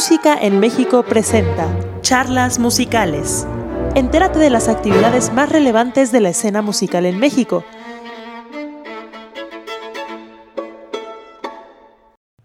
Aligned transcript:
Música 0.00 0.34
en 0.34 0.60
México 0.60 1.02
presenta 1.02 1.68
Charlas 2.00 2.58
Musicales. 2.58 3.46
Entérate 3.94 4.38
de 4.38 4.48
las 4.48 4.66
actividades 4.66 5.30
más 5.30 5.50
relevantes 5.50 6.10
de 6.10 6.20
la 6.20 6.30
escena 6.30 6.62
musical 6.62 7.04
en 7.04 7.18
México. 7.18 7.64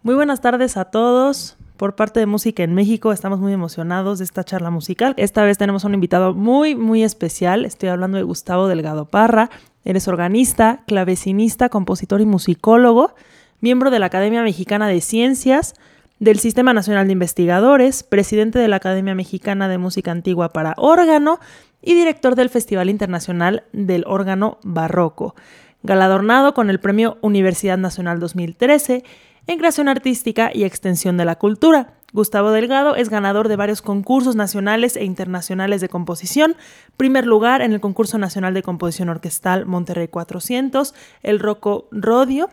Muy 0.02 0.14
buenas 0.14 0.42
tardes 0.42 0.76
a 0.76 0.84
todos. 0.90 1.56
Por 1.78 1.96
parte 1.96 2.20
de 2.20 2.26
Música 2.26 2.62
en 2.62 2.74
México 2.74 3.10
estamos 3.10 3.40
muy 3.40 3.54
emocionados 3.54 4.18
de 4.18 4.26
esta 4.26 4.44
charla 4.44 4.68
musical. 4.68 5.14
Esta 5.16 5.42
vez 5.42 5.56
tenemos 5.56 5.84
un 5.84 5.94
invitado 5.94 6.34
muy, 6.34 6.74
muy 6.74 7.02
especial. 7.04 7.64
Estoy 7.64 7.88
hablando 7.88 8.18
de 8.18 8.24
Gustavo 8.24 8.68
Delgado 8.68 9.06
Parra. 9.06 9.48
Eres 9.82 10.08
organista, 10.08 10.82
clavecinista, 10.86 11.70
compositor 11.70 12.20
y 12.20 12.26
musicólogo, 12.26 13.14
miembro 13.62 13.90
de 13.90 13.98
la 13.98 14.06
Academia 14.06 14.42
Mexicana 14.42 14.88
de 14.88 15.00
Ciencias, 15.00 15.74
del 16.18 16.38
Sistema 16.38 16.72
Nacional 16.72 17.06
de 17.06 17.12
Investigadores, 17.12 18.02
presidente 18.02 18.58
de 18.58 18.68
la 18.68 18.76
Academia 18.76 19.14
Mexicana 19.14 19.68
de 19.68 19.78
Música 19.78 20.10
Antigua 20.10 20.48
para 20.48 20.74
órgano 20.78 21.38
y 21.82 21.94
director 21.94 22.36
del 22.36 22.48
Festival 22.48 22.88
Internacional 22.88 23.64
del 23.72 24.04
Órgano 24.06 24.58
Barroco, 24.62 25.34
galardonado 25.82 26.54
con 26.54 26.70
el 26.70 26.80
Premio 26.80 27.18
Universidad 27.20 27.76
Nacional 27.76 28.18
2013 28.18 29.04
en 29.46 29.58
creación 29.58 29.88
artística 29.88 30.50
y 30.52 30.64
extensión 30.64 31.16
de 31.16 31.26
la 31.26 31.36
cultura. 31.36 31.92
Gustavo 32.12 32.50
Delgado 32.50 32.96
es 32.96 33.10
ganador 33.10 33.48
de 33.48 33.56
varios 33.56 33.82
concursos 33.82 34.36
nacionales 34.36 34.96
e 34.96 35.04
internacionales 35.04 35.82
de 35.82 35.90
composición, 35.90 36.56
primer 36.96 37.26
lugar 37.26 37.60
en 37.60 37.72
el 37.72 37.80
concurso 37.80 38.16
nacional 38.16 38.54
de 38.54 38.62
composición 38.62 39.10
orquestal 39.10 39.66
Monterrey 39.66 40.08
400, 40.08 40.94
el 41.22 41.40
Rocco 41.40 41.88
Rodio 41.90 42.48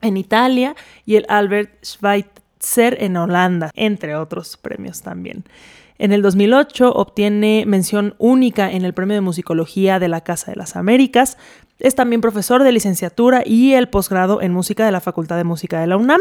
en 0.00 0.16
Italia 0.16 0.74
y 1.06 1.16
el 1.16 1.26
Albert 1.28 1.84
Schweitzer 1.84 2.37
ser 2.60 2.96
en 3.02 3.16
Holanda, 3.16 3.70
entre 3.74 4.16
otros 4.16 4.56
premios 4.56 5.02
también. 5.02 5.44
En 5.98 6.12
el 6.12 6.22
2008 6.22 6.92
obtiene 6.92 7.64
mención 7.66 8.14
única 8.18 8.70
en 8.70 8.84
el 8.84 8.94
Premio 8.94 9.14
de 9.14 9.20
Musicología 9.20 9.98
de 9.98 10.08
la 10.08 10.20
Casa 10.20 10.52
de 10.52 10.56
las 10.56 10.76
Américas. 10.76 11.38
Es 11.80 11.96
también 11.96 12.20
profesor 12.20 12.62
de 12.62 12.70
licenciatura 12.70 13.42
y 13.44 13.72
el 13.74 13.88
posgrado 13.88 14.40
en 14.40 14.52
música 14.52 14.86
de 14.86 14.92
la 14.92 15.00
Facultad 15.00 15.36
de 15.36 15.44
Música 15.44 15.80
de 15.80 15.88
la 15.88 15.96
UNAM. 15.96 16.20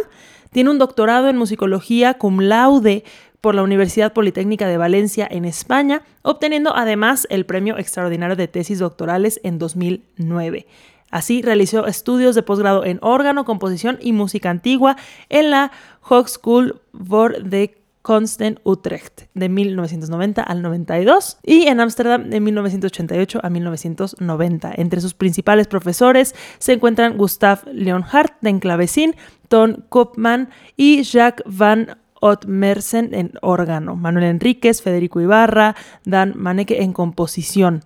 Tiene 0.52 0.72
un 0.72 0.80
doctorado 0.80 1.30
en 1.30 1.38
musicología 1.38 2.16
cum 2.16 2.40
laude 2.40 3.04
por 3.40 3.54
la 3.54 3.62
Universidad 3.62 4.14
Politécnica 4.14 4.68
de 4.68 4.78
Valencia 4.78 5.28
en 5.30 5.46
España, 5.46 6.02
obteniendo 6.24 6.76
además 6.76 7.28
el 7.30 7.46
Premio 7.46 7.78
Extraordinario 7.78 8.36
de 8.36 8.48
Tesis 8.48 8.80
Doctorales 8.80 9.40
en 9.44 9.60
2009. 9.60 10.66
Así 11.12 11.42
realizó 11.42 11.88
estudios 11.88 12.36
de 12.36 12.44
posgrado 12.44 12.86
en 12.86 13.00
órgano, 13.02 13.46
composición 13.46 13.98
y 14.02 14.12
música 14.12 14.50
antigua 14.50 14.98
en 15.30 15.52
la 15.52 15.72
Hogeschool 16.02 16.82
voor 16.92 17.44
de 17.44 17.78
Kunsten 18.08 18.58
Utrecht 18.64 19.24
de 19.34 19.50
1990 19.50 20.42
al 20.42 20.62
92 20.62 21.40
y 21.44 21.68
en 21.68 21.82
Ámsterdam 21.82 22.30
de 22.30 22.40
1988 22.40 23.42
a 23.44 23.50
1990. 23.50 24.74
Entre 24.78 25.02
sus 25.02 25.14
principales 25.14 25.68
profesores 25.68 26.34
se 26.58 26.72
encuentran 26.72 27.18
Gustav 27.18 27.64
Leonhardt 27.70 28.34
en 28.46 28.60
clavecín, 28.60 29.16
Ton 29.50 29.84
Koopman 29.90 30.50
y 30.78 31.04
Jacques 31.04 31.44
van 31.46 31.98
Otmersen 32.22 33.14
en 33.14 33.34
órgano, 33.42 33.98
Manuel 33.98 34.26
Enríquez, 34.26 34.82
Federico 34.82 35.20
Ibarra, 35.20 35.76
Dan 36.06 36.34
Maneke 36.36 36.82
en 36.82 36.94
composición. 36.94 37.84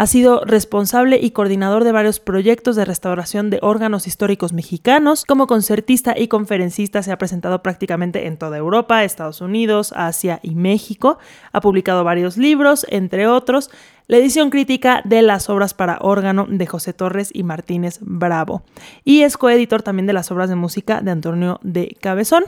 Ha 0.00 0.06
sido 0.06 0.40
responsable 0.46 1.18
y 1.20 1.32
coordinador 1.32 1.84
de 1.84 1.92
varios 1.92 2.20
proyectos 2.20 2.74
de 2.74 2.86
restauración 2.86 3.50
de 3.50 3.58
órganos 3.60 4.06
históricos 4.06 4.54
mexicanos. 4.54 5.26
Como 5.26 5.46
concertista 5.46 6.18
y 6.18 6.26
conferencista 6.26 7.02
se 7.02 7.12
ha 7.12 7.18
presentado 7.18 7.62
prácticamente 7.62 8.26
en 8.26 8.38
toda 8.38 8.56
Europa, 8.56 9.04
Estados 9.04 9.42
Unidos, 9.42 9.92
Asia 9.94 10.40
y 10.42 10.54
México. 10.54 11.18
Ha 11.52 11.60
publicado 11.60 12.02
varios 12.02 12.38
libros, 12.38 12.86
entre 12.88 13.26
otros, 13.26 13.70
la 14.06 14.16
edición 14.16 14.48
crítica 14.48 15.02
de 15.04 15.20
las 15.20 15.50
obras 15.50 15.74
para 15.74 15.98
órgano 16.00 16.46
de 16.48 16.66
José 16.66 16.94
Torres 16.94 17.28
y 17.34 17.42
Martínez 17.42 17.98
Bravo. 18.00 18.62
Y 19.04 19.20
es 19.20 19.36
coeditor 19.36 19.82
también 19.82 20.06
de 20.06 20.14
las 20.14 20.30
obras 20.30 20.48
de 20.48 20.56
música 20.56 21.02
de 21.02 21.10
Antonio 21.10 21.60
de 21.62 21.94
Cabezón. 22.00 22.44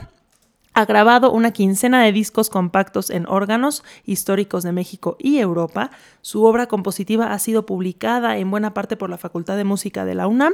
Ha 0.73 0.85
grabado 0.85 1.31
una 1.31 1.51
quincena 1.51 2.03
de 2.03 2.11
discos 2.11 2.49
compactos 2.49 3.11
en 3.11 3.27
órganos 3.27 3.83
históricos 4.05 4.63
de 4.63 4.71
México 4.71 5.17
y 5.19 5.37
Europa. 5.37 5.91
Su 6.21 6.45
obra 6.45 6.65
compositiva 6.65 7.31
ha 7.31 7.39
sido 7.39 7.65
publicada 7.65 8.37
en 8.37 8.49
buena 8.49 8.73
parte 8.73 8.97
por 8.97 9.09
la 9.09 9.19
Facultad 9.19 9.55
de 9.55 9.65
Música 9.65 10.03
de 10.03 10.15
la 10.15 10.27
UNAM 10.27 10.53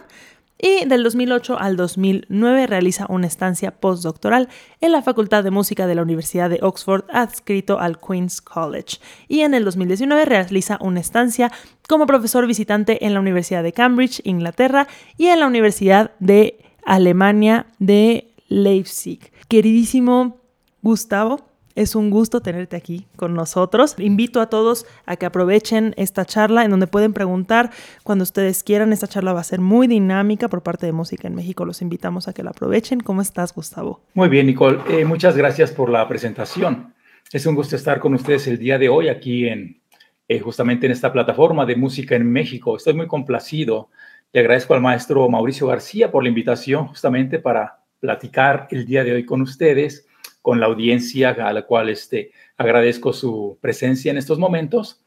y 0.61 0.85
del 0.85 1.03
2008 1.03 1.57
al 1.57 1.77
2009 1.77 2.67
realiza 2.67 3.05
una 3.07 3.27
estancia 3.27 3.71
postdoctoral 3.71 4.49
en 4.81 4.91
la 4.91 5.01
Facultad 5.01 5.41
de 5.43 5.51
Música 5.51 5.87
de 5.87 5.95
la 5.95 6.01
Universidad 6.01 6.49
de 6.49 6.59
Oxford 6.61 7.05
adscrito 7.09 7.79
al 7.79 7.97
Queen's 7.97 8.41
College 8.41 8.97
y 9.29 9.41
en 9.41 9.53
el 9.53 9.63
2019 9.63 10.25
realiza 10.25 10.77
una 10.81 10.99
estancia 10.99 11.49
como 11.87 12.05
profesor 12.05 12.45
visitante 12.45 13.05
en 13.05 13.13
la 13.13 13.21
Universidad 13.21 13.63
de 13.63 13.71
Cambridge, 13.71 14.19
Inglaterra 14.25 14.87
y 15.17 15.27
en 15.27 15.39
la 15.39 15.47
Universidad 15.47 16.11
de 16.19 16.59
Alemania 16.83 17.67
de 17.79 18.28
Leipzig. 18.49 19.31
Queridísimo 19.47 20.37
Gustavo, 20.81 21.49
es 21.75 21.95
un 21.95 22.09
gusto 22.09 22.41
tenerte 22.41 22.75
aquí 22.75 23.07
con 23.15 23.33
nosotros. 23.33 23.95
Invito 23.99 24.41
a 24.41 24.49
todos 24.49 24.85
a 25.05 25.15
que 25.15 25.25
aprovechen 25.25 25.93
esta 25.95 26.25
charla 26.25 26.65
en 26.65 26.71
donde 26.71 26.87
pueden 26.87 27.13
preguntar 27.13 27.69
cuando 28.03 28.23
ustedes 28.23 28.63
quieran. 28.63 28.91
Esta 28.91 29.07
charla 29.07 29.31
va 29.31 29.39
a 29.39 29.45
ser 29.45 29.61
muy 29.61 29.87
dinámica 29.87 30.49
por 30.49 30.61
parte 30.61 30.85
de 30.85 30.91
Música 30.91 31.29
en 31.29 31.35
México. 31.35 31.63
Los 31.63 31.81
invitamos 31.81 32.27
a 32.27 32.33
que 32.33 32.43
la 32.43 32.49
aprovechen. 32.49 32.99
¿Cómo 32.99 33.21
estás, 33.21 33.53
Gustavo? 33.53 34.01
Muy 34.13 34.27
bien, 34.27 34.47
Nicole. 34.47 34.79
Eh, 34.89 35.05
muchas 35.05 35.37
gracias 35.37 35.71
por 35.71 35.89
la 35.89 36.05
presentación. 36.07 36.93
Es 37.31 37.45
un 37.45 37.55
gusto 37.55 37.77
estar 37.77 37.99
con 37.99 38.13
ustedes 38.13 38.47
el 38.47 38.57
día 38.57 38.77
de 38.77 38.89
hoy 38.89 39.07
aquí 39.07 39.47
en 39.47 39.79
eh, 40.27 40.39
justamente 40.39 40.85
en 40.85 40.91
esta 40.91 41.13
plataforma 41.13 41.65
de 41.65 41.75
Música 41.75 42.15
en 42.15 42.29
México. 42.29 42.75
Estoy 42.75 42.93
muy 42.93 43.07
complacido. 43.07 43.89
Le 44.33 44.41
agradezco 44.41 44.73
al 44.73 44.81
maestro 44.81 45.27
Mauricio 45.29 45.65
García 45.67 46.11
por 46.11 46.23
la 46.23 46.29
invitación 46.29 46.87
justamente 46.87 47.39
para 47.39 47.78
platicar 47.99 48.67
el 48.71 48.85
día 48.85 49.03
de 49.03 49.13
hoy 49.13 49.25
con 49.25 49.41
ustedes, 49.41 50.07
con 50.41 50.59
la 50.59 50.67
audiencia 50.67 51.29
a 51.29 51.53
la 51.53 51.63
cual 51.63 51.89
este, 51.89 52.31
agradezco 52.57 53.13
su 53.13 53.57
presencia 53.61 54.11
en 54.11 54.17
estos 54.17 54.39
momentos. 54.39 55.01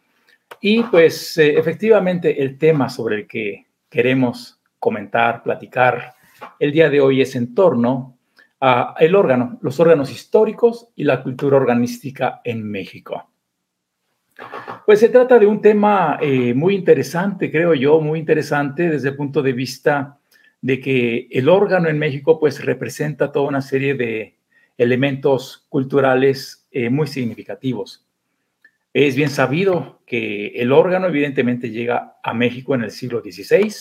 Y 0.61 0.83
pues 0.85 1.39
eh, 1.39 1.59
efectivamente 1.59 2.43
el 2.43 2.59
tema 2.59 2.89
sobre 2.89 3.17
el 3.17 3.27
que 3.27 3.67
queremos 3.89 4.61
comentar, 4.79 5.43
platicar 5.43 6.15
el 6.59 6.73
día 6.73 6.91
de 6.91 7.01
hoy 7.01 7.21
es 7.21 7.37
en 7.37 7.55
torno 7.55 8.19
a 8.61 8.95
el 8.99 9.15
órgano, 9.15 9.59
los 9.63 9.81
órganos 9.81 10.11
históricos 10.11 10.89
y 10.95 11.05
la 11.05 11.23
cultura 11.23 11.57
organística 11.57 12.41
en 12.45 12.63
México. 12.63 13.29
Pues 14.87 15.01
se 15.01 15.09
trata 15.09 15.39
de 15.39 15.47
un 15.47 15.61
tema 15.61 16.19
eh, 16.21 16.55
muy 16.55 16.75
interesante, 16.75 17.51
creo 17.51 17.75
yo, 17.75 18.01
muy 18.01 18.19
interesante 18.19 18.89
desde 18.89 19.11
el 19.11 19.17
punto 19.17 19.43
de 19.43 19.53
vista 19.53 20.19
de 20.63 20.81
que 20.81 21.29
el 21.31 21.49
órgano 21.49 21.89
en 21.89 21.99
México 21.99 22.41
pues 22.41 22.65
representa 22.65 23.33
toda 23.33 23.49
una 23.49 23.61
serie 23.61 23.95
de 23.95 24.39
elementos 24.79 25.67
culturales 25.69 26.67
eh, 26.71 26.89
muy 26.89 27.09
significativos. 27.09 28.07
Es 28.95 29.17
bien 29.17 29.31
sabido 29.31 30.01
que 30.07 30.49
el 30.49 30.71
órgano 30.73 31.09
evidentemente 31.09 31.71
llega 31.71 32.17
a 32.23 32.33
México 32.33 32.75
en 32.75 32.85
el 32.85 32.91
siglo 32.91 33.21
XVI, 33.21 33.73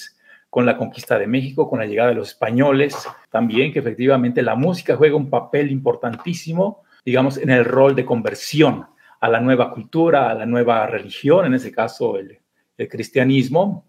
con 0.50 0.66
la 0.66 0.76
conquista 0.76 1.20
de 1.20 1.28
México, 1.28 1.70
con 1.70 1.80
la 1.80 1.86
llegada 1.86 2.10
de 2.10 2.16
los 2.16 2.30
españoles, 2.30 2.96
también 3.30 3.72
que 3.72 3.80
efectivamente 3.80 4.42
la 4.42 4.56
música 4.56 4.96
juega 4.96 5.16
un 5.16 5.30
papel 5.30 5.72
importantísimo, 5.72 6.84
digamos, 7.06 7.38
en 7.38 7.52
el 7.52 7.64
rol 7.64 7.96
de 7.96 8.06
conversión 8.06 8.86
a 9.20 9.30
la 9.30 9.40
nueva 9.40 9.72
cultura, 9.72 10.30
a 10.30 10.34
la 10.34 10.46
nueva 10.46 10.88
religión, 10.88 11.46
en 11.46 11.54
ese 11.54 11.72
caso 11.72 12.18
el, 12.18 12.40
el 12.78 12.88
cristianismo, 12.88 13.86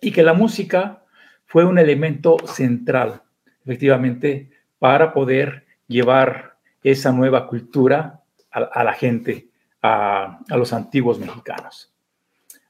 y 0.00 0.12
que 0.12 0.22
la 0.22 0.34
música 0.34 1.00
fue 1.50 1.64
un 1.64 1.80
elemento 1.80 2.36
central, 2.46 3.22
efectivamente, 3.64 4.50
para 4.78 5.12
poder 5.12 5.66
llevar 5.88 6.54
esa 6.80 7.10
nueva 7.10 7.48
cultura 7.48 8.20
a, 8.52 8.84
la 8.84 8.92
gente, 8.92 9.48
a, 9.82 10.38
los 10.48 10.72
antiguos 10.72 11.18
mexicanos. 11.18 11.92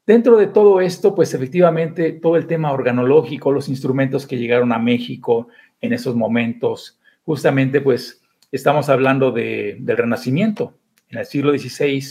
Dentro 0.07 0.39
de 0.39 0.47
todo 0.47 0.81
esto, 0.81 1.15
pues 1.15 1.35
efectivamente, 1.35 2.13
todo 2.13 2.37
el 2.37 2.47
tema 2.47 2.73
organológico, 2.73 3.53
los 3.53 3.69
instrumentos 3.69 4.27
que 4.27 4.39
llegaron 4.39 4.73
a 4.73 4.79
México 4.79 5.49
en 5.83 5.93
esos 5.93 6.17
momentos, 6.17 6.99
justamente, 7.27 7.83
pues 7.83 8.23
estamos 8.51 8.89
hablando 8.89 9.31
del 9.31 9.85
Renacimiento, 9.87 10.79
en 11.11 11.19
el 11.19 11.27
siglo 11.27 11.53
XVI, 11.53 12.03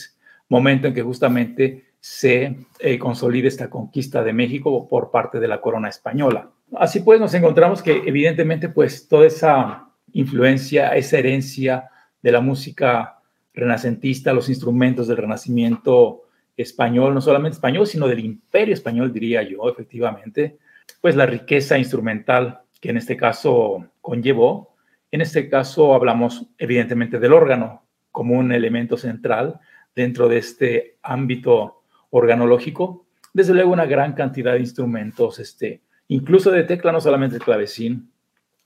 momento 0.49 0.87
en 0.87 0.93
que 0.93 1.01
justamente 1.01 1.88
se 1.99 2.57
eh, 2.79 2.97
consolida 2.97 3.47
esta 3.47 3.69
conquista 3.69 4.23
de 4.23 4.33
México 4.33 4.87
por 4.87 5.11
parte 5.11 5.39
de 5.39 5.47
la 5.47 5.59
corona 5.59 5.89
española. 5.89 6.49
Así 6.77 7.01
pues, 7.01 7.19
nos 7.19 7.33
encontramos 7.33 7.81
que 7.81 8.03
evidentemente, 8.05 8.69
pues 8.69 9.07
toda 9.07 9.27
esa 9.27 9.89
influencia, 10.13 10.95
esa 10.95 11.17
herencia 11.17 11.89
de 12.21 12.31
la 12.31 12.41
música 12.41 13.19
renacentista, 13.53 14.33
los 14.33 14.49
instrumentos 14.49 15.07
del 15.07 15.17
renacimiento 15.17 16.23
español, 16.55 17.13
no 17.13 17.21
solamente 17.21 17.55
español, 17.55 17.87
sino 17.87 18.07
del 18.07 18.19
imperio 18.19 18.73
español, 18.73 19.11
diría 19.11 19.41
yo, 19.43 19.67
efectivamente, 19.69 20.57
pues 21.01 21.15
la 21.15 21.25
riqueza 21.25 21.77
instrumental 21.77 22.61
que 22.79 22.89
en 22.89 22.97
este 22.97 23.17
caso 23.17 23.85
conllevó. 24.01 24.75
En 25.11 25.21
este 25.21 25.49
caso 25.49 25.93
hablamos 25.93 26.47
evidentemente 26.57 27.19
del 27.19 27.33
órgano 27.33 27.83
como 28.11 28.37
un 28.37 28.51
elemento 28.51 28.97
central 28.97 29.59
dentro 29.95 30.27
de 30.27 30.37
este 30.37 30.97
ámbito 31.01 31.78
organológico. 32.09 33.05
Desde 33.33 33.53
luego 33.53 33.71
una 33.71 33.85
gran 33.85 34.13
cantidad 34.13 34.53
de 34.53 34.59
instrumentos, 34.59 35.39
este, 35.39 35.81
incluso 36.07 36.51
de 36.51 36.63
tecla, 36.63 36.91
no 36.91 37.01
solamente 37.01 37.35
el 37.35 37.43
clavecín, 37.43 38.11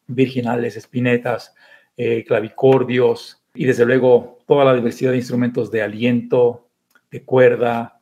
virginales, 0.07 0.77
espinetas, 0.77 1.53
eh, 1.97 2.23
clavicordios 2.25 3.41
y 3.53 3.65
desde 3.65 3.85
luego 3.85 4.39
toda 4.47 4.65
la 4.65 4.73
diversidad 4.73 5.11
de 5.11 5.17
instrumentos 5.17 5.69
de 5.71 5.81
aliento, 5.81 6.67
de 7.11 7.23
cuerda, 7.23 7.99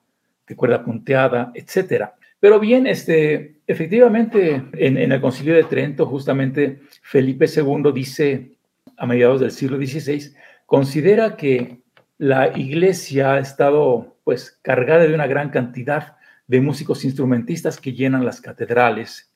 de 0.48 0.56
cuerda 0.56 0.84
punteada, 0.84 1.52
etcétera. 1.54 2.16
Pero 2.40 2.60
bien, 2.60 2.88
este, 2.88 3.60
efectivamente, 3.68 4.64
en, 4.74 4.98
en, 4.98 5.12
el 5.12 5.22
Concilio 5.22 5.54
de 5.54 5.66
Trento, 5.66 6.06
justamente 6.06 6.82
Felipe 7.04 7.46
II 7.46 7.92
dice 7.94 8.58
a 8.98 9.06
mediados 9.06 9.42
del 9.42 9.52
siglo 9.52 9.78
XVI, 9.78 10.34
considera 10.66 11.36
que 11.36 11.82
la 12.22 12.56
iglesia 12.56 13.34
ha 13.34 13.40
estado 13.40 14.16
pues 14.24 14.60
cargada 14.62 15.08
de 15.08 15.16
una 15.16 15.26
gran 15.26 15.50
cantidad 15.50 16.18
de 16.46 16.62
músicos 16.62 17.04
instrumentistas 17.04 17.80
que 17.80 17.94
llenan 17.94 18.26
las 18.26 18.42
catedrales 18.42 19.34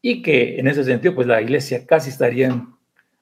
y 0.00 0.22
que 0.22 0.58
en 0.58 0.66
ese 0.66 0.84
sentido 0.84 1.14
pues 1.14 1.26
la 1.26 1.42
iglesia 1.42 1.86
casi 1.86 2.08
estaría 2.08 2.46
en 2.46 2.68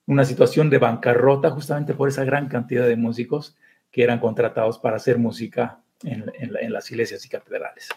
una 0.07 0.25
situación 0.25 0.71
de 0.71 0.79
bancarrota 0.79 1.51
justamente 1.51 1.95
por 1.95 2.09
esa 2.09 2.23
gran 2.23 2.47
cantidad 2.47 2.87
de 2.87 2.95
músicos 2.95 3.57
que 3.91 4.05
eran 4.05 4.21
contratados 4.21 4.79
para 4.79 4.99
hacer 4.99 5.19
música 5.19 5.81
en, 6.05 6.31
las 6.73 6.89
iglesias 6.93 7.27
y 7.27 7.29
catedrales. 7.29 7.89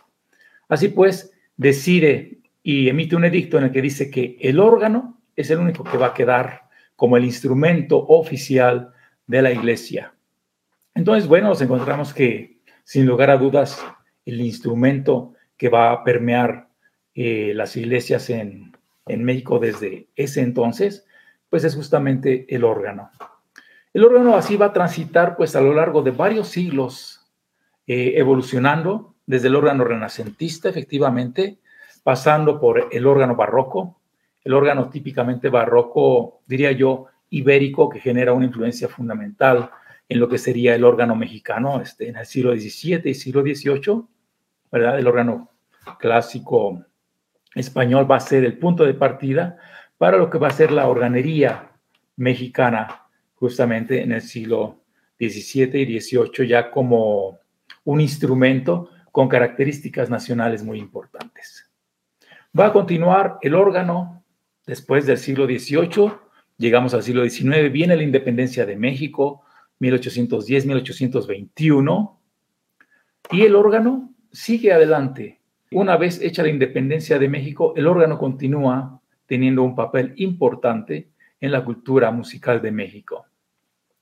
Así 0.69 0.87
pues, 0.87 1.31
decide 1.55 2.39
y 2.63 2.89
emite 2.89 3.15
un 3.15 3.25
edicto 3.25 3.59
en 3.59 3.65
el 3.65 3.71
que 3.71 3.83
dice 3.83 4.09
que 4.09 4.39
el 4.41 4.59
órgano 4.59 5.21
es 5.35 5.51
el 5.51 5.59
único 5.59 5.83
que 5.83 5.99
va 5.99 6.07
a 6.07 6.13
quedar 6.15 6.63
como 6.95 7.15
el 7.15 7.25
instrumento 7.25 8.03
oficial 8.07 8.91
de 9.27 9.43
la 9.43 9.51
iglesia. 9.51 10.14
Entonces, 10.95 11.27
bueno, 11.27 11.49
nos 11.49 11.61
encontramos 11.61 12.13
que, 12.13 12.61
sin 12.85 13.05
lugar 13.05 13.29
a 13.29 13.37
dudas, 13.37 13.85
el 14.25 14.39
instrumento 14.39 15.33
que 15.57 15.67
va 15.67 15.91
a 15.91 16.03
permear 16.05 16.69
eh, 17.13 17.51
las 17.53 17.75
iglesias 17.75 18.29
en, 18.29 18.73
México 19.07 19.59
desde 19.59 20.07
ese 20.15 20.41
entonces, 20.41 21.05
pues 21.49 21.63
es 21.63 21.75
justamente 21.75 22.47
el 22.49 22.63
órgano. 22.63 23.11
El 23.93 24.03
órgano 24.03 24.35
así 24.35 24.57
va 24.57 24.67
a 24.67 24.73
transitar 24.73 25.37
pues 25.37 25.55
a 25.55 25.61
lo 25.61 25.75
largo 25.75 26.01
de 26.01 26.09
varios 26.09 26.47
siglos, 26.47 27.21
eh, 27.85 28.13
evolucionando 28.15 29.13
desde 29.27 29.49
el 29.49 29.55
órgano 29.55 29.83
renacentista, 29.83 30.69
efectivamente, 30.69 31.59
pasando 32.01 32.59
por 32.59 32.87
el 32.91 33.05
órgano 33.05 33.35
barroco, 33.35 33.99
el 34.43 34.53
órgano 34.53 34.89
típicamente 34.89 35.49
barroco, 35.49 36.41
diría 36.47 36.71
yo, 36.71 37.05
ibérico, 37.29 37.89
que 37.89 37.99
genera 37.99 38.33
una 38.33 38.45
influencia 38.45 38.87
fundamental 38.87 39.69
en 40.07 40.19
lo 40.19 40.29
que 40.29 40.37
sería 40.37 40.75
el 40.75 40.83
órgano 40.83 41.15
mexicano 41.15 41.81
este, 41.81 42.09
en 42.09 42.17
el 42.17 42.25
siglo 42.25 42.55
XVII 42.55 43.01
y 43.05 43.13
siglo 43.13 43.41
XVIII, 43.41 44.03
¿verdad? 44.71 44.99
El 44.99 45.07
órgano 45.07 45.51
clásico 45.99 46.83
español 47.53 48.09
va 48.09 48.17
a 48.17 48.19
ser 48.19 48.43
el 48.43 48.57
punto 48.57 48.83
de 48.83 48.93
partida 48.93 49.57
para 49.97 50.17
lo 50.17 50.29
que 50.29 50.37
va 50.37 50.49
a 50.49 50.51
ser 50.51 50.71
la 50.71 50.87
organería 50.87 51.71
mexicana 52.17 53.07
justamente 53.35 54.01
en 54.01 54.11
el 54.11 54.21
siglo 54.21 54.81
XVII 55.19 55.81
y 55.81 55.99
XVIII 55.99 56.47
ya 56.47 56.69
como 56.69 57.39
un 57.85 58.01
instrumento 58.01 58.89
con 59.11 59.29
características 59.29 60.09
nacionales 60.09 60.63
muy 60.63 60.79
importantes. 60.79 61.69
Va 62.57 62.67
a 62.67 62.73
continuar 62.73 63.37
el 63.41 63.55
órgano 63.55 64.23
después 64.65 65.05
del 65.05 65.17
siglo 65.17 65.45
XVIII, 65.45 66.11
llegamos 66.57 66.93
al 66.93 67.03
siglo 67.03 67.27
XIX, 67.27 67.71
viene 67.71 67.95
la 67.95 68.03
independencia 68.03 68.65
de 68.65 68.75
México, 68.75 69.44
1810-1821, 69.79 72.17
y 73.31 73.41
el 73.41 73.55
órgano 73.55 74.13
sigue 74.31 74.73
adelante. 74.73 75.41
Una 75.71 75.97
vez 75.97 76.21
hecha 76.21 76.43
la 76.43 76.49
independencia 76.49 77.17
de 77.19 77.27
México, 77.27 77.73
el 77.75 77.87
órgano 77.87 78.17
continúa 78.17 79.01
teniendo 79.25 79.63
un 79.63 79.75
papel 79.75 80.13
importante 80.17 81.09
en 81.41 81.51
la 81.51 81.65
cultura 81.65 82.11
musical 82.11 82.61
de 82.61 82.71
México. 82.71 83.25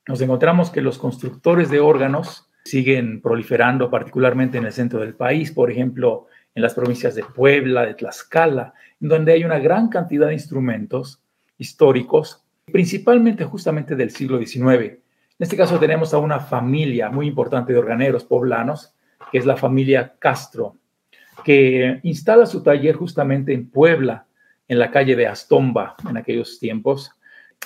Nos 0.06 0.20
encontramos 0.20 0.70
que 0.70 0.82
los 0.82 0.98
constructores 0.98 1.70
de 1.70 1.80
órganos 1.80 2.50
siguen 2.64 3.22
proliferando, 3.22 3.90
particularmente 3.90 4.58
en 4.58 4.66
el 4.66 4.72
centro 4.72 5.00
del 5.00 5.14
país, 5.14 5.52
por 5.52 5.70
ejemplo, 5.70 6.26
en 6.54 6.62
las 6.62 6.74
provincias 6.74 7.14
de 7.14 7.24
Puebla, 7.24 7.86
de 7.86 7.94
Tlaxcala, 7.94 8.74
donde 9.00 9.32
hay 9.32 9.44
una 9.44 9.58
gran 9.58 9.88
cantidad 9.88 10.26
de 10.28 10.34
instrumentos 10.34 11.22
históricos, 11.58 12.44
principalmente 12.66 13.44
justamente 13.44 13.96
del 13.96 14.10
siglo 14.10 14.38
XIX, 14.38 14.98
en 15.36 15.44
este 15.44 15.56
caso 15.56 15.80
tenemos 15.80 16.14
a 16.14 16.18
una 16.18 16.38
familia 16.38 17.10
muy 17.10 17.26
importante 17.26 17.72
de 17.72 17.78
organeros 17.80 18.24
poblanos, 18.24 18.94
que 19.32 19.38
es 19.38 19.46
la 19.46 19.56
familia 19.56 20.14
Castro, 20.20 20.76
que 21.44 21.98
instala 22.04 22.46
su 22.46 22.62
taller 22.62 22.94
justamente 22.94 23.52
en 23.52 23.68
Puebla, 23.68 24.26
en 24.68 24.78
la 24.78 24.92
calle 24.92 25.16
de 25.16 25.26
Astomba, 25.26 25.96
en 26.08 26.16
aquellos 26.16 26.60
tiempos, 26.60 27.10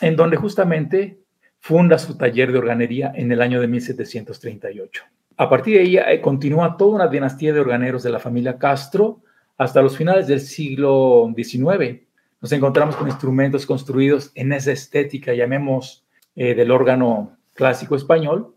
en 0.00 0.16
donde 0.16 0.38
justamente 0.38 1.18
funda 1.60 1.98
su 1.98 2.16
taller 2.16 2.52
de 2.52 2.58
organería 2.58 3.12
en 3.14 3.30
el 3.32 3.42
año 3.42 3.60
de 3.60 3.68
1738. 3.68 5.04
A 5.36 5.50
partir 5.50 5.74
de 5.74 5.80
ahí 5.80 5.96
eh, 5.98 6.20
continúa 6.22 6.76
toda 6.76 6.96
una 6.96 7.08
dinastía 7.08 7.52
de 7.52 7.60
organeros 7.60 8.02
de 8.02 8.10
la 8.10 8.18
familia 8.18 8.58
Castro 8.58 9.20
hasta 9.58 9.82
los 9.82 9.96
finales 9.96 10.26
del 10.26 10.40
siglo 10.40 11.32
XIX. 11.36 12.00
Nos 12.40 12.52
encontramos 12.52 12.96
con 12.96 13.08
instrumentos 13.08 13.66
construidos 13.66 14.32
en 14.34 14.52
esa 14.52 14.72
estética, 14.72 15.34
llamemos 15.34 16.04
eh, 16.34 16.54
del 16.54 16.70
órgano 16.70 17.37
clásico 17.58 17.96
español, 17.96 18.54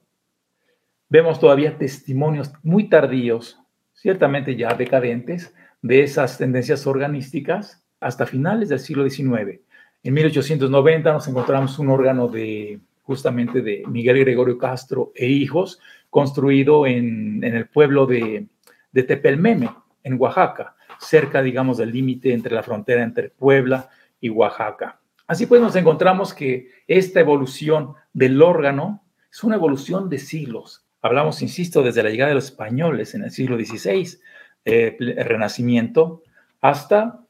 vemos 1.09 1.39
todavía 1.39 1.75
testimonios 1.75 2.53
muy 2.61 2.87
tardíos, 2.87 3.59
ciertamente 3.93 4.55
ya 4.55 4.75
decadentes, 4.75 5.55
de 5.81 6.03
esas 6.03 6.37
tendencias 6.37 6.85
organísticas 6.85 7.83
hasta 7.99 8.27
finales 8.27 8.69
del 8.69 8.77
siglo 8.77 9.09
XIX. 9.09 9.59
En 10.03 10.13
1890 10.13 11.13
nos 11.13 11.27
encontramos 11.27 11.79
un 11.79 11.89
órgano 11.89 12.27
de 12.27 12.79
justamente 13.01 13.63
de 13.63 13.83
Miguel 13.87 14.19
Gregorio 14.19 14.59
Castro 14.59 15.11
e 15.15 15.25
hijos, 15.25 15.79
construido 16.11 16.85
en, 16.85 17.43
el 17.43 17.67
pueblo 17.69 18.05
de, 18.05 18.45
de 18.91 19.03
Tepelmeme, 19.03 19.71
en 20.03 20.21
Oaxaca, 20.21 20.75
cerca, 20.99 21.41
digamos, 21.41 21.79
del 21.79 21.91
límite 21.91 22.33
entre 22.33 22.53
la 22.53 22.61
frontera 22.61 23.01
entre 23.01 23.29
Puebla 23.29 23.89
y 24.19 24.29
Oaxaca. 24.29 24.99
Así 25.25 25.47
pues 25.47 25.59
nos 25.59 25.75
encontramos 25.75 26.35
que 26.35 26.69
esta 26.87 27.19
evolución 27.19 27.95
del 28.13 28.41
órgano 28.41 29.03
es 29.31 29.43
una 29.43 29.55
evolución 29.55 30.09
de 30.09 30.19
siglos. 30.19 30.85
Hablamos, 31.01 31.41
insisto, 31.41 31.81
desde 31.81 32.03
la 32.03 32.09
llegada 32.09 32.29
de 32.29 32.35
los 32.35 32.45
españoles 32.45 33.15
en 33.15 33.23
el 33.23 33.31
siglo 33.31 33.57
XVI, 33.57 34.19
eh, 34.65 34.97
el 34.99 35.25
Renacimiento, 35.25 36.23
hasta 36.61 37.21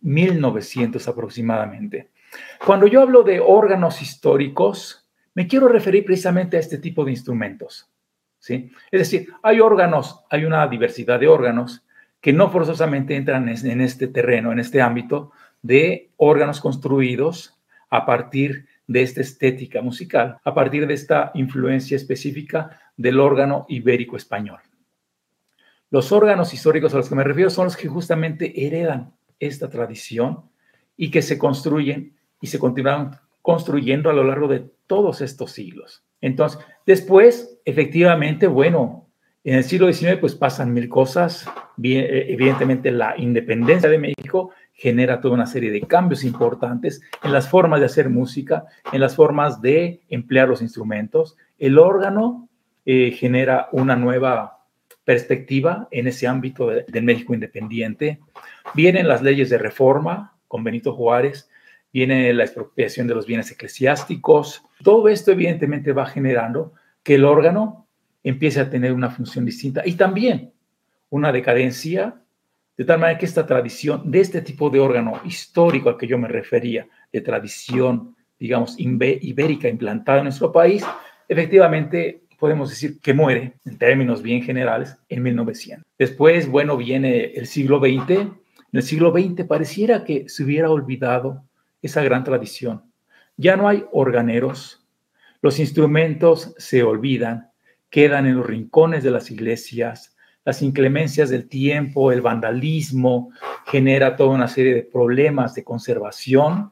1900 0.00 1.06
aproximadamente. 1.08 2.10
Cuando 2.64 2.86
yo 2.86 3.02
hablo 3.02 3.22
de 3.22 3.40
órganos 3.40 4.00
históricos, 4.02 5.06
me 5.34 5.46
quiero 5.46 5.68
referir 5.68 6.04
precisamente 6.04 6.56
a 6.56 6.60
este 6.60 6.78
tipo 6.78 7.04
de 7.04 7.10
instrumentos. 7.10 7.90
¿sí? 8.38 8.72
Es 8.90 9.00
decir, 9.00 9.28
hay 9.42 9.60
órganos, 9.60 10.24
hay 10.30 10.44
una 10.44 10.66
diversidad 10.66 11.20
de 11.20 11.28
órganos 11.28 11.84
que 12.20 12.32
no 12.32 12.50
forzosamente 12.50 13.14
entran 13.14 13.48
en 13.48 13.80
este 13.80 14.08
terreno, 14.08 14.50
en 14.50 14.58
este 14.58 14.80
ámbito, 14.80 15.32
de 15.62 16.10
órganos 16.16 16.60
construidos 16.60 17.60
a 17.90 18.06
partir 18.06 18.66
de 18.86 19.02
esta 19.02 19.20
estética 19.20 19.82
musical, 19.82 20.38
a 20.44 20.54
partir 20.54 20.86
de 20.86 20.94
esta 20.94 21.30
influencia 21.34 21.96
específica 21.96 22.80
del 22.96 23.20
órgano 23.20 23.66
ibérico 23.68 24.16
español. 24.16 24.60
Los 25.90 26.12
órganos 26.12 26.52
históricos 26.52 26.94
a 26.94 26.98
los 26.98 27.08
que 27.08 27.14
me 27.14 27.24
refiero 27.24 27.50
son 27.50 27.66
los 27.66 27.76
que 27.76 27.88
justamente 27.88 28.66
heredan 28.66 29.12
esta 29.38 29.68
tradición 29.68 30.50
y 30.96 31.10
que 31.10 31.22
se 31.22 31.38
construyen 31.38 32.16
y 32.40 32.46
se 32.48 32.58
continúan 32.58 33.18
construyendo 33.42 34.10
a 34.10 34.12
lo 34.12 34.24
largo 34.24 34.48
de 34.48 34.68
todos 34.86 35.20
estos 35.20 35.52
siglos. 35.52 36.04
Entonces, 36.20 36.58
después, 36.86 37.60
efectivamente, 37.64 38.46
bueno, 38.46 39.06
en 39.44 39.54
el 39.54 39.64
siglo 39.64 39.92
XIX 39.92 40.16
pues 40.16 40.34
pasan 40.34 40.72
mil 40.72 40.88
cosas. 40.88 41.48
Eh, 41.82 42.26
evidentemente 42.30 42.90
la 42.90 43.16
independencia 43.16 43.88
de 43.88 43.98
México 43.98 44.50
genera 44.76 45.20
toda 45.20 45.34
una 45.34 45.46
serie 45.46 45.70
de 45.70 45.80
cambios 45.80 46.22
importantes 46.22 47.00
en 47.24 47.32
las 47.32 47.48
formas 47.48 47.80
de 47.80 47.86
hacer 47.86 48.10
música, 48.10 48.66
en 48.92 49.00
las 49.00 49.16
formas 49.16 49.62
de 49.62 50.02
emplear 50.10 50.48
los 50.48 50.60
instrumentos. 50.60 51.36
El 51.58 51.78
órgano 51.78 52.48
eh, 52.84 53.10
genera 53.12 53.68
una 53.72 53.96
nueva 53.96 54.64
perspectiva 55.04 55.88
en 55.90 56.08
ese 56.08 56.26
ámbito 56.26 56.68
del 56.68 57.04
México 57.04 57.32
independiente. 57.32 58.20
Vienen 58.74 59.08
las 59.08 59.22
leyes 59.22 59.48
de 59.48 59.56
reforma 59.56 60.36
con 60.46 60.62
Benito 60.62 60.92
Juárez, 60.92 61.48
viene 61.92 62.32
la 62.34 62.44
expropiación 62.44 63.06
de 63.06 63.14
los 63.14 63.26
bienes 63.26 63.50
eclesiásticos. 63.50 64.62
Todo 64.82 65.08
esto 65.08 65.32
evidentemente 65.32 65.92
va 65.92 66.06
generando 66.06 66.74
que 67.02 67.14
el 67.14 67.24
órgano 67.24 67.86
empiece 68.22 68.60
a 68.60 68.68
tener 68.68 68.92
una 68.92 69.08
función 69.08 69.46
distinta 69.46 69.82
y 69.86 69.94
también 69.94 70.52
una 71.08 71.32
decadencia 71.32 72.20
de 72.76 72.84
tal 72.84 73.00
manera 73.00 73.18
que 73.18 73.26
esta 73.26 73.46
tradición 73.46 74.10
de 74.10 74.20
este 74.20 74.42
tipo 74.42 74.68
de 74.70 74.80
órgano 74.80 75.20
histórico 75.24 75.88
al 75.88 75.96
que 75.96 76.06
yo 76.06 76.18
me 76.18 76.28
refería, 76.28 76.86
de 77.12 77.20
tradición, 77.20 78.14
digamos, 78.38 78.74
ibérica 78.78 79.68
implantada 79.68 80.18
en 80.18 80.24
nuestro 80.24 80.52
país, 80.52 80.84
efectivamente 81.28 82.22
podemos 82.38 82.68
decir 82.70 83.00
que 83.00 83.14
muere, 83.14 83.54
en 83.64 83.78
términos 83.78 84.22
bien 84.22 84.42
generales, 84.42 84.96
en 85.08 85.22
1900. 85.22 85.86
Después, 85.98 86.48
bueno, 86.48 86.76
viene 86.76 87.32
el 87.34 87.46
siglo 87.46 87.80
XX. 87.80 88.10
En 88.10 88.34
el 88.72 88.82
siglo 88.82 89.10
XX 89.10 89.44
pareciera 89.46 90.04
que 90.04 90.28
se 90.28 90.44
hubiera 90.44 90.70
olvidado 90.70 91.44
esa 91.80 92.02
gran 92.02 92.24
tradición. 92.24 92.82
Ya 93.36 93.56
no 93.56 93.68
hay 93.68 93.84
organeros, 93.92 94.86
los 95.40 95.58
instrumentos 95.58 96.54
se 96.58 96.82
olvidan, 96.82 97.50
quedan 97.90 98.26
en 98.26 98.36
los 98.36 98.46
rincones 98.46 99.04
de 99.04 99.10
las 99.10 99.30
iglesias, 99.30 100.15
las 100.46 100.62
inclemencias 100.62 101.28
del 101.28 101.48
tiempo, 101.48 102.12
el 102.12 102.22
vandalismo, 102.22 103.32
genera 103.66 104.14
toda 104.14 104.30
una 104.30 104.46
serie 104.46 104.74
de 104.74 104.82
problemas 104.84 105.56
de 105.56 105.64
conservación. 105.64 106.70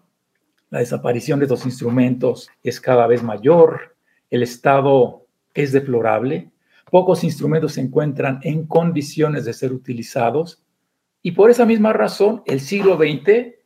La 0.70 0.78
desaparición 0.78 1.40
de 1.40 1.46
estos 1.46 1.66
instrumentos 1.66 2.48
es 2.62 2.80
cada 2.80 3.08
vez 3.08 3.24
mayor, 3.24 3.96
el 4.30 4.44
estado 4.44 5.26
es 5.54 5.72
deplorable, 5.72 6.52
pocos 6.88 7.24
instrumentos 7.24 7.72
se 7.72 7.80
encuentran 7.80 8.38
en 8.44 8.64
condiciones 8.64 9.44
de 9.44 9.52
ser 9.52 9.72
utilizados 9.72 10.62
y 11.20 11.32
por 11.32 11.50
esa 11.50 11.66
misma 11.66 11.92
razón 11.92 12.42
el 12.46 12.60
siglo 12.60 12.96
XX 12.96 13.56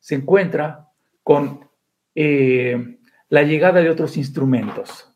se 0.00 0.14
encuentra 0.16 0.90
con 1.22 1.66
eh, 2.14 2.98
la 3.30 3.42
llegada 3.42 3.80
de 3.80 3.88
otros 3.88 4.18
instrumentos. 4.18 5.10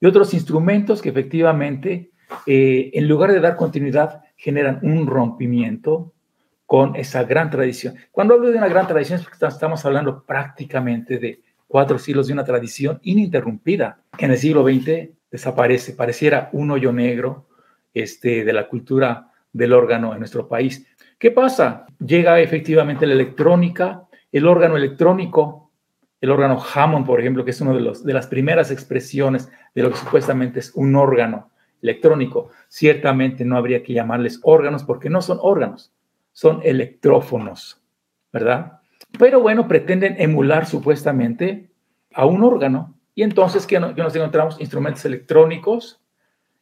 Y 0.00 0.06
otros 0.06 0.32
instrumentos 0.32 1.02
que 1.02 1.10
efectivamente, 1.10 2.11
eh, 2.46 2.90
en 2.94 3.08
lugar 3.08 3.32
de 3.32 3.40
dar 3.40 3.56
continuidad, 3.56 4.22
generan 4.36 4.80
un 4.82 5.06
rompimiento 5.06 6.12
con 6.66 6.96
esa 6.96 7.24
gran 7.24 7.50
tradición. 7.50 7.96
Cuando 8.10 8.34
hablo 8.34 8.50
de 8.50 8.58
una 8.58 8.68
gran 8.68 8.86
tradición 8.86 9.20
estamos 9.46 9.84
hablando 9.84 10.24
prácticamente 10.24 11.18
de 11.18 11.42
cuatro 11.68 11.98
siglos 11.98 12.26
de 12.26 12.32
una 12.32 12.44
tradición 12.44 12.98
ininterrumpida, 13.02 13.98
que 14.16 14.24
en 14.24 14.30
el 14.30 14.38
siglo 14.38 14.64
XX 14.64 15.10
desaparece, 15.30 15.92
pareciera 15.92 16.50
un 16.52 16.70
hoyo 16.70 16.92
negro 16.92 17.46
este, 17.94 18.44
de 18.44 18.52
la 18.52 18.68
cultura 18.68 19.30
del 19.52 19.72
órgano 19.72 20.12
en 20.12 20.18
nuestro 20.18 20.48
país. 20.48 20.86
¿Qué 21.18 21.30
pasa? 21.30 21.86
Llega 21.98 22.40
efectivamente 22.40 23.06
la 23.06 23.12
electrónica, 23.12 24.04
el 24.32 24.46
órgano 24.46 24.76
electrónico, 24.76 25.70
el 26.20 26.30
órgano 26.30 26.60
Hammond, 26.74 27.06
por 27.06 27.20
ejemplo, 27.20 27.44
que 27.44 27.52
es 27.52 27.60
una 27.60 27.74
de, 27.74 27.80
los, 27.80 28.04
de 28.04 28.14
las 28.14 28.26
primeras 28.26 28.70
expresiones 28.70 29.50
de 29.74 29.82
lo 29.82 29.90
que 29.90 29.98
supuestamente 29.98 30.60
es 30.60 30.72
un 30.74 30.96
órgano 30.96 31.51
electrónico. 31.82 32.50
Ciertamente 32.68 33.44
no 33.44 33.56
habría 33.56 33.82
que 33.82 33.92
llamarles 33.92 34.40
órganos 34.42 34.84
porque 34.84 35.10
no 35.10 35.20
son 35.20 35.38
órganos, 35.42 35.92
son 36.32 36.60
electrófonos, 36.62 37.82
¿verdad? 38.32 38.80
Pero 39.18 39.40
bueno, 39.40 39.68
pretenden 39.68 40.16
emular 40.18 40.66
supuestamente 40.66 41.70
a 42.14 42.24
un 42.24 42.42
órgano. 42.44 42.94
Y 43.14 43.22
entonces, 43.22 43.66
¿qué, 43.66 43.78
nos 43.78 44.16
encontramos? 44.16 44.58
Instrumentos 44.60 45.04
electrónicos, 45.04 46.00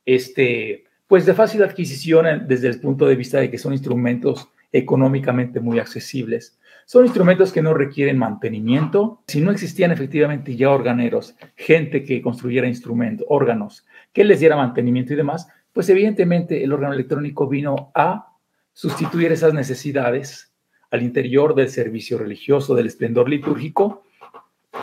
este, 0.04 0.84
pues 1.06 1.26
de 1.26 1.34
fácil 1.34 1.62
adquisición 1.62 2.46
desde 2.48 2.68
el 2.68 2.80
punto 2.80 3.06
de 3.06 3.14
vista 3.14 3.38
de 3.38 3.50
que 3.50 3.58
son 3.58 3.72
instrumentos 3.72 4.48
económicamente 4.72 5.60
muy 5.60 5.78
accesibles. 5.78 6.58
Son 6.86 7.04
instrumentos 7.04 7.52
que 7.52 7.62
no 7.62 7.72
requieren 7.72 8.18
mantenimiento. 8.18 9.22
Si 9.28 9.40
no 9.40 9.52
existían 9.52 9.92
efectivamente 9.92 10.56
ya 10.56 10.70
organeros, 10.70 11.36
gente 11.54 12.02
que 12.02 12.20
construyera 12.20 12.66
instrumentos, 12.66 13.26
órganos, 13.28 13.86
que 14.12 14.24
les 14.24 14.40
diera 14.40 14.56
mantenimiento 14.56 15.12
y 15.12 15.16
demás, 15.16 15.48
pues 15.72 15.88
evidentemente 15.88 16.62
el 16.64 16.72
órgano 16.72 16.94
electrónico 16.94 17.48
vino 17.48 17.90
a 17.94 18.36
sustituir 18.72 19.32
esas 19.32 19.54
necesidades 19.54 20.52
al 20.90 21.02
interior 21.02 21.54
del 21.54 21.68
servicio 21.68 22.18
religioso, 22.18 22.74
del 22.74 22.86
esplendor 22.86 23.28
litúrgico, 23.28 24.04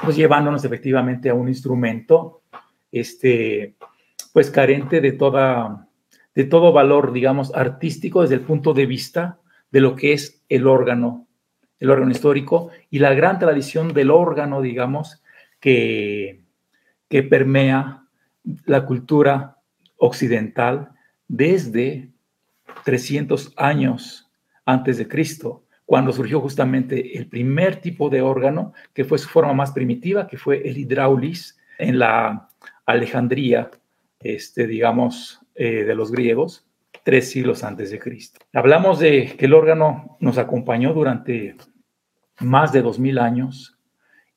pues 0.04 0.16
llevándonos 0.16 0.64
efectivamente 0.64 1.30
a 1.30 1.34
un 1.34 1.48
instrumento, 1.48 2.42
este, 2.92 3.76
pues 4.32 4.50
carente 4.50 5.02
de 5.02 5.12
toda, 5.12 5.88
de 6.34 6.44
todo 6.46 6.72
valor, 6.72 7.12
digamos, 7.12 7.54
artístico 7.54 8.22
desde 8.22 8.36
el 8.36 8.42
punto 8.42 8.74
de 8.74 8.86
vista 8.86 9.40
de 9.72 9.82
lo 9.82 9.96
que 9.96 10.14
es 10.14 10.44
el 10.48 10.68
órgano, 10.68 11.28
el 11.80 11.90
órgano 11.90 12.12
histórico 12.12 12.70
y 12.90 13.00
la 13.00 13.14
gran 13.14 13.40
tradición 13.40 13.94
del 13.94 14.12
órgano, 14.12 14.62
digamos, 14.62 15.22
que, 15.60 16.44
que 17.10 17.24
permea 17.24 18.07
la 18.66 18.86
cultura 18.86 19.58
occidental 19.98 20.92
desde 21.28 22.12
300 22.84 23.54
años 23.58 24.30
antes 24.66 24.98
de 24.98 25.08
Cristo, 25.08 25.64
cuando 25.86 26.12
surgió 26.12 26.42
justamente 26.42 27.18
el 27.18 27.28
primer 27.28 27.78
tipo 27.78 28.10
de 28.10 28.22
órgano, 28.22 28.74
que 28.94 29.06
fue 29.06 29.18
su 29.18 29.30
forma 29.30 29.54
más 29.54 29.72
primitiva, 29.72 30.28
que 30.28 30.38
fue 30.38 30.68
el 30.68 30.78
hidraulis 30.78 31.58
en 31.78 32.00
la 32.00 32.50
Alejandría, 32.86 33.72
este, 34.20 34.68
digamos, 34.68 35.40
eh, 35.56 35.84
de 35.84 35.96
los 35.96 36.12
griegos, 36.12 36.68
tres 37.04 37.30
siglos 37.30 37.64
antes 37.64 37.90
de 37.90 38.00
Cristo. 38.00 38.40
Hablamos 38.54 39.00
de 39.00 39.36
que 39.38 39.46
el 39.46 39.54
órgano 39.54 40.18
nos 40.20 40.38
acompañó 40.38 40.94
durante 40.94 41.56
más 42.40 42.74
de 42.74 42.82
dos 42.82 43.00
mil 43.00 43.18
años 43.18 43.78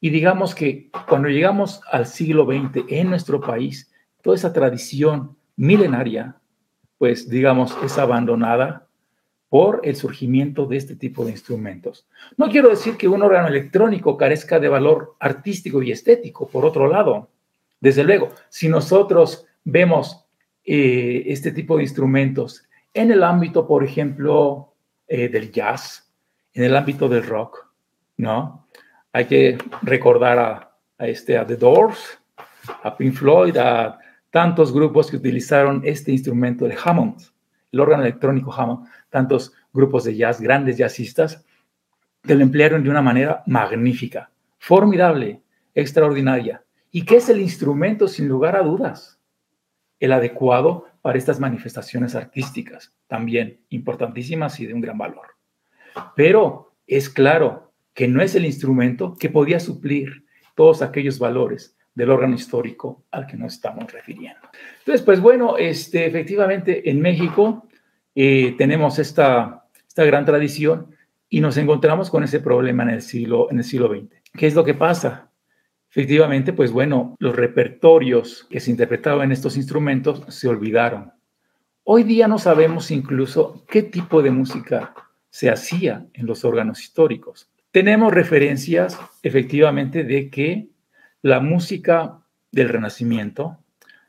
y 0.01 0.11
digamos 0.11 0.55
que 0.55 0.91
cuando 1.09 1.29
llegamos 1.29 1.83
al 1.91 2.07
siglo 2.07 2.47
XX 2.47 2.85
en 2.89 3.11
nuestro 3.11 3.41
país, 3.41 3.90
toda 4.23 4.37
esa 4.37 4.53
tradición 4.53 5.37
milenaria, 5.57 6.37
pues 6.99 7.29
digamos, 7.29 7.77
es 7.85 7.99
abandonada 7.99 8.87
por 9.49 9.81
el 9.83 9.97
surgimiento 9.97 10.67
de 10.67 10.77
este 10.77 10.95
tipo 10.97 11.25
de 11.25 11.33
instrumentos. 11.33 12.07
No 12.37 12.49
quiero 12.49 12.69
decir 12.69 12.97
que 12.97 13.09
un 13.09 13.23
órgano 13.23 13.49
electrónico 13.49 14.17
carezca 14.17 14.61
de 14.61 14.69
valor 14.69 15.17
artístico 15.19 15.83
y 15.83 15.91
estético, 15.91 16.49
por 16.49 16.65
otro 16.65 16.87
lado. 16.87 17.31
Desde 17.81 18.05
luego, 18.05 18.31
si 18.49 18.69
nosotros 18.69 19.47
vemos 19.65 20.25
eh, 20.65 21.25
este 21.27 21.53
tipo 21.53 21.77
de 21.77 21.83
instrumentos 21.83 22.65
en 22.95 23.11
el 23.11 23.23
ámbito, 23.23 23.67
por 23.67 23.83
ejemplo, 23.83 24.75
eh, 25.09 25.29
del 25.29 25.51
jazz, 25.51 26.13
en 26.55 26.65
el 26.65 26.77
ámbito 26.77 27.09
del 27.09 27.25
rock, 27.25 27.67
¿no? 28.17 28.67
Hay 29.13 29.25
que 29.25 29.59
recordar 29.83 30.39
a, 30.99 31.07
este, 31.07 31.37
a 31.37 31.47
The 31.47 31.57
Doors, 31.57 32.19
a 32.83 32.97
Pink 32.97 33.15
Floyd, 33.15 33.57
a 33.57 33.99
tantos 34.31 34.73
grupos 34.73 35.11
que 35.11 35.17
utilizaron 35.17 35.83
este 35.85 36.13
instrumento, 36.13 36.67
el 36.67 36.77
Hammond, 36.83 37.21
el 37.73 37.81
órgano 37.81 38.03
electrónico 38.03 38.53
Hammond, 38.53 38.89
tantos 39.11 39.53
grupos 39.73 40.05
de 40.05 40.17
jazz, 40.17 40.41
grandes 40.41 40.77
jazzistas, 40.79 41.45
que 42.23 42.35
lo 42.35 42.43
emplearon 42.43 42.83
de 42.83 42.91
una 42.91 43.03
manera 43.03 43.43
magnífica, 43.47 44.31
formidable, 44.59 45.43
extraordinaria, 45.75 46.65
y 46.91 47.05
que 47.05 47.17
es 47.17 47.29
el 47.29 47.41
instrumento, 47.41 48.09
sin 48.09 48.29
lugar 48.29 48.57
a 48.57 48.63
dudas, 48.63 49.21
el 50.01 50.13
adecuado 50.13 50.87
para 51.03 51.19
estas 51.19 51.41
manifestaciones 51.41 52.15
artísticas, 52.15 52.93
también 53.07 53.61
importantísimas 53.69 54.59
y 54.61 54.67
de 54.67 54.75
un 54.75 54.81
gran 54.81 54.99
valor. 54.99 55.29
Pero 56.15 56.75
es 56.87 57.09
claro 57.09 57.73
que 57.95 58.09
no 58.09 58.23
es 58.23 58.35
el 58.35 58.45
instrumento 58.45 59.17
que 59.19 59.31
podía 59.31 59.61
suplir 59.61 60.25
todos 60.55 60.83
aquellos 60.83 61.19
valores 61.19 61.77
del 61.95 62.11
órgano 62.11 62.35
histórico 62.35 63.05
al 63.11 63.27
que 63.27 63.37
nos 63.37 63.55
estamos 63.55 63.93
refiriendo. 63.93 64.41
Entonces, 64.79 65.03
pues 65.03 65.21
bueno, 65.21 65.57
este, 65.57 66.07
efectivamente 66.07 66.89
en 66.89 67.01
México 67.01 67.69
eh, 68.15 68.55
tenemos 68.57 68.99
esta, 68.99 69.67
esta 69.87 70.05
gran 70.05 70.25
tradición 70.25 70.95
y 71.29 71.41
nos 71.41 71.57
encontramos 71.57 72.11
con 72.11 72.25
ese 72.25 72.41
problema 72.41 72.83
en 72.85 72.91
el 72.91 73.03
siglo, 73.03 73.51
en 73.51 73.59
el 73.59 73.65
siglo 73.65 73.89
XX. 73.89 74.09
¿Qué 74.33 74.47
es 74.47 74.55
lo 74.55 74.65
que 74.65 74.75
pasa? 74.75 75.31
Efectivamente, 75.91 76.53
pues 76.53 76.71
bueno, 76.71 77.17
los 77.19 77.35
repertorios 77.35 78.47
que 78.49 78.61
se 78.61 78.71
interpretaban 78.71 79.27
en 79.27 79.33
estos 79.33 79.57
instrumentos 79.57 80.23
se 80.29 80.49
olvidaron. 80.49 81.13
Hoy 81.83 82.05
día 82.05 82.29
no 82.29 82.39
sabemos 82.39 82.93
incluso 82.93 83.65
qué 83.69 83.83
tipo 83.83 84.23
de 84.23 84.31
música 84.31 84.95
se 85.31 85.51
hacía 85.51 86.07
en 86.13 86.27
los 86.27 86.45
órganos 86.45 86.81
históricos. 86.81 87.51
Tenemos 87.73 88.13
referencias 88.13 88.99
efectivamente 89.23 90.05
de 90.05 90.31
que 90.31 90.70
la 91.23 91.41
música 91.41 92.23
del 92.51 92.71
Renacimiento, 92.71 93.59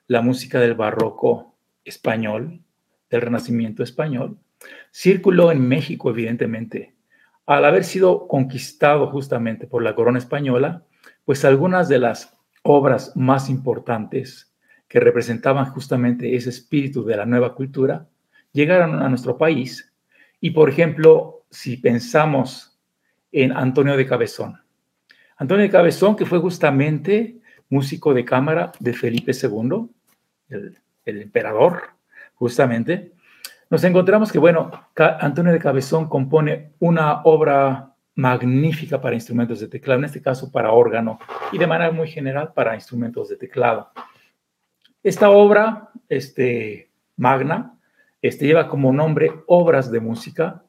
la 0.08 0.22
música 0.22 0.60
del 0.60 0.75
barroco 0.75 1.58
español, 1.84 2.62
del 3.10 3.22
Renacimiento 3.22 3.84
español, 3.84 4.38
circuló 4.94 5.51
en 5.51 5.68
México, 5.68 6.10
evidentemente. 6.10 6.96
Al 7.46 7.65
haber 7.65 7.84
sido 7.84 8.27
conquistado 8.27 9.08
justamente 9.08 9.68
por 9.68 9.84
la 9.84 9.94
corona 9.94 10.20
española, 10.20 10.86
pues 11.25 11.44
algunas 11.44 11.89
de 11.89 12.00
las 12.00 12.38
obras 12.63 13.12
más 13.15 13.50
importantes 13.50 14.53
que 14.88 15.00
representaban 15.00 15.65
justamente 15.65 16.36
ese 16.36 16.50
espíritu 16.50 17.03
de 17.03 17.18
la 17.18 17.25
nueva 17.25 17.56
cultura 17.56 18.08
llegaron 18.53 19.01
a 19.01 19.10
nuestro 19.10 19.38
país. 19.38 19.94
Y 20.39 20.51
por 20.51 20.70
ejemplo, 20.70 21.46
si 21.50 21.75
pensamos 21.75 22.80
en 23.34 23.51
Antonio 23.51 23.98
de 23.98 24.06
Cabezón, 24.06 24.61
Antonio 25.42 25.64
de 25.64 25.72
Cabezón, 25.72 26.16
que 26.16 26.28
fue 26.28 26.38
justamente 26.38 27.40
músico 27.68 28.14
de 28.14 28.24
cámara 28.24 28.72
de 28.80 28.94
Felipe 28.94 29.32
II, 29.32 29.88
el, 30.50 30.78
el 31.04 31.22
emperador, 31.24 31.82
justamente, 32.36 33.14
nos 33.68 33.84
encontramos 33.84 34.32
que, 34.32 34.38
bueno, 34.38 34.70
Antonio 34.96 35.52
de 35.52 35.58
Cabezón 35.58 36.08
compone 36.08 36.74
una 36.78 37.24
obra 37.24 37.92
magnífica 38.14 39.02
para 39.02 39.16
instrumentos 39.16 39.60
de 39.60 39.68
teclado, 39.68 39.98
en 39.98 40.06
este 40.06 40.22
caso 40.22 40.52
para 40.52 40.74
órgano 40.74 41.18
y 41.52 41.58
de 41.58 41.66
manera 41.66 41.92
muy 41.92 42.08
general 42.08 42.54
para 42.54 42.76
instrumentos 42.76 43.28
de 43.30 43.38
teclado. 43.38 43.90
Esta 45.02 45.32
obra, 45.32 45.90
este, 46.08 46.92
magna, 47.18 47.80
este, 48.22 48.46
lleva 48.46 48.68
como 48.68 48.94
nombre 48.94 49.32
Obras 49.48 49.90
de 49.92 50.02
Música 50.02 50.62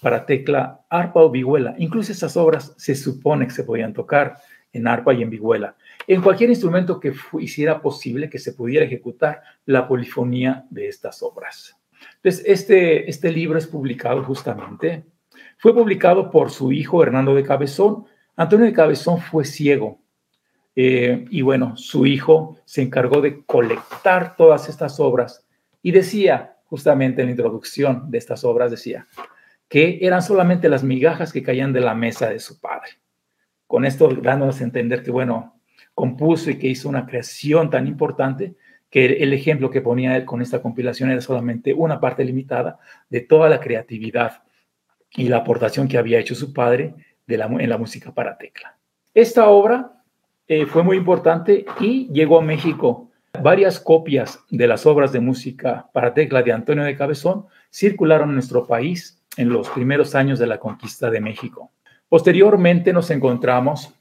para 0.00 0.26
tecla, 0.26 0.80
arpa 0.88 1.22
o 1.22 1.30
vihuela. 1.30 1.74
Incluso 1.78 2.12
estas 2.12 2.36
obras 2.36 2.74
se 2.76 2.94
supone 2.94 3.46
que 3.46 3.52
se 3.52 3.64
podían 3.64 3.92
tocar 3.92 4.36
en 4.72 4.86
arpa 4.86 5.14
y 5.14 5.22
en 5.22 5.30
vihuela. 5.30 5.74
En 6.06 6.22
cualquier 6.22 6.50
instrumento 6.50 7.00
que 7.00 7.14
hiciera 7.40 7.80
posible 7.80 8.28
que 8.28 8.38
se 8.38 8.52
pudiera 8.52 8.84
ejecutar 8.84 9.42
la 9.64 9.88
polifonía 9.88 10.66
de 10.70 10.88
estas 10.88 11.22
obras. 11.22 11.76
Entonces, 12.16 12.44
este, 12.46 13.08
este 13.08 13.32
libro 13.32 13.58
es 13.58 13.66
publicado 13.66 14.22
justamente, 14.22 15.04
fue 15.58 15.74
publicado 15.74 16.30
por 16.30 16.50
su 16.50 16.72
hijo 16.72 17.02
Hernando 17.02 17.34
de 17.34 17.42
Cabezón. 17.42 18.04
Antonio 18.36 18.66
de 18.66 18.72
Cabezón 18.72 19.20
fue 19.20 19.44
ciego 19.44 19.98
eh, 20.74 21.24
y 21.30 21.40
bueno, 21.40 21.76
su 21.76 22.04
hijo 22.04 22.58
se 22.66 22.82
encargó 22.82 23.22
de 23.22 23.44
colectar 23.44 24.36
todas 24.36 24.68
estas 24.68 25.00
obras 25.00 25.46
y 25.82 25.92
decía, 25.92 26.56
justamente 26.66 27.22
en 27.22 27.28
la 27.28 27.32
introducción 27.32 28.10
de 28.10 28.18
estas 28.18 28.44
obras, 28.44 28.70
decía 28.70 29.06
que 29.68 29.98
eran 30.02 30.22
solamente 30.22 30.68
las 30.68 30.84
migajas 30.84 31.32
que 31.32 31.42
caían 31.42 31.72
de 31.72 31.80
la 31.80 31.94
mesa 31.94 32.28
de 32.30 32.38
su 32.38 32.60
padre. 32.60 32.90
Con 33.66 33.84
esto 33.84 34.08
dándonos 34.08 34.60
a 34.60 34.64
entender 34.64 35.02
que, 35.02 35.10
bueno, 35.10 35.60
compuso 35.94 36.50
y 36.50 36.58
que 36.58 36.68
hizo 36.68 36.88
una 36.88 37.06
creación 37.06 37.70
tan 37.70 37.86
importante 37.86 38.54
que 38.90 39.06
el 39.06 39.32
ejemplo 39.32 39.70
que 39.70 39.80
ponía 39.80 40.16
él 40.16 40.24
con 40.24 40.40
esta 40.40 40.62
compilación 40.62 41.10
era 41.10 41.20
solamente 41.20 41.74
una 41.74 42.00
parte 42.00 42.24
limitada 42.24 42.78
de 43.08 43.20
toda 43.20 43.48
la 43.48 43.60
creatividad 43.60 44.42
y 45.10 45.28
la 45.28 45.38
aportación 45.38 45.88
que 45.88 45.98
había 45.98 46.20
hecho 46.20 46.34
su 46.34 46.52
padre 46.52 46.94
en 47.26 47.68
la 47.68 47.78
música 47.78 48.12
para 48.12 48.38
tecla. 48.38 48.78
Esta 49.12 49.48
obra 49.48 50.02
eh, 50.46 50.66
fue 50.66 50.82
muy 50.82 50.96
importante 50.96 51.64
y 51.80 52.08
llegó 52.12 52.38
a 52.38 52.42
México. 52.42 53.10
Varias 53.42 53.80
copias 53.80 54.44
de 54.50 54.66
las 54.66 54.86
obras 54.86 55.12
de 55.12 55.20
música 55.20 55.88
para 55.92 56.14
tecla 56.14 56.42
de 56.42 56.52
Antonio 56.52 56.84
de 56.84 56.96
Cabezón 56.96 57.46
circularon 57.70 58.28
en 58.28 58.34
nuestro 58.36 58.66
país 58.66 59.15
en 59.36 59.48
los 59.48 59.68
primeros 59.70 60.14
años 60.14 60.38
de 60.38 60.46
la 60.46 60.58
conquista 60.58 61.10
de 61.10 61.20
México. 61.20 61.70
Posteriormente 62.08 62.92
nos 62.92 63.10
encontramos 63.10 63.92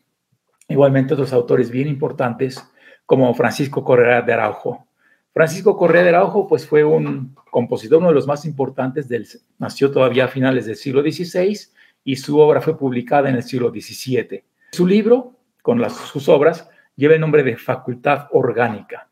igualmente 0.68 1.14
otros 1.14 1.34
autores 1.34 1.70
bien 1.70 1.88
importantes 1.88 2.64
como 3.06 3.34
Francisco 3.34 3.84
Correa 3.84 4.22
de 4.22 4.34
Araujo. 4.34 4.88
Francisco 5.34 5.76
Correa 5.76 6.04
de 6.04 6.10
Araujo 6.10 6.48
pues 6.48 6.66
fue 6.66 6.84
un 6.84 7.36
compositor, 7.52 8.00
uno 8.00 8.08
de 8.08 8.14
los 8.16 8.28
más 8.28 8.46
importantes 8.46 9.08
del 9.10 9.28
nació 9.60 9.92
todavía 9.92 10.26
a 10.26 10.30
finales 10.30 10.66
del 10.66 10.76
siglo 10.76 11.02
XVI 11.02 11.58
y 12.04 12.16
su 12.16 12.40
obra 12.40 12.62
fue 12.62 12.78
publicada 12.78 13.30
en 13.30 13.36
el 13.36 13.44
siglo 13.44 13.70
XVII. 13.70 14.44
Su 14.72 14.88
libro 14.88 15.34
con 15.62 15.82
las, 15.82 15.94
sus 15.94 16.30
obras 16.30 16.70
lleva 16.96 17.16
el 17.16 17.22
nombre 17.22 17.44
de 17.44 17.58
Facultad 17.58 18.28
Orgánica 18.32 19.10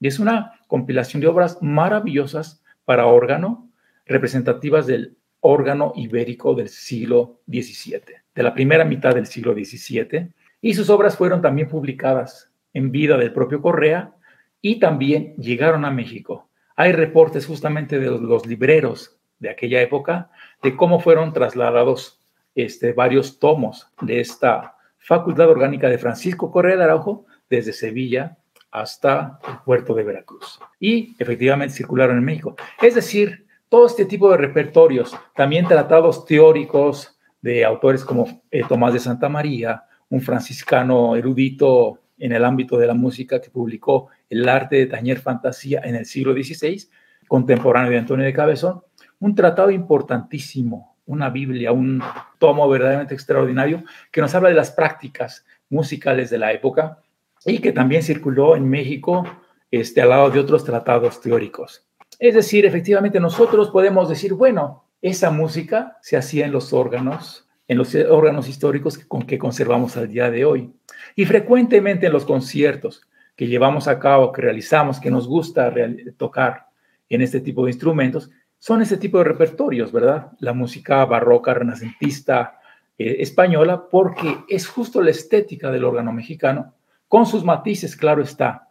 y 0.00 0.06
es 0.06 0.18
una 0.18 0.52
compilación 0.66 1.20
de 1.20 1.26
obras 1.26 1.58
maravillosas 1.60 2.62
para 2.84 3.06
órgano 3.06 3.68
representativas 4.06 4.86
del 4.86 5.16
órgano 5.46 5.92
ibérico 5.96 6.54
del 6.54 6.68
siglo 6.68 7.40
XVII, 7.46 8.00
de 8.34 8.42
la 8.42 8.54
primera 8.54 8.84
mitad 8.84 9.14
del 9.14 9.26
siglo 9.26 9.54
XVII, 9.54 10.28
y 10.60 10.74
sus 10.74 10.90
obras 10.90 11.16
fueron 11.16 11.42
también 11.42 11.68
publicadas 11.68 12.50
en 12.72 12.90
vida 12.90 13.16
del 13.16 13.32
propio 13.32 13.62
Correa 13.62 14.12
y 14.60 14.78
también 14.78 15.34
llegaron 15.36 15.84
a 15.84 15.90
México. 15.90 16.48
Hay 16.74 16.92
reportes 16.92 17.46
justamente 17.46 17.98
de 17.98 18.10
los, 18.10 18.46
libreros 18.46 19.16
de 19.38 19.50
aquella 19.50 19.80
época 19.80 20.30
de 20.62 20.76
cómo 20.76 21.00
fueron 21.00 21.32
trasladados 21.32 22.20
este, 22.54 22.92
varios 22.92 23.38
tomos 23.38 23.88
de 24.02 24.20
esta 24.20 24.76
Facultad 24.98 25.48
Orgánica 25.48 25.88
de 25.88 25.98
Francisco 25.98 26.50
Correa 26.50 26.76
de 26.76 26.84
Araujo 26.84 27.26
desde 27.48 27.72
Sevilla 27.72 28.36
hasta 28.72 29.38
el 29.48 29.58
puerto 29.64 29.94
de 29.94 30.02
Veracruz. 30.02 30.58
Y 30.80 31.14
efectivamente 31.18 31.74
circularon 31.74 32.18
en 32.18 32.24
México. 32.24 32.56
Es 32.82 32.94
decir, 32.94 33.45
todo 33.68 33.86
este 33.86 34.04
tipo 34.04 34.30
de 34.30 34.36
repertorios, 34.36 35.16
también 35.34 35.66
tratados 35.66 36.24
teóricos 36.24 37.18
de 37.40 37.64
autores 37.64 38.04
como 38.04 38.42
eh, 38.50 38.62
Tomás 38.68 38.92
de 38.92 39.00
Santa 39.00 39.28
María, 39.28 39.84
un 40.08 40.20
franciscano 40.20 41.16
erudito 41.16 42.00
en 42.18 42.32
el 42.32 42.44
ámbito 42.44 42.78
de 42.78 42.86
la 42.86 42.94
música 42.94 43.40
que 43.40 43.50
publicó 43.50 44.08
El 44.30 44.48
arte 44.48 44.76
de 44.76 44.86
tañer 44.86 45.18
fantasía 45.18 45.80
en 45.84 45.96
el 45.96 46.06
siglo 46.06 46.32
XVI, 46.32 46.88
contemporáneo 47.28 47.90
de 47.90 47.98
Antonio 47.98 48.24
de 48.24 48.32
Cabezón, 48.32 48.82
un 49.18 49.34
tratado 49.34 49.70
importantísimo, 49.70 50.96
una 51.06 51.30
Biblia, 51.30 51.72
un 51.72 52.02
tomo 52.38 52.68
verdaderamente 52.68 53.14
extraordinario 53.14 53.84
que 54.10 54.20
nos 54.20 54.34
habla 54.34 54.48
de 54.48 54.54
las 54.54 54.70
prácticas 54.70 55.44
musicales 55.68 56.30
de 56.30 56.38
la 56.38 56.52
época 56.52 56.98
y 57.44 57.58
que 57.58 57.72
también 57.72 58.02
circuló 58.02 58.56
en 58.56 58.68
México 58.68 59.24
este, 59.70 60.02
al 60.02 60.10
lado 60.10 60.30
de 60.30 60.40
otros 60.40 60.64
tratados 60.64 61.20
teóricos. 61.20 61.85
Es 62.18 62.34
decir, 62.34 62.64
efectivamente 62.64 63.20
nosotros 63.20 63.70
podemos 63.70 64.08
decir, 64.08 64.34
bueno, 64.34 64.84
esa 65.02 65.30
música 65.30 65.98
se 66.00 66.16
hacía 66.16 66.46
en 66.46 66.52
los 66.52 66.72
órganos, 66.72 67.48
en 67.68 67.78
los 67.78 67.94
órganos 67.94 68.48
históricos 68.48 68.98
con 68.98 69.22
que 69.22 69.38
conservamos 69.38 69.96
al 69.96 70.08
día 70.08 70.30
de 70.30 70.44
hoy. 70.44 70.72
Y 71.14 71.26
frecuentemente 71.26 72.06
en 72.06 72.12
los 72.12 72.24
conciertos 72.24 73.02
que 73.36 73.46
llevamos 73.46 73.86
a 73.86 73.98
cabo, 73.98 74.32
que 74.32 74.42
realizamos, 74.42 74.98
que 74.98 75.10
nos 75.10 75.28
gusta 75.28 75.72
tocar 76.16 76.66
en 77.08 77.20
este 77.20 77.40
tipo 77.40 77.64
de 77.64 77.70
instrumentos, 77.70 78.30
son 78.58 78.80
ese 78.80 78.96
tipo 78.96 79.18
de 79.18 79.24
repertorios, 79.24 79.92
¿verdad? 79.92 80.32
La 80.40 80.54
música 80.54 81.04
barroca, 81.04 81.52
renacentista, 81.52 82.58
eh, 82.98 83.16
española, 83.20 83.88
porque 83.90 84.38
es 84.48 84.66
justo 84.66 85.02
la 85.02 85.10
estética 85.10 85.70
del 85.70 85.84
órgano 85.84 86.12
mexicano, 86.12 86.74
con 87.08 87.26
sus 87.26 87.44
matices, 87.44 87.94
claro 87.94 88.22
está. 88.22 88.70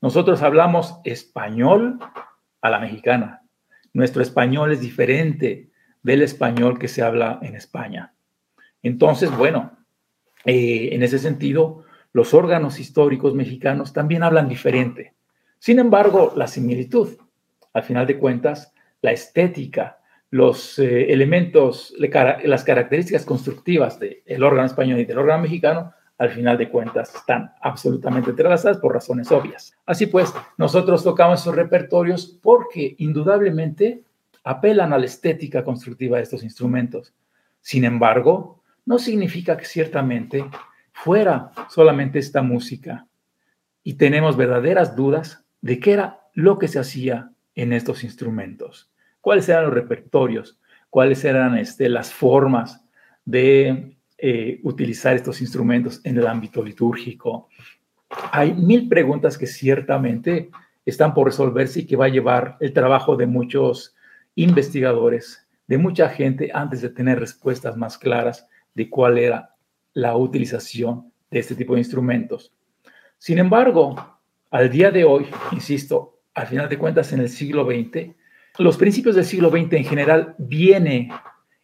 Nosotros 0.00 0.42
hablamos 0.42 1.00
español 1.04 1.98
a 2.66 2.70
la 2.70 2.78
mexicana. 2.78 3.42
Nuestro 3.92 4.22
español 4.22 4.72
es 4.72 4.80
diferente 4.80 5.70
del 6.02 6.22
español 6.22 6.78
que 6.78 6.88
se 6.88 7.02
habla 7.02 7.38
en 7.42 7.54
España. 7.54 8.14
Entonces, 8.82 9.34
bueno, 9.36 9.78
eh, 10.44 10.90
en 10.92 11.02
ese 11.02 11.18
sentido, 11.18 11.84
los 12.12 12.34
órganos 12.34 12.78
históricos 12.78 13.34
mexicanos 13.34 13.92
también 13.92 14.22
hablan 14.22 14.48
diferente. 14.48 15.14
Sin 15.58 15.78
embargo, 15.78 16.32
la 16.36 16.46
similitud, 16.46 17.16
al 17.72 17.82
final 17.82 18.06
de 18.06 18.18
cuentas, 18.18 18.72
la 19.02 19.12
estética, 19.12 19.98
los 20.30 20.78
eh, 20.78 21.12
elementos, 21.12 21.94
las 21.98 22.64
características 22.64 23.24
constructivas 23.24 23.98
del 23.98 24.42
órgano 24.42 24.66
español 24.66 25.00
y 25.00 25.04
del 25.04 25.18
órgano 25.18 25.42
mexicano 25.42 25.92
al 26.18 26.30
final 26.30 26.56
de 26.56 26.70
cuentas 26.70 27.14
están 27.14 27.52
absolutamente 27.60 28.30
entrelazadas 28.30 28.78
por 28.78 28.94
razones 28.94 29.30
obvias. 29.30 29.76
Así 29.84 30.06
pues, 30.06 30.32
nosotros 30.56 31.04
tocamos 31.04 31.40
esos 31.40 31.54
repertorios 31.54 32.38
porque 32.42 32.94
indudablemente 32.98 34.02
apelan 34.44 34.92
a 34.92 34.98
la 34.98 35.06
estética 35.06 35.64
constructiva 35.64 36.16
de 36.16 36.22
estos 36.22 36.42
instrumentos. 36.42 37.12
Sin 37.60 37.84
embargo, 37.84 38.62
no 38.84 38.98
significa 38.98 39.56
que 39.56 39.64
ciertamente 39.64 40.44
fuera 40.92 41.50
solamente 41.68 42.18
esta 42.18 42.42
música 42.42 43.06
y 43.82 43.94
tenemos 43.94 44.36
verdaderas 44.36 44.96
dudas 44.96 45.44
de 45.60 45.80
qué 45.80 45.92
era 45.92 46.20
lo 46.32 46.58
que 46.58 46.68
se 46.68 46.78
hacía 46.78 47.32
en 47.54 47.72
estos 47.72 48.04
instrumentos, 48.04 48.90
cuáles 49.20 49.48
eran 49.48 49.64
los 49.64 49.74
repertorios, 49.74 50.60
cuáles 50.90 51.24
eran 51.24 51.58
este, 51.58 51.88
las 51.88 52.12
formas 52.12 52.84
de 53.24 53.95
eh, 54.18 54.60
utilizar 54.62 55.14
estos 55.14 55.40
instrumentos 55.40 56.00
en 56.04 56.16
el 56.16 56.26
ámbito 56.26 56.64
litúrgico. 56.64 57.48
Hay 58.32 58.54
mil 58.54 58.88
preguntas 58.88 59.36
que 59.36 59.46
ciertamente 59.46 60.50
están 60.86 61.12
por 61.12 61.26
resolverse 61.26 61.80
y 61.80 61.86
que 61.86 61.96
va 61.96 62.06
a 62.06 62.10
llevar 62.10 62.56
el 62.60 62.72
trabajo 62.72 63.16
de 63.16 63.26
muchos 63.26 63.94
investigadores, 64.36 65.46
de 65.66 65.78
mucha 65.78 66.08
gente, 66.08 66.50
antes 66.54 66.80
de 66.80 66.90
tener 66.90 67.18
respuestas 67.18 67.76
más 67.76 67.98
claras 67.98 68.46
de 68.74 68.88
cuál 68.88 69.18
era 69.18 69.54
la 69.92 70.16
utilización 70.16 71.12
de 71.30 71.40
este 71.40 71.54
tipo 71.54 71.74
de 71.74 71.80
instrumentos. 71.80 72.52
Sin 73.18 73.38
embargo, 73.38 74.18
al 74.50 74.70
día 74.70 74.90
de 74.90 75.04
hoy, 75.04 75.26
insisto, 75.52 76.20
al 76.34 76.46
final 76.46 76.68
de 76.68 76.78
cuentas 76.78 77.12
en 77.12 77.20
el 77.20 77.28
siglo 77.28 77.64
XX, 77.64 78.14
los 78.58 78.76
principios 78.76 79.16
del 79.16 79.24
siglo 79.24 79.50
XX 79.50 79.72
en 79.72 79.84
general 79.84 80.34
viene 80.38 81.10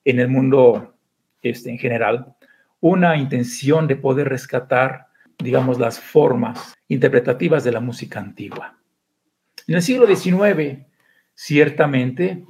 en 0.05 0.21
el 0.21 0.29
mundo 0.29 0.95
este, 1.43 1.71
en 1.71 1.79
general 1.79 2.35
una 2.83 3.17
intención 3.17 3.87
de 3.87 3.95
poder 3.95 4.29
rescatar, 4.29 5.07
digamos, 5.39 5.79
las 5.79 6.01
formas 6.01 6.75
interpretativas 6.89 7.63
de 7.63 7.71
la 7.71 7.79
música 7.79 8.19
antigua. 8.19 8.77
En 9.69 9.77
el 9.77 9.83
siglo 9.83 10.05
XIX, 10.05 10.85
ciertamente, 11.33 12.45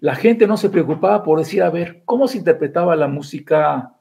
la 0.00 0.14
gente 0.14 0.46
no 0.46 0.56
se 0.56 0.70
preocupaba 0.70 1.22
por 1.22 1.38
decir, 1.38 1.62
a 1.62 1.68
ver, 1.68 2.02
¿cómo 2.06 2.26
se 2.26 2.38
interpretaba 2.38 2.96
la 2.96 3.08
música 3.08 3.94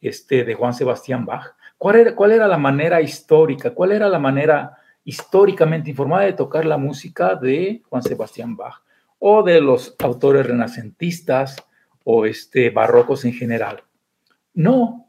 este, 0.00 0.42
de 0.42 0.54
Juan 0.54 0.72
Sebastián 0.72 1.26
Bach? 1.26 1.54
¿Cuál 1.76 1.96
era, 1.96 2.14
¿Cuál 2.14 2.32
era 2.32 2.48
la 2.48 2.56
manera 2.56 3.02
histórica? 3.02 3.74
¿Cuál 3.74 3.92
era 3.92 4.08
la 4.08 4.18
manera 4.18 4.78
históricamente 5.04 5.90
informada 5.90 6.24
de 6.24 6.32
tocar 6.32 6.64
la 6.64 6.78
música 6.78 7.34
de 7.34 7.82
Juan 7.90 8.02
Sebastián 8.02 8.56
Bach? 8.56 8.82
O 9.18 9.42
de 9.42 9.60
los 9.60 9.94
autores 9.98 10.46
renacentistas 10.46 11.56
o 12.04 12.24
este, 12.24 12.70
barrocos 12.70 13.26
en 13.26 13.34
general. 13.34 13.82
No, 14.54 15.05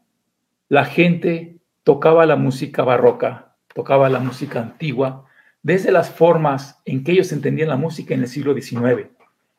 la 0.68 0.84
gente 0.84 1.58
tocaba 1.82 2.26
la 2.26 2.36
música 2.36 2.82
barroca, 2.82 3.56
tocaba 3.74 4.08
la 4.08 4.18
música 4.18 4.60
antigua 4.60 5.24
desde 5.62 5.90
las 5.90 6.10
formas 6.10 6.80
en 6.84 7.02
que 7.02 7.12
ellos 7.12 7.32
entendían 7.32 7.68
la 7.68 7.76
música 7.76 8.14
en 8.14 8.20
el 8.20 8.28
siglo 8.28 8.54
XIX, 8.54 9.08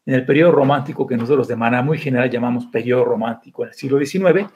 en 0.06 0.13
el 0.13 0.26
periodo 0.26 0.52
romántico 0.52 1.06
que 1.06 1.17
nosotros 1.17 1.48
de 1.48 1.56
manera 1.56 1.84
muy 1.84 1.98
general 1.98 2.30
llamamos 2.30 2.67
periodo 2.67 3.06
romántico 3.06 3.63
en 3.63 3.69
el 3.69 3.76
siglo 3.76 4.00
XIX, 4.04 4.48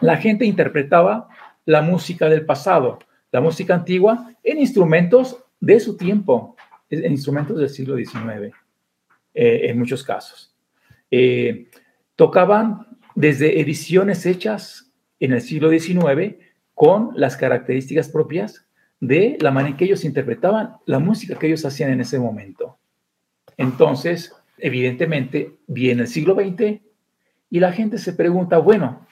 la 0.00 0.16
gente 0.16 0.44
interpretaba 0.44 1.28
la 1.64 1.82
música 1.82 2.28
del 2.28 2.46
pasado, 2.46 2.98
la 3.30 3.40
música 3.40 3.74
antigua, 3.74 4.32
en 4.42 4.58
instrumentos 4.58 5.44
de 5.60 5.80
su 5.80 5.96
tiempo, 5.96 6.56
en 6.90 7.12
instrumentos 7.12 7.58
del 7.58 7.68
siglo 7.68 7.96
XIX, 7.96 8.54
eh, 9.34 9.60
en 9.64 9.78
muchos 9.78 10.02
casos. 10.02 10.54
Eh, 11.10 11.68
tocaban 12.16 12.86
desde 13.14 13.60
ediciones 13.60 14.26
hechas 14.26 14.92
en 15.24 15.32
el 15.32 15.40
siglo 15.40 15.70
XIX 15.70 16.36
con 16.74 17.10
las 17.14 17.36
características 17.36 18.08
propias 18.08 18.66
de 19.00 19.38
la 19.40 19.50
manera 19.50 19.70
en 19.70 19.76
que 19.76 19.86
ellos 19.86 20.04
interpretaban 20.04 20.76
la 20.86 20.98
música 20.98 21.38
que 21.38 21.46
ellos 21.46 21.64
hacían 21.64 21.90
en 21.90 22.00
ese 22.00 22.18
momento. 22.18 22.76
Entonces, 23.56 24.34
evidentemente, 24.58 25.52
viene 25.66 26.02
el 26.02 26.08
siglo 26.08 26.34
XX 26.34 26.80
y 27.50 27.60
la 27.60 27.72
gente 27.72 27.98
se 27.98 28.12
pregunta, 28.12 28.58
bueno, 28.58 29.06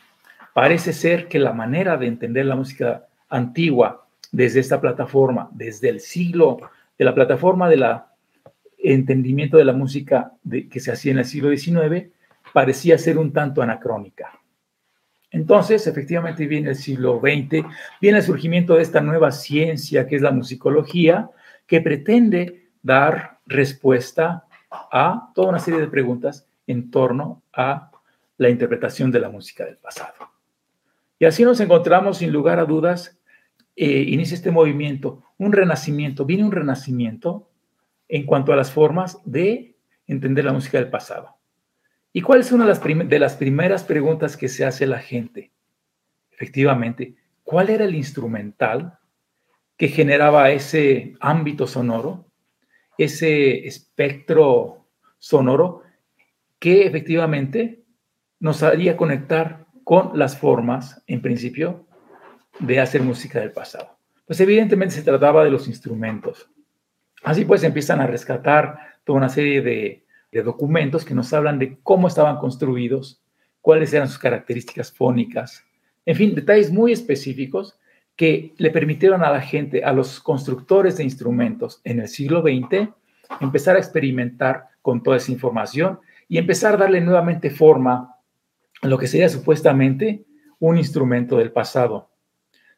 parece 0.52 0.92
ser 0.92 1.28
que 1.28 1.38
la 1.38 1.52
manera 1.52 1.96
de 1.96 2.08
entender 2.08 2.44
la 2.46 2.56
música 2.56 3.06
antigua 3.28 4.06
desde 4.30 4.60
esta 4.60 4.80
plataforma, 4.80 5.48
desde 5.52 5.88
el 5.88 6.00
siglo 6.00 6.58
de 6.98 7.04
la 7.04 7.14
plataforma 7.14 7.68
del 7.70 7.84
entendimiento 8.78 9.56
de 9.56 9.64
la 9.64 9.72
música 9.72 10.32
que 10.70 10.80
se 10.80 10.92
hacía 10.92 11.12
en 11.12 11.18
el 11.18 11.24
siglo 11.24 11.56
XIX, 11.56 12.08
parecía 12.52 12.98
ser 12.98 13.16
un 13.16 13.32
tanto 13.32 13.62
anacrónica. 13.62 14.41
Entonces, 15.32 15.86
efectivamente, 15.86 16.46
viene 16.46 16.70
el 16.70 16.76
siglo 16.76 17.18
XX, 17.20 17.66
viene 18.00 18.18
el 18.18 18.24
surgimiento 18.24 18.76
de 18.76 18.82
esta 18.82 19.00
nueva 19.00 19.32
ciencia 19.32 20.06
que 20.06 20.16
es 20.16 20.22
la 20.22 20.30
musicología, 20.30 21.30
que 21.66 21.80
pretende 21.80 22.68
dar 22.82 23.38
respuesta 23.46 24.44
a 24.70 25.30
toda 25.34 25.48
una 25.48 25.58
serie 25.58 25.80
de 25.80 25.88
preguntas 25.88 26.46
en 26.66 26.90
torno 26.90 27.42
a 27.52 27.90
la 28.36 28.50
interpretación 28.50 29.10
de 29.10 29.20
la 29.20 29.30
música 29.30 29.64
del 29.64 29.78
pasado. 29.78 30.14
Y 31.18 31.24
así 31.24 31.44
nos 31.44 31.60
encontramos, 31.60 32.18
sin 32.18 32.30
lugar 32.30 32.58
a 32.58 32.64
dudas, 32.64 33.18
eh, 33.74 34.04
inicia 34.08 34.34
este 34.34 34.50
movimiento, 34.50 35.22
un 35.38 35.52
renacimiento, 35.52 36.26
viene 36.26 36.44
un 36.44 36.52
renacimiento 36.52 37.48
en 38.08 38.26
cuanto 38.26 38.52
a 38.52 38.56
las 38.56 38.70
formas 38.70 39.18
de 39.24 39.74
entender 40.06 40.44
la 40.44 40.52
música 40.52 40.78
del 40.78 40.90
pasado. 40.90 41.36
¿Y 42.12 42.20
cuál 42.20 42.40
es 42.40 42.52
una 42.52 42.64
de 42.64 43.18
las, 43.18 43.36
primeras 43.36 43.84
preguntas 43.84 44.36
que 44.36 44.48
se 44.48 44.66
hace 44.66 44.86
la 44.86 44.98
gente? 44.98 45.50
Efectivamente, 46.30 47.14
¿cuál 47.42 47.70
era 47.70 47.84
el 47.84 47.94
instrumental 47.94 48.98
que 49.78 49.88
generaba 49.88 50.50
ese 50.50 51.14
ámbito 51.20 51.66
sonoro, 51.66 52.26
ese 52.98 53.66
espectro 53.66 54.86
sonoro 55.18 55.82
que 56.58 56.86
efectivamente 56.86 57.82
nos 58.40 58.62
haría 58.62 58.96
conectar 58.96 59.66
con 59.82 60.18
las 60.18 60.36
formas, 60.36 61.02
en 61.06 61.22
principio, 61.22 61.86
de 62.58 62.78
hacer 62.80 63.02
música 63.02 63.40
del 63.40 63.52
pasado? 63.52 63.96
Pues 64.26 64.38
evidentemente 64.40 64.96
se 64.96 65.02
trataba 65.02 65.44
de 65.44 65.50
los 65.50 65.66
instrumentos. 65.66 66.50
Así 67.22 67.46
pues 67.46 67.62
empiezan 67.64 68.00
a 68.00 68.06
rescatar 68.06 68.78
toda 69.04 69.18
una 69.18 69.28
serie 69.30 69.62
de 69.62 70.04
de 70.32 70.42
documentos 70.42 71.04
que 71.04 71.14
nos 71.14 71.32
hablan 71.32 71.58
de 71.58 71.78
cómo 71.82 72.08
estaban 72.08 72.38
construidos, 72.38 73.22
cuáles 73.60 73.92
eran 73.92 74.08
sus 74.08 74.18
características 74.18 74.90
fónicas, 74.90 75.64
en 76.04 76.16
fin, 76.16 76.34
detalles 76.34 76.72
muy 76.72 76.92
específicos 76.92 77.78
que 78.16 78.54
le 78.56 78.70
permitieron 78.70 79.22
a 79.22 79.30
la 79.30 79.40
gente, 79.40 79.84
a 79.84 79.92
los 79.92 80.20
constructores 80.20 80.96
de 80.96 81.04
instrumentos 81.04 81.80
en 81.84 82.00
el 82.00 82.08
siglo 82.08 82.42
XX, 82.42 82.88
empezar 83.40 83.76
a 83.76 83.78
experimentar 83.78 84.68
con 84.82 85.02
toda 85.02 85.16
esa 85.16 85.32
información 85.32 86.00
y 86.28 86.38
empezar 86.38 86.74
a 86.74 86.78
darle 86.78 87.00
nuevamente 87.00 87.50
forma 87.50 88.16
a 88.80 88.88
lo 88.88 88.98
que 88.98 89.06
sería 89.06 89.28
supuestamente 89.28 90.24
un 90.58 90.76
instrumento 90.76 91.38
del 91.38 91.52
pasado. 91.52 92.10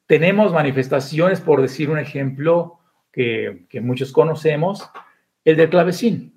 Tenemos 0.07 0.53
manifestaciones, 0.53 1.40
por 1.40 1.62
decir 1.62 1.90
un 1.90 1.99
ejemplo 1.99 2.79
que, 3.11 3.67
que 3.71 3.81
muchos 3.81 4.12
conocemos, 4.12 4.88
el 5.45 5.57
del 5.57 5.71
clavecín. 5.71 6.34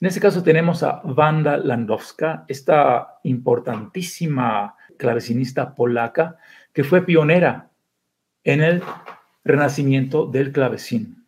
En 0.00 0.08
este 0.08 0.20
caso 0.20 0.42
tenemos 0.42 0.82
a 0.82 1.00
Wanda 1.04 1.56
Landowska, 1.56 2.44
esta 2.48 3.18
importantísima 3.22 4.76
clavecinista 4.98 5.74
polaca 5.74 6.36
que 6.72 6.84
fue 6.84 7.06
pionera 7.06 7.70
en 8.42 8.60
el 8.60 8.82
renacimiento 9.44 10.26
del 10.26 10.52
clavecín. 10.52 11.24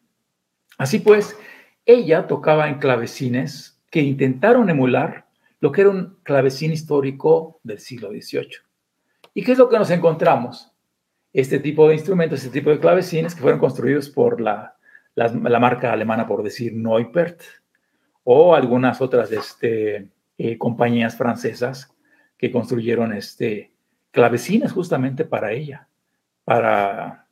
Así 0.79 0.98
pues, 0.98 1.38
ella 1.87 2.26
tocaba 2.26 2.68
en 2.68 2.79
clavecines 2.79 3.81
que 3.90 4.00
intentaron 4.00 4.68
emular 4.68 5.26
lo 5.61 5.72
que 5.72 5.83
era 5.83 5.90
un 5.90 6.18
clavecín 6.22 6.72
histórico 6.72 7.61
del 7.62 7.79
siglo 7.79 8.11
XVIII. 8.11 8.59
¿Y 9.33 9.42
qué 9.42 9.52
es 9.52 9.59
lo 9.59 9.68
que 9.68 9.79
nos 9.79 9.90
encontramos? 9.90 10.72
Este 11.33 11.59
tipo 11.59 11.88
de 11.88 11.94
instrumentos, 11.94 12.40
este 12.40 12.59
tipo 12.59 12.70
de 12.70 12.81
clavecines 12.81 13.35
que 13.35 13.40
fueron 13.40 13.61
construidos 13.61 14.11
por 14.11 14.40
la, 14.40 14.76
la 15.14 15.61
marca 15.61 15.92
alemana, 15.92 16.26
por 16.26 16.42
decir, 16.42 16.74
Neupert, 16.74 17.40
o 18.28 18.56
algunas 18.56 19.00
otras 19.00 19.30
este, 19.30 20.08
eh, 20.36 20.58
compañías 20.58 21.16
francesas 21.16 21.94
que 22.36 22.50
construyeron 22.50 23.12
este, 23.12 23.70
clavecines 24.10 24.72
justamente 24.72 25.24
para 25.24 25.52
ella, 25.52 25.86
para, 26.44 27.28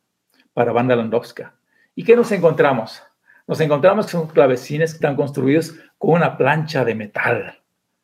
para 0.53 0.71
Banda 0.71 0.95
Landowska. 0.95 1.53
¿Y 1.95 2.05
qué 2.05 2.15
nos 2.15 2.31
encontramos? 2.31 3.03
Nos 3.45 3.59
encontramos 3.59 4.05
que 4.05 4.13
son 4.13 4.27
clavecines 4.27 4.91
que 4.91 4.95
están 4.95 5.17
construidos 5.17 5.75
con 5.97 6.11
una 6.13 6.37
plancha 6.37 6.85
de 6.85 6.95
metal, 6.95 7.61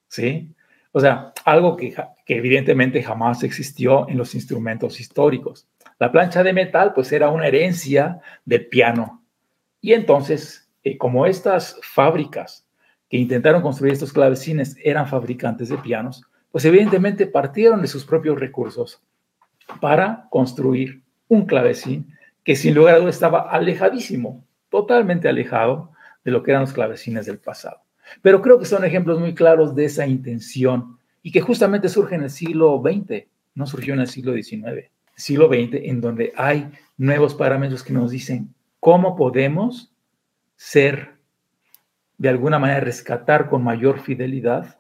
¿sí? 0.10 0.54
O 0.92 1.00
sea, 1.00 1.32
algo 1.46 1.78
que, 1.78 1.96
que, 2.26 2.36
evidentemente 2.36 3.02
jamás 3.02 3.42
existió 3.44 4.06
en 4.10 4.18
los 4.18 4.36
instrumentos 4.36 5.00
históricos. 5.00 5.66
La 5.98 6.12
plancha 6.12 6.44
de 6.44 6.52
metal, 6.52 6.92
pues, 6.94 7.14
era 7.14 7.30
una 7.30 7.48
herencia 7.48 8.20
del 8.44 8.68
piano. 8.68 9.24
Y 9.80 9.94
entonces, 9.94 10.70
eh, 10.84 10.98
como 10.98 11.26
estas 11.26 11.80
fábricas 11.82 12.68
que 13.12 13.18
intentaron 13.18 13.62
construir 13.62 13.92
estos 13.92 14.14
clavecines 14.14 14.78
eran 14.82 15.06
fabricantes 15.06 15.68
de 15.68 15.78
pianos, 15.78 16.24
pues 16.50 16.64
evidentemente 16.64 17.28
partieron 17.28 17.82
de 17.82 17.90
sus 17.90 18.06
propios 18.06 18.40
recursos 18.40 19.04
para 19.82 20.28
construir 20.30 21.04
un 21.28 21.46
clavecín 21.46 22.16
que 22.46 22.56
sin 22.56 22.74
lugar 22.74 22.96
a 22.96 23.00
dudas 23.00 23.16
estaba 23.16 23.52
alejadísimo, 23.52 24.46
totalmente 24.70 25.28
alejado 25.28 25.92
de 26.24 26.32
lo 26.32 26.42
que 26.42 26.52
eran 26.52 26.62
los 26.62 26.72
clavecines 26.72 27.26
del 27.26 27.38
pasado. 27.38 27.82
Pero 28.22 28.42
creo 28.42 28.58
que 28.58 28.66
son 28.66 28.86
ejemplos 28.86 29.20
muy 29.20 29.36
claros 29.36 29.76
de 29.76 29.86
esa 29.86 30.08
intención 30.08 30.98
y 31.22 31.34
que 31.34 31.42
justamente 31.42 31.90
surge 31.90 32.16
en 32.16 32.24
el 32.24 32.30
siglo 32.30 32.82
XX, 32.82 33.26
no 33.56 33.68
surgió 33.68 33.94
en 33.94 34.00
el 34.00 34.08
siglo 34.08 34.34
XIX, 34.34 34.90
siglo 35.18 35.50
XX, 35.50 35.82
en 35.84 36.00
donde 36.00 36.32
hay 36.38 36.72
nuevos 36.98 37.36
parámetros 37.36 37.84
que 37.84 37.92
nos 37.92 38.12
dicen 38.12 38.56
cómo 38.80 39.18
podemos 39.18 39.92
ser 40.56 41.11
de 42.22 42.30
alguna 42.30 42.60
manera 42.60 42.82
rescatar 42.82 43.50
con 43.50 43.64
mayor 43.64 44.00
fidelidad 44.00 44.78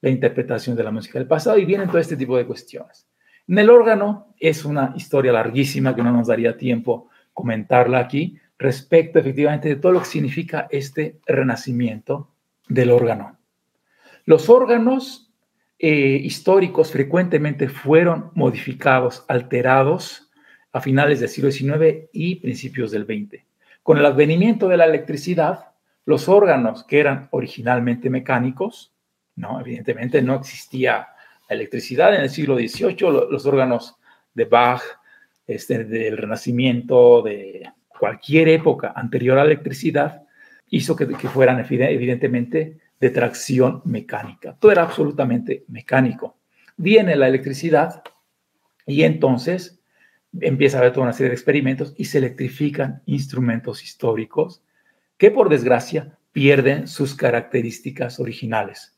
la 0.00 0.08
interpretación 0.08 0.76
de 0.76 0.84
la 0.84 0.92
música 0.92 1.18
del 1.18 1.26
pasado 1.26 1.58
y 1.58 1.64
vienen 1.64 1.88
todo 1.88 1.98
este 1.98 2.16
tipo 2.16 2.36
de 2.36 2.46
cuestiones. 2.46 3.08
En 3.48 3.58
el 3.58 3.70
órgano 3.70 4.28
es 4.38 4.64
una 4.64 4.92
historia 4.94 5.32
larguísima 5.32 5.96
que 5.96 6.04
no 6.04 6.12
nos 6.12 6.28
daría 6.28 6.56
tiempo 6.56 7.08
comentarla 7.34 7.98
aquí 7.98 8.38
respecto 8.56 9.18
efectivamente 9.18 9.68
de 9.68 9.74
todo 9.74 9.90
lo 9.90 9.98
que 9.98 10.06
significa 10.06 10.68
este 10.70 11.18
renacimiento 11.26 12.30
del 12.68 12.92
órgano. 12.92 13.36
Los 14.24 14.48
órganos 14.48 15.32
eh, 15.80 16.20
históricos 16.22 16.92
frecuentemente 16.92 17.68
fueron 17.68 18.30
modificados, 18.34 19.24
alterados 19.26 20.30
a 20.70 20.80
finales 20.80 21.18
del 21.18 21.30
siglo 21.30 21.50
XIX 21.50 22.08
y 22.12 22.36
principios 22.36 22.92
del 22.92 23.06
XX. 23.06 23.42
Con 23.82 23.98
el 23.98 24.06
advenimiento 24.06 24.68
de 24.68 24.76
la 24.76 24.84
electricidad, 24.84 25.72
los 26.06 26.28
órganos 26.28 26.84
que 26.84 27.00
eran 27.00 27.28
originalmente 27.32 28.08
mecánicos, 28.08 28.94
¿no? 29.34 29.60
Evidentemente 29.60 30.22
no 30.22 30.36
existía 30.36 31.08
electricidad 31.48 32.14
en 32.14 32.22
el 32.22 32.30
siglo 32.30 32.56
XVIII, 32.56 33.28
los 33.30 33.44
órganos 33.44 33.96
de 34.32 34.44
Bach, 34.44 34.82
este, 35.46 35.84
del 35.84 36.16
Renacimiento, 36.16 37.22
de 37.22 37.70
cualquier 37.88 38.48
época 38.48 38.92
anterior 38.94 39.36
a 39.36 39.44
la 39.44 39.50
electricidad, 39.50 40.22
hizo 40.70 40.96
que, 40.96 41.08
que 41.08 41.28
fueran 41.28 41.64
evidentemente 41.68 42.78
de 42.98 43.10
tracción 43.10 43.82
mecánica. 43.84 44.56
Todo 44.58 44.72
era 44.72 44.82
absolutamente 44.82 45.64
mecánico. 45.68 46.36
Viene 46.76 47.16
la 47.16 47.28
electricidad 47.28 48.02
y 48.86 49.02
entonces 49.02 49.80
empieza 50.40 50.78
a 50.78 50.80
haber 50.80 50.92
toda 50.92 51.04
una 51.04 51.12
serie 51.12 51.30
de 51.30 51.36
experimentos 51.36 51.94
y 51.96 52.06
se 52.06 52.18
electrifican 52.18 53.02
instrumentos 53.06 53.82
históricos 53.82 54.62
que 55.18 55.30
por 55.30 55.48
desgracia 55.48 56.18
pierden 56.32 56.86
sus 56.86 57.14
características 57.14 58.20
originales. 58.20 58.96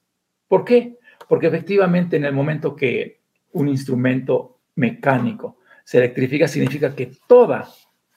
¿Por 0.49 0.65
qué? 0.65 0.99
Porque 1.29 1.47
efectivamente 1.47 2.17
en 2.17 2.25
el 2.25 2.33
momento 2.33 2.75
que 2.75 3.21
un 3.53 3.69
instrumento 3.69 4.59
mecánico 4.75 5.59
se 5.85 5.99
electrifica, 5.99 6.49
significa 6.49 6.95
que 6.95 7.13
toda 7.27 7.69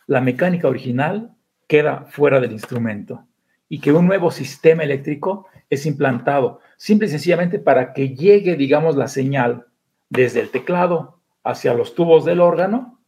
la 0.07 0.21
mecánica 0.21 0.67
original 0.67 1.35
queda 1.67 2.05
fuera 2.09 2.39
del 2.39 2.51
instrumento 2.51 3.25
y 3.69 3.79
que 3.79 3.93
un 3.93 4.05
nuevo 4.05 4.31
sistema 4.31 4.83
eléctrico 4.83 5.47
es 5.69 5.85
implantado, 5.85 6.59
simple 6.75 7.07
y 7.07 7.11
sencillamente 7.11 7.59
para 7.59 7.93
que 7.93 8.13
llegue, 8.13 8.57
digamos, 8.57 8.97
la 8.97 9.07
señal 9.07 9.67
desde 10.09 10.41
el 10.41 10.49
teclado 10.49 11.21
hacia 11.43 11.73
los 11.73 11.95
tubos 11.95 12.25
del 12.25 12.41
órgano, 12.41 12.99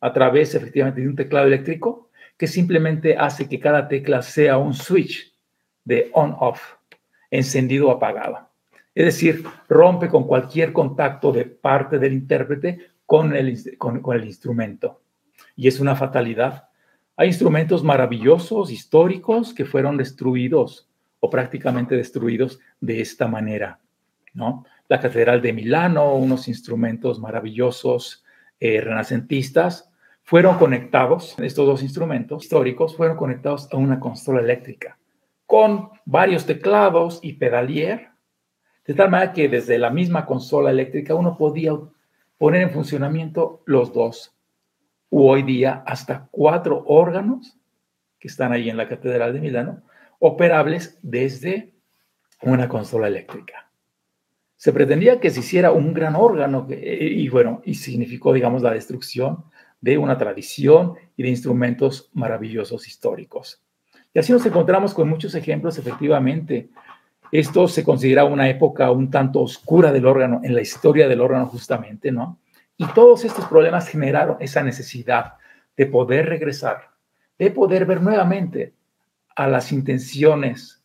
a 0.00 0.12
través 0.12 0.54
efectivamente 0.54 1.00
de 1.00 1.08
un 1.08 1.16
teclado 1.16 1.46
eléctrico, 1.46 2.09
que 2.40 2.46
simplemente 2.46 3.18
hace 3.18 3.50
que 3.50 3.60
cada 3.60 3.86
tecla 3.86 4.22
sea 4.22 4.56
un 4.56 4.72
switch 4.72 5.30
de 5.84 6.10
on-off, 6.14 6.76
encendido 7.30 7.88
o 7.88 7.90
apagado. 7.90 8.48
Es 8.94 9.04
decir, 9.04 9.44
rompe 9.68 10.08
con 10.08 10.26
cualquier 10.26 10.72
contacto 10.72 11.32
de 11.32 11.44
parte 11.44 11.98
del 11.98 12.14
intérprete 12.14 12.92
con 13.04 13.36
el, 13.36 13.76
con, 13.76 14.00
el 14.14 14.24
instrumento. 14.24 15.02
Y 15.54 15.68
es 15.68 15.80
una 15.80 15.94
fatalidad. 15.94 16.70
Hay 17.14 17.28
instrumentos 17.28 17.84
maravillosos, 17.84 18.70
históricos, 18.70 19.52
que 19.52 19.66
fueron 19.66 19.98
destruidos 19.98 20.88
o 21.20 21.28
prácticamente 21.28 21.94
destruidos 21.94 22.58
de 22.80 23.02
esta 23.02 23.28
manera, 23.28 23.80
¿no? 24.32 24.64
La 24.88 24.98
Catedral 24.98 25.42
de 25.42 25.52
Milano, 25.52 26.14
unos 26.14 26.48
instrumentos 26.48 27.20
maravillosos 27.20 28.24
eh, 28.60 28.80
renacentistas, 28.80 29.89
fueron 30.30 30.58
conectados, 30.58 31.34
estos 31.40 31.66
dos 31.66 31.82
instrumentos 31.82 32.44
históricos 32.44 32.96
fueron 32.96 33.16
conectados 33.16 33.68
a 33.72 33.76
una 33.76 33.98
consola 33.98 34.40
eléctrica 34.40 34.96
con 35.44 35.90
varios 36.04 36.46
teclados 36.46 37.18
y 37.20 37.32
pedalier, 37.32 38.10
de 38.86 38.94
tal 38.94 39.10
manera 39.10 39.32
que 39.32 39.48
desde 39.48 39.76
la 39.76 39.90
misma 39.90 40.26
consola 40.26 40.70
eléctrica 40.70 41.16
uno 41.16 41.36
podía 41.36 41.72
poner 42.38 42.62
en 42.62 42.70
funcionamiento 42.70 43.64
los 43.66 43.92
dos, 43.92 44.32
u 45.08 45.28
hoy 45.28 45.42
día 45.42 45.82
hasta 45.84 46.28
cuatro 46.30 46.84
órganos 46.86 47.58
que 48.20 48.28
están 48.28 48.52
ahí 48.52 48.70
en 48.70 48.76
la 48.76 48.86
Catedral 48.86 49.32
de 49.32 49.40
Milano, 49.40 49.82
operables 50.20 50.96
desde 51.02 51.72
una 52.42 52.68
consola 52.68 53.08
eléctrica. 53.08 53.68
Se 54.54 54.72
pretendía 54.72 55.18
que 55.18 55.30
se 55.30 55.40
hiciera 55.40 55.72
un 55.72 55.92
gran 55.92 56.14
órgano 56.14 56.68
y 56.70 57.28
bueno, 57.30 57.62
y 57.64 57.74
significó, 57.74 58.32
digamos, 58.32 58.62
la 58.62 58.70
destrucción 58.70 59.50
de 59.80 59.98
una 59.98 60.18
tradición 60.18 60.94
y 61.16 61.22
de 61.22 61.30
instrumentos 61.30 62.10
maravillosos 62.12 62.86
históricos. 62.86 63.62
Y 64.12 64.18
así 64.18 64.32
nos 64.32 64.44
encontramos 64.44 64.92
con 64.92 65.08
muchos 65.08 65.34
ejemplos, 65.34 65.78
efectivamente. 65.78 66.68
Esto 67.32 67.68
se 67.68 67.84
considera 67.84 68.24
una 68.24 68.48
época 68.48 68.90
un 68.90 69.10
tanto 69.10 69.40
oscura 69.40 69.92
del 69.92 70.06
órgano, 70.06 70.40
en 70.42 70.54
la 70.54 70.60
historia 70.60 71.08
del 71.08 71.20
órgano 71.20 71.46
justamente, 71.46 72.10
¿no? 72.10 72.38
Y 72.76 72.86
todos 72.86 73.24
estos 73.24 73.44
problemas 73.46 73.88
generaron 73.88 74.36
esa 74.40 74.62
necesidad 74.62 75.34
de 75.76 75.86
poder 75.86 76.26
regresar, 76.26 76.90
de 77.38 77.50
poder 77.50 77.86
ver 77.86 78.02
nuevamente 78.02 78.74
a 79.36 79.46
las 79.46 79.70
intenciones 79.70 80.82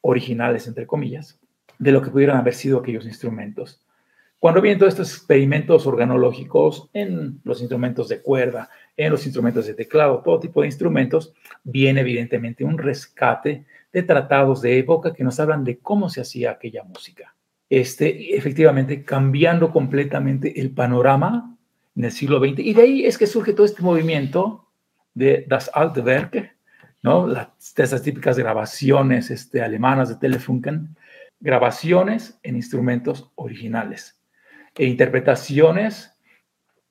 originales, 0.00 0.66
entre 0.66 0.86
comillas, 0.86 1.38
de 1.78 1.92
lo 1.92 2.02
que 2.02 2.10
pudieran 2.10 2.36
haber 2.36 2.54
sido 2.54 2.78
aquellos 2.78 3.06
instrumentos. 3.06 3.83
Cuando 4.44 4.60
vienen 4.60 4.78
todos 4.78 4.92
estos 4.92 5.10
experimentos 5.10 5.86
organológicos 5.86 6.90
en 6.92 7.40
los 7.44 7.60
instrumentos 7.60 8.10
de 8.10 8.20
cuerda, 8.20 8.68
en 8.94 9.10
los 9.10 9.24
instrumentos 9.24 9.64
de 9.64 9.72
teclado, 9.72 10.20
todo 10.22 10.38
tipo 10.38 10.60
de 10.60 10.66
instrumentos, 10.66 11.32
viene 11.62 12.02
evidentemente 12.02 12.62
un 12.62 12.76
rescate 12.76 13.64
de 13.90 14.02
tratados 14.02 14.60
de 14.60 14.78
época 14.78 15.14
que 15.14 15.24
nos 15.24 15.40
hablan 15.40 15.64
de 15.64 15.78
cómo 15.78 16.10
se 16.10 16.20
hacía 16.20 16.50
aquella 16.50 16.84
música. 16.84 17.34
Este, 17.70 18.36
efectivamente, 18.36 19.02
cambiando 19.02 19.72
completamente 19.72 20.60
el 20.60 20.72
panorama 20.72 21.56
en 21.96 22.04
el 22.04 22.12
siglo 22.12 22.38
XX. 22.38 22.58
Y 22.58 22.74
de 22.74 22.82
ahí 22.82 23.06
es 23.06 23.16
que 23.16 23.26
surge 23.26 23.54
todo 23.54 23.64
este 23.64 23.82
movimiento 23.82 24.68
de 25.14 25.46
Das 25.48 25.70
alte 25.72 26.02
Werke, 26.02 26.52
¿no? 27.00 27.26
Las, 27.26 27.48
esas 27.78 28.02
típicas 28.02 28.38
grabaciones 28.38 29.30
este, 29.30 29.62
alemanas 29.62 30.10
de 30.10 30.16
Telefunken, 30.16 30.94
grabaciones 31.40 32.38
en 32.42 32.56
instrumentos 32.56 33.30
originales 33.36 34.20
e 34.76 34.86
interpretaciones 34.86 36.12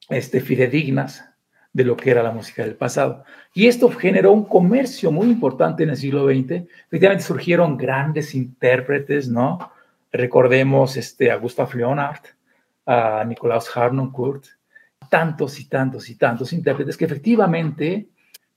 este, 0.09 0.39
fidedignas 0.39 1.25
de 1.71 1.83
lo 1.83 1.97
que 1.97 2.11
era 2.11 2.21
la 2.21 2.31
música 2.31 2.63
del 2.63 2.75
pasado. 2.75 3.23
Y 3.53 3.67
esto 3.67 3.89
generó 3.89 4.31
un 4.31 4.45
comercio 4.45 5.11
muy 5.11 5.27
importante 5.27 5.83
en 5.83 5.89
el 5.89 5.97
siglo 5.97 6.25
XX. 6.25 6.67
Efectivamente 6.87 7.23
surgieron 7.23 7.77
grandes 7.77 8.35
intérpretes, 8.35 9.27
¿no? 9.27 9.71
Recordemos 10.11 10.95
este, 10.95 11.31
a 11.31 11.37
Gustav 11.37 11.73
Leonhardt, 11.73 12.27
a 12.85 13.23
Nikolaus 13.25 13.75
Harnoncourt, 13.75 14.45
tantos 15.09 15.59
y 15.59 15.65
tantos 15.65 16.09
y 16.09 16.15
tantos 16.15 16.53
intérpretes 16.53 16.95
que 16.95 17.05
efectivamente, 17.05 18.07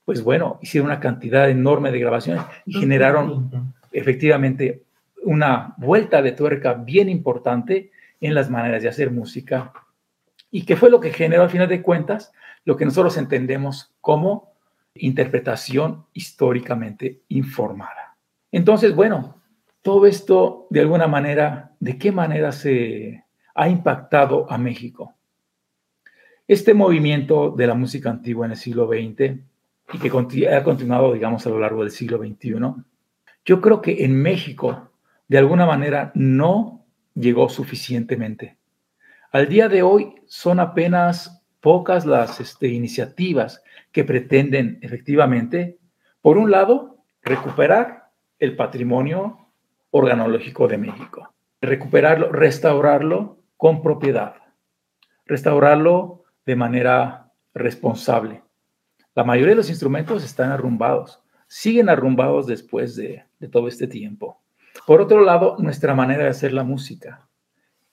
pues 0.05 0.23
bueno, 0.23 0.59
hicieron 0.61 0.91
una 0.91 0.99
cantidad 0.99 1.49
enorme 1.49 1.91
de 1.91 1.99
grabaciones 1.99 2.43
y 2.65 2.79
generaron 2.79 3.73
efectivamente 3.91 4.83
una 5.23 5.73
vuelta 5.77 6.21
de 6.21 6.31
tuerca 6.33 6.73
bien 6.73 7.09
importante 7.09 7.91
en 8.21 8.33
las 8.33 8.49
maneras 8.49 8.83
de 8.83 8.89
hacer 8.89 9.11
música 9.11 9.73
y 10.51 10.65
que 10.65 10.75
fue 10.75 10.89
lo 10.89 10.99
que 10.99 11.11
generó 11.11 11.43
al 11.43 11.49
final 11.49 11.67
de 11.67 11.81
cuentas 11.81 12.31
lo 12.65 12.75
que 12.75 12.85
nosotros 12.85 13.17
entendemos 13.17 13.93
como 14.01 14.53
interpretación 14.95 16.05
históricamente 16.13 17.21
informada. 17.29 18.17
Entonces, 18.51 18.95
bueno, 18.95 19.41
todo 19.81 20.05
esto 20.05 20.67
de 20.69 20.81
alguna 20.81 21.07
manera, 21.07 21.71
¿de 21.79 21.97
qué 21.97 22.11
manera 22.11 22.51
se 22.51 23.23
ha 23.55 23.69
impactado 23.69 24.51
a 24.51 24.57
México? 24.57 25.13
Este 26.47 26.73
movimiento 26.73 27.51
de 27.51 27.67
la 27.67 27.73
música 27.73 28.09
antigua 28.09 28.45
en 28.45 28.51
el 28.51 28.57
siglo 28.57 28.87
XX 28.87 29.37
y 29.93 29.97
que 29.99 30.47
ha 30.49 30.63
continuado, 30.63 31.13
digamos, 31.13 31.45
a 31.45 31.49
lo 31.49 31.59
largo 31.59 31.81
del 31.81 31.91
siglo 31.91 32.17
XXI, 32.17 32.55
yo 33.45 33.61
creo 33.61 33.81
que 33.81 34.03
en 34.03 34.21
México, 34.21 34.91
de 35.27 35.37
alguna 35.37 35.65
manera, 35.65 36.11
no 36.15 36.76
llegó 37.19 37.49
suficientemente. 37.49 38.57
Al 39.31 39.49
día 39.49 39.67
de 39.67 39.83
hoy 39.83 40.15
son 40.25 40.59
apenas 40.59 41.43
pocas 41.59 42.05
las 42.05 42.39
este, 42.39 42.67
iniciativas 42.67 43.63
que 43.91 44.03
pretenden 44.03 44.79
efectivamente, 44.81 45.77
por 46.21 46.37
un 46.37 46.51
lado, 46.51 46.97
recuperar 47.23 48.09
el 48.39 48.55
patrimonio 48.55 49.49
organológico 49.91 50.67
de 50.67 50.77
México, 50.77 51.33
recuperarlo, 51.61 52.31
restaurarlo 52.31 53.39
con 53.57 53.81
propiedad, 53.81 54.35
restaurarlo 55.25 56.23
de 56.45 56.55
manera 56.55 57.31
responsable. 57.53 58.43
La 59.15 59.23
mayoría 59.23 59.51
de 59.51 59.55
los 59.55 59.69
instrumentos 59.69 60.23
están 60.23 60.51
arrumbados, 60.51 61.23
siguen 61.47 61.89
arrumbados 61.89 62.45
después 62.45 62.95
de, 62.95 63.23
de 63.39 63.47
todo 63.47 63.67
este 63.67 63.87
tiempo. 63.87 64.39
Por 64.87 65.01
otro 65.01 65.19
lado, 65.19 65.57
nuestra 65.59 65.93
manera 65.93 66.23
de 66.23 66.29
hacer 66.29 66.53
la 66.53 66.63
música. 66.63 67.27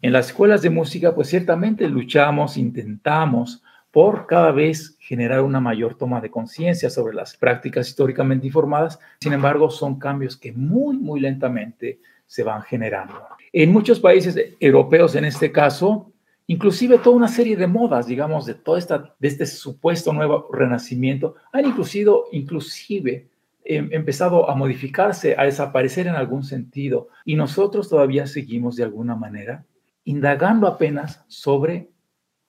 En 0.00 0.12
las 0.12 0.28
escuelas 0.28 0.62
de 0.62 0.70
música, 0.70 1.12
pues 1.12 1.26
ciertamente 1.26 1.88
luchamos, 1.88 2.57
intentamos 2.57 3.64
por 3.90 4.28
cada 4.28 4.52
vez 4.52 4.96
generar 5.00 5.40
una 5.40 5.59
mayor 5.59 5.96
toma 5.96 6.20
de 6.20 6.30
conciencia 6.30 6.88
sobre 6.90 7.16
las 7.16 7.37
prácticas 7.37 7.88
históricamente 7.88 8.46
informadas. 8.46 9.00
Sin 9.20 9.33
embargo, 9.33 9.70
son 9.70 9.98
cambios 9.98 10.37
que 10.37 10.52
muy, 10.52 10.96
muy 10.96 11.18
lentamente 11.18 11.98
se 12.26 12.44
van 12.44 12.62
generando. 12.62 13.14
En 13.52 13.72
muchos 13.72 13.98
países 13.98 14.54
europeos, 14.61 15.16
en 15.16 15.24
este 15.24 15.50
caso, 15.50 16.12
inclusive 16.46 16.98
toda 16.98 17.16
una 17.16 17.26
serie 17.26 17.57
de 17.57 17.66
modas, 17.66 18.07
digamos, 18.07 18.46
de 18.46 18.54
todo 18.54 18.76
esta, 18.76 19.16
de 19.18 19.26
este 19.26 19.46
supuesto 19.46 20.12
nuevo 20.12 20.48
renacimiento, 20.52 21.35
han 21.50 21.66
inclusive, 21.66 22.12
inclusive 22.30 23.34
empezado 23.64 24.50
a 24.50 24.55
modificarse, 24.55 25.35
a 25.38 25.44
desaparecer 25.44 26.07
en 26.07 26.14
algún 26.14 26.44
sentido. 26.44 27.09
Y 27.24 27.37
nosotros 27.37 27.88
todavía 27.88 28.27
seguimos 28.27 28.77
de 28.77 28.85
alguna 28.85 29.16
manera 29.16 29.64
indagando 30.05 30.66
apenas 30.66 31.24
sobre 31.29 31.88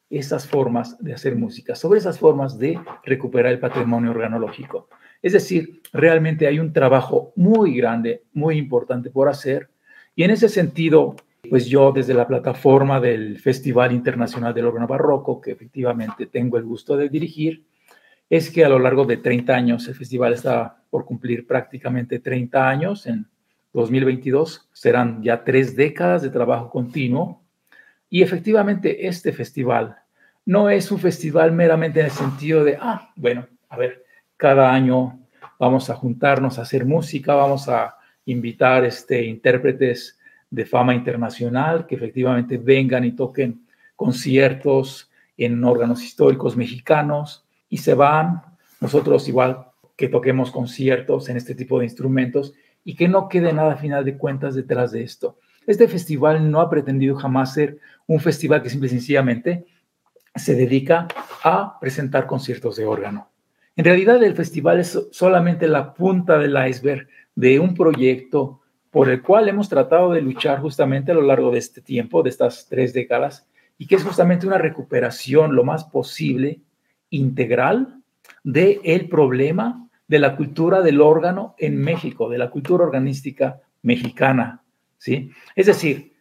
esas 0.10 0.48
formas 0.48 0.98
de 1.00 1.14
hacer 1.14 1.36
música, 1.36 1.76
sobre 1.76 2.00
esas 2.00 2.20
formas 2.20 2.60
de 2.60 2.80
recuperar 3.04 3.54
el 3.54 3.60
patrimonio 3.60 4.12
organológico. 4.12 4.90
Es 5.22 5.34
decir, 5.34 5.82
realmente 5.92 6.48
hay 6.48 6.60
un 6.60 6.72
trabajo 6.72 7.34
muy 7.36 7.76
grande, 7.76 8.24
muy 8.34 8.58
importante 8.58 9.10
por 9.10 9.28
hacer. 9.28 9.70
Y 10.16 10.24
en 10.24 10.32
ese 10.32 10.50
sentido, 10.50 11.16
pues 11.50 11.66
yo 11.66 11.92
desde 11.92 12.14
la 12.14 12.28
plataforma 12.28 13.00
del 13.00 13.40
Festival 13.40 13.92
Internacional 13.92 14.54
del 14.54 14.66
Órgano 14.66 14.88
Barroco, 14.88 15.42
que 15.42 15.52
efectivamente 15.52 16.28
tengo 16.28 16.58
el 16.58 16.64
gusto 16.64 16.96
de 16.96 17.10
dirigir, 17.10 17.66
es 18.30 18.50
que 18.50 18.66
a 18.66 18.70
lo 18.70 18.80
largo 18.80 19.06
de 19.06 19.18
30 19.18 19.54
años, 19.54 19.88
el 19.88 19.96
festival 19.96 20.34
está 20.34 20.78
por 20.90 21.06
cumplir 21.06 21.46
prácticamente 21.46 22.20
30 22.20 22.68
años. 22.68 23.06
En 23.06 23.28
2022, 23.74 24.70
serán 24.74 25.22
ya 25.22 25.44
tres 25.44 25.76
décadas 25.76 26.22
de 26.22 26.30
trabajo 26.30 26.70
continuo. 26.70 27.44
Y 28.10 28.24
efectivamente 28.24 29.08
este 29.08 29.32
festival 29.32 29.98
no 30.46 30.70
es 30.70 30.92
un 30.92 31.00
festival 31.00 31.52
meramente 31.52 32.00
en 32.00 32.06
el 32.06 32.12
sentido 32.12 32.64
de, 32.64 32.78
ah, 32.80 33.12
bueno, 33.16 33.48
a 33.70 33.78
ver, 33.78 34.06
cada 34.38 34.72
año 34.74 35.20
vamos 35.60 35.90
a 35.90 35.96
juntarnos 35.96 36.58
a 36.58 36.64
hacer 36.64 36.86
música, 36.86 37.34
vamos 37.34 37.68
a 37.68 37.96
invitar 38.26 38.86
este, 38.86 39.24
intérpretes 39.26 40.20
de 40.50 40.66
fama 40.66 40.94
internacional 40.94 41.86
que 41.86 41.96
efectivamente 41.96 42.58
vengan 42.58 43.06
y 43.06 43.12
toquen 43.12 43.66
conciertos 43.96 45.12
en 45.38 45.64
órganos 45.64 46.04
históricos 46.04 46.56
mexicanos 46.56 47.45
y 47.76 47.78
se 47.78 47.94
van. 47.94 48.42
Nosotros 48.80 49.28
igual 49.28 49.66
que 49.98 50.08
toquemos 50.08 50.50
conciertos 50.50 51.28
en 51.28 51.36
este 51.36 51.56
tipo 51.56 51.78
de 51.78 51.84
instrumentos 51.84 52.54
y 52.86 52.96
que 52.96 53.10
no 53.10 53.28
quede 53.28 53.52
nada 53.52 53.76
final 53.76 54.06
de 54.06 54.18
cuentas 54.18 54.56
detrás 54.56 54.94
de 54.94 55.04
esto. 55.04 55.40
Este 55.68 55.90
festival 55.90 56.50
no 56.50 56.62
ha 56.62 56.70
pretendido 56.70 57.18
jamás 57.18 57.54
ser 57.54 57.80
un 58.08 58.22
festival 58.22 58.62
que 58.62 58.70
simple 58.70 58.88
y 58.88 58.92
sencillamente 58.92 59.66
se 60.34 60.56
dedica 60.56 61.10
a 61.44 61.78
presentar 61.82 62.28
conciertos 62.28 62.78
de 62.78 62.86
órgano. 62.86 63.28
En 63.76 63.84
realidad 63.84 64.24
el 64.24 64.36
festival 64.36 64.80
es 64.80 64.98
solamente 65.12 65.68
la 65.68 65.94
punta 65.94 66.38
del 66.38 66.56
iceberg 66.70 67.10
de 67.36 67.60
un 67.60 67.74
proyecto 67.74 68.62
por 68.90 69.10
el 69.10 69.22
cual 69.22 69.50
hemos 69.50 69.68
tratado 69.68 70.14
de 70.14 70.22
luchar 70.22 70.62
justamente 70.62 71.12
a 71.12 71.16
lo 71.16 71.24
largo 71.24 71.52
de 71.52 71.58
este 71.58 71.82
tiempo, 71.82 72.24
de 72.24 72.30
estas 72.30 72.68
tres 72.70 72.94
décadas, 72.94 73.50
y 73.78 73.86
que 73.86 73.96
es 73.96 74.04
justamente 74.06 74.48
una 74.48 74.60
recuperación 74.60 75.54
lo 75.54 75.66
más 75.66 75.84
posible 75.84 76.62
integral 77.10 78.02
del 78.44 78.80
el 78.84 79.10
problema 79.10 79.88
de 80.08 80.20
la 80.20 80.36
cultura 80.36 80.82
del 80.82 81.02
órgano 81.02 81.56
en 81.58 81.78
México, 81.78 82.30
de 82.30 82.38
la 82.38 82.50
cultura 82.50 82.86
organística 82.86 83.62
mexicana. 83.82 84.64
¿sí? 84.98 85.32
Es 85.56 85.66
decir, 85.66 86.14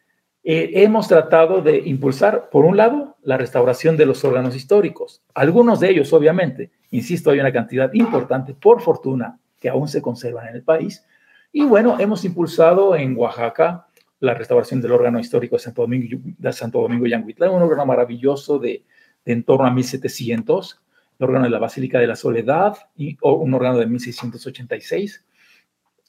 eh, 0.43 0.83
hemos 0.83 1.09
tratado 1.09 1.63
de 1.63 1.79
impulsar, 1.79 2.51
por 2.51 2.65
un 2.65 2.77
lado, 2.77 3.17
la 3.23 3.37
restauración 3.37 3.97
de 3.97 4.07
los 4.07 4.25
órganos 4.25 4.55
históricos. 4.55 5.23
Algunos 5.35 5.81
de 5.81 5.91
ellos, 5.91 6.13
obviamente, 6.13 6.71
insisto, 6.91 7.31
hay 7.31 7.41
una 7.41 7.53
cantidad 7.53 7.93
importante, 7.95 8.55
por 8.55 8.81
fortuna, 8.83 9.39
que 9.59 9.69
aún 9.69 9.89
se 9.89 10.03
conservan 10.03 10.49
en 10.49 10.57
el 10.57 10.63
país. 10.63 11.05
Y 11.53 11.65
bueno, 11.65 11.99
hemos 11.99 12.25
impulsado 12.25 12.95
en 12.95 13.17
Oaxaca 13.17 13.87
la 14.21 14.35
restauración 14.35 14.81
del 14.81 14.93
órgano 14.93 15.19
histórico 15.19 15.57
de 15.57 15.63
Santo 15.63 15.83
Domingo, 15.83 16.19
de 16.23 16.53
Santo 16.53 16.81
Domingo 16.81 17.07
Yanguitlán, 17.07 17.51
un 17.51 17.63
órgano 17.63 17.87
maravilloso 17.87 18.59
de, 18.59 18.85
de 19.25 19.33
en 19.33 19.45
torno 19.45 19.67
a 19.67 19.71
1700, 19.71 20.81
el 21.19 21.25
órgano 21.25 21.45
de 21.45 21.51
la 21.51 21.59
Basílica 21.59 21.99
de 21.99 22.07
la 22.07 22.17
Soledad, 22.17 22.77
y, 22.97 23.17
un 23.23 23.55
órgano 23.55 23.79
de 23.79 23.87
1686, 23.87 25.25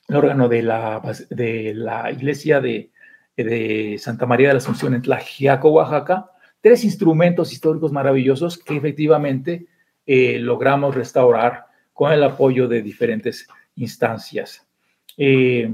el 0.08 0.16
órgano 0.16 0.48
de 0.48 0.62
la, 0.62 1.02
de 1.30 1.74
la 1.74 2.12
iglesia 2.12 2.62
de, 2.62 2.92
de 3.36 3.98
Santa 4.00 4.26
María 4.26 4.50
de 4.50 4.54
la 4.56 4.60
Asunción 4.60 4.94
en 4.94 5.02
Tlaxiaco, 5.02 5.70
Oaxaca, 5.70 6.32
tres 6.62 6.84
instrumentos 6.84 7.54
históricos 7.54 7.92
maravillosos 7.92 8.58
que 8.58 8.76
efectivamente 8.76 9.68
eh, 10.06 10.40
logramos 10.40 10.96
restaurar 10.96 11.66
con 11.94 12.12
el 12.12 12.24
apoyo 12.24 12.68
de 12.68 12.82
diferentes 12.82 13.48
instancias. 13.76 14.68
Eh, 15.18 15.74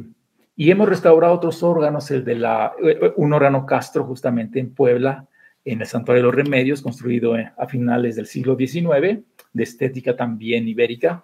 y 0.55 0.69
hemos 0.69 0.87
restaurado 0.87 1.33
otros 1.33 1.63
órganos, 1.63 2.11
el 2.11 2.23
de 2.23 2.35
la, 2.35 2.73
eh, 2.83 3.13
un 3.15 3.33
órgano 3.33 3.65
Castro 3.65 4.03
justamente 4.03 4.59
en 4.59 4.73
Puebla, 4.73 5.27
en 5.65 5.81
el 5.81 5.87
Santuario 5.87 6.23
de 6.23 6.27
los 6.27 6.35
Remedios, 6.35 6.81
construido 6.81 7.33
a 7.35 7.67
finales 7.67 8.15
del 8.15 8.25
siglo 8.25 8.55
XIX, 8.55 9.19
de 9.53 9.63
estética 9.63 10.15
también 10.15 10.67
ibérica. 10.67 11.23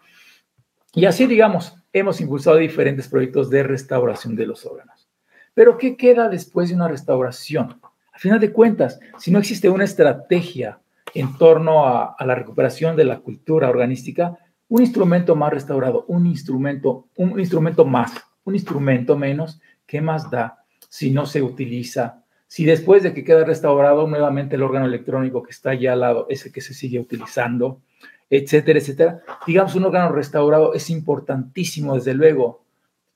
Y 0.93 1.05
así, 1.05 1.25
digamos, 1.25 1.75
hemos 1.93 2.21
impulsado 2.21 2.57
diferentes 2.57 3.07
proyectos 3.07 3.49
de 3.49 3.63
restauración 3.63 4.35
de 4.35 4.45
los 4.45 4.65
órganos. 4.65 5.07
Pero, 5.53 5.77
¿qué 5.77 5.97
queda 5.97 6.29
después 6.29 6.69
de 6.69 6.75
una 6.75 6.87
restauración? 6.87 7.79
A 8.13 8.19
final 8.19 8.39
de 8.39 8.51
cuentas, 8.51 8.99
si 9.17 9.31
no 9.31 9.39
existe 9.39 9.69
una 9.69 9.83
estrategia 9.83 10.79
en 11.13 11.35
torno 11.37 11.85
a, 11.85 12.15
a 12.17 12.25
la 12.25 12.35
recuperación 12.35 12.95
de 12.95 13.05
la 13.05 13.19
cultura 13.19 13.69
organística, 13.69 14.37
un 14.69 14.81
instrumento 14.81 15.35
más 15.35 15.51
restaurado, 15.51 16.05
un 16.07 16.25
instrumento, 16.25 17.07
un 17.15 17.39
instrumento 17.39 17.85
más, 17.85 18.13
un 18.43 18.55
instrumento 18.55 19.17
menos, 19.17 19.59
¿qué 19.85 20.01
más 20.01 20.29
da 20.29 20.63
si 20.89 21.11
no 21.11 21.25
se 21.25 21.41
utiliza 21.41 22.23
si 22.47 22.65
después 22.65 23.03
de 23.03 23.13
que 23.13 23.23
queda 23.23 23.43
restaurado 23.43 24.07
nuevamente 24.07 24.55
el 24.55 24.63
órgano 24.63 24.85
electrónico 24.85 25.43
que 25.43 25.51
está 25.51 25.71
allá 25.71 25.93
al 25.93 25.99
lado, 25.99 26.27
ese 26.29 26.51
que 26.51 26.61
se 26.61 26.73
sigue 26.73 26.99
utilizando, 26.99 27.81
etcétera, 28.29 28.79
etcétera, 28.79 29.21
digamos, 29.45 29.75
un 29.75 29.85
órgano 29.85 30.11
restaurado 30.11 30.73
es 30.73 30.89
importantísimo, 30.89 31.95
desde 31.95 32.13
luego, 32.13 32.63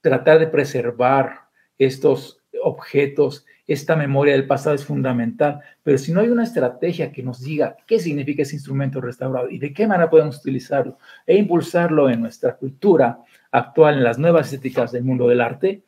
tratar 0.02 0.40
de 0.40 0.48
preservar 0.48 1.42
estos 1.78 2.40
objetos, 2.64 3.46
esta 3.68 3.96
memoria 3.96 4.34
del 4.34 4.48
pasado 4.48 4.76
es 4.76 4.84
fundamental, 4.84 5.62
pero 5.84 5.98
si 5.98 6.12
no 6.12 6.20
hay 6.20 6.28
una 6.28 6.44
estrategia 6.44 7.12
que 7.12 7.24
nos 7.24 7.42
diga 7.42 7.78
qué 7.88 8.00
significa 8.00 8.42
ese 8.42 8.56
instrumento 8.56 9.00
restaurado 9.00 9.50
y 9.50 9.60
de 9.60 9.74
qué 9.74 9.88
manera 9.88 10.10
podemos 10.10 10.38
utilizarlo 10.40 10.98
e 11.26 11.38
impulsarlo 11.38 12.10
en 12.10 12.22
nuestra 12.22 12.56
cultura 12.58 13.20
actual, 13.52 13.96
en 13.96 14.04
las 14.04 14.20
nuevas 14.20 14.48
estéticas 14.48 14.92
del 14.92 15.04
mundo 15.04 15.28
del 15.28 15.42
arte, 15.42 15.84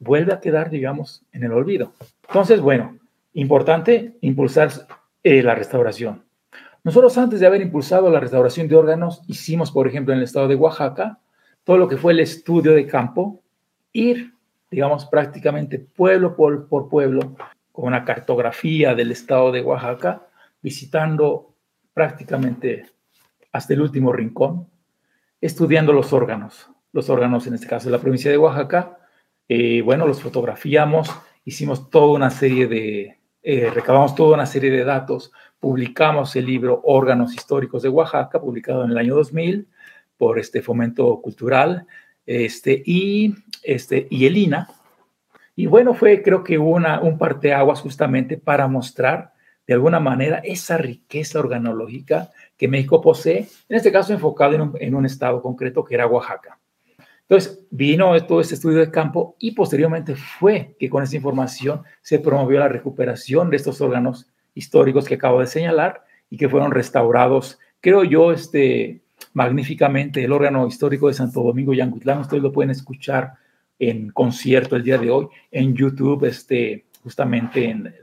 vuelve 0.00 0.32
a 0.32 0.40
quedar, 0.40 0.70
digamos, 0.70 1.22
en 1.32 1.44
el 1.44 1.52
olvido. 1.52 1.92
Entonces, 2.26 2.60
bueno, 2.60 2.98
importante 3.34 4.16
impulsar 4.22 4.70
eh, 5.22 5.42
la 5.42 5.54
restauración. 5.54 6.24
Nosotros 6.82 7.16
antes 7.18 7.40
de 7.40 7.46
haber 7.46 7.60
impulsado 7.60 8.10
la 8.10 8.20
restauración 8.20 8.66
de 8.66 8.74
órganos, 8.74 9.22
hicimos, 9.28 9.70
por 9.70 9.86
ejemplo, 9.86 10.12
en 10.12 10.18
el 10.18 10.24
estado 10.24 10.48
de 10.48 10.56
Oaxaca, 10.56 11.18
todo 11.62 11.76
lo 11.76 11.86
que 11.86 11.98
fue 11.98 12.12
el 12.12 12.20
estudio 12.20 12.72
de 12.72 12.86
campo, 12.86 13.42
ir, 13.92 14.34
digamos, 14.70 15.04
prácticamente 15.04 15.78
pueblo 15.78 16.34
por, 16.34 16.66
por 16.68 16.88
pueblo, 16.88 17.36
con 17.70 17.86
una 17.86 18.04
cartografía 18.04 18.94
del 18.94 19.12
estado 19.12 19.52
de 19.52 19.60
Oaxaca, 19.60 20.26
visitando 20.62 21.54
prácticamente 21.92 22.86
hasta 23.52 23.74
el 23.74 23.82
último 23.82 24.12
rincón, 24.12 24.68
estudiando 25.40 25.92
los 25.92 26.12
órganos, 26.12 26.70
los 26.92 27.10
órganos 27.10 27.46
en 27.46 27.54
este 27.54 27.66
caso 27.66 27.88
de 27.88 27.92
la 27.92 28.00
provincia 28.00 28.30
de 28.30 28.38
Oaxaca. 28.38 28.98
Eh, 29.52 29.82
bueno, 29.82 30.06
los 30.06 30.22
fotografiamos, 30.22 31.10
hicimos 31.44 31.90
toda 31.90 32.12
una 32.12 32.30
serie 32.30 32.68
de, 32.68 33.18
eh, 33.42 33.68
recabamos 33.74 34.14
toda 34.14 34.34
una 34.34 34.46
serie 34.46 34.70
de 34.70 34.84
datos, 34.84 35.32
publicamos 35.58 36.36
el 36.36 36.46
libro 36.46 36.80
Órganos 36.84 37.34
Históricos 37.34 37.82
de 37.82 37.88
Oaxaca, 37.88 38.40
publicado 38.40 38.84
en 38.84 38.92
el 38.92 38.98
año 38.98 39.16
2000 39.16 39.66
por 40.16 40.38
este 40.38 40.62
Fomento 40.62 41.20
Cultural 41.20 41.84
este, 42.26 42.80
y, 42.86 43.34
este, 43.64 44.06
y 44.08 44.26
el 44.26 44.36
INA. 44.36 44.68
Y 45.56 45.66
bueno, 45.66 45.94
fue 45.94 46.22
creo 46.22 46.44
que 46.44 46.56
una, 46.56 47.00
un 47.00 47.18
parteaguas 47.18 47.80
justamente 47.80 48.36
para 48.36 48.68
mostrar 48.68 49.32
de 49.66 49.74
alguna 49.74 49.98
manera 49.98 50.38
esa 50.44 50.78
riqueza 50.78 51.40
organológica 51.40 52.30
que 52.56 52.68
México 52.68 53.00
posee, 53.00 53.48
en 53.68 53.76
este 53.76 53.90
caso 53.90 54.12
enfocado 54.12 54.54
en 54.54 54.60
un, 54.60 54.76
en 54.78 54.94
un 54.94 55.06
estado 55.06 55.42
concreto 55.42 55.84
que 55.84 55.96
era 55.96 56.06
Oaxaca. 56.06 56.60
Entonces, 57.30 57.64
vino 57.70 58.20
todo 58.26 58.40
este 58.40 58.56
estudio 58.56 58.78
de 58.78 58.90
campo 58.90 59.36
y 59.38 59.52
posteriormente 59.52 60.16
fue 60.16 60.74
que 60.80 60.90
con 60.90 61.04
esa 61.04 61.14
información 61.14 61.82
se 62.02 62.18
promovió 62.18 62.58
la 62.58 62.66
recuperación 62.66 63.50
de 63.50 63.56
estos 63.56 63.80
órganos 63.80 64.26
históricos 64.52 65.04
que 65.04 65.14
acabo 65.14 65.38
de 65.38 65.46
señalar 65.46 66.02
y 66.28 66.36
que 66.36 66.48
fueron 66.48 66.72
restaurados, 66.72 67.60
creo 67.80 68.02
yo, 68.02 68.32
este, 68.32 69.02
magníficamente. 69.32 70.24
El 70.24 70.32
órgano 70.32 70.66
histórico 70.66 71.06
de 71.06 71.14
Santo 71.14 71.44
Domingo 71.44 71.72
Yanguitlán, 71.72 72.18
ustedes 72.18 72.42
lo 72.42 72.50
pueden 72.50 72.72
escuchar 72.72 73.34
en 73.78 74.10
concierto 74.10 74.74
el 74.74 74.82
día 74.82 74.98
de 74.98 75.12
hoy 75.12 75.28
en 75.52 75.76
YouTube, 75.76 76.24
este, 76.24 76.86
justamente 77.04 77.70
en 77.70 77.94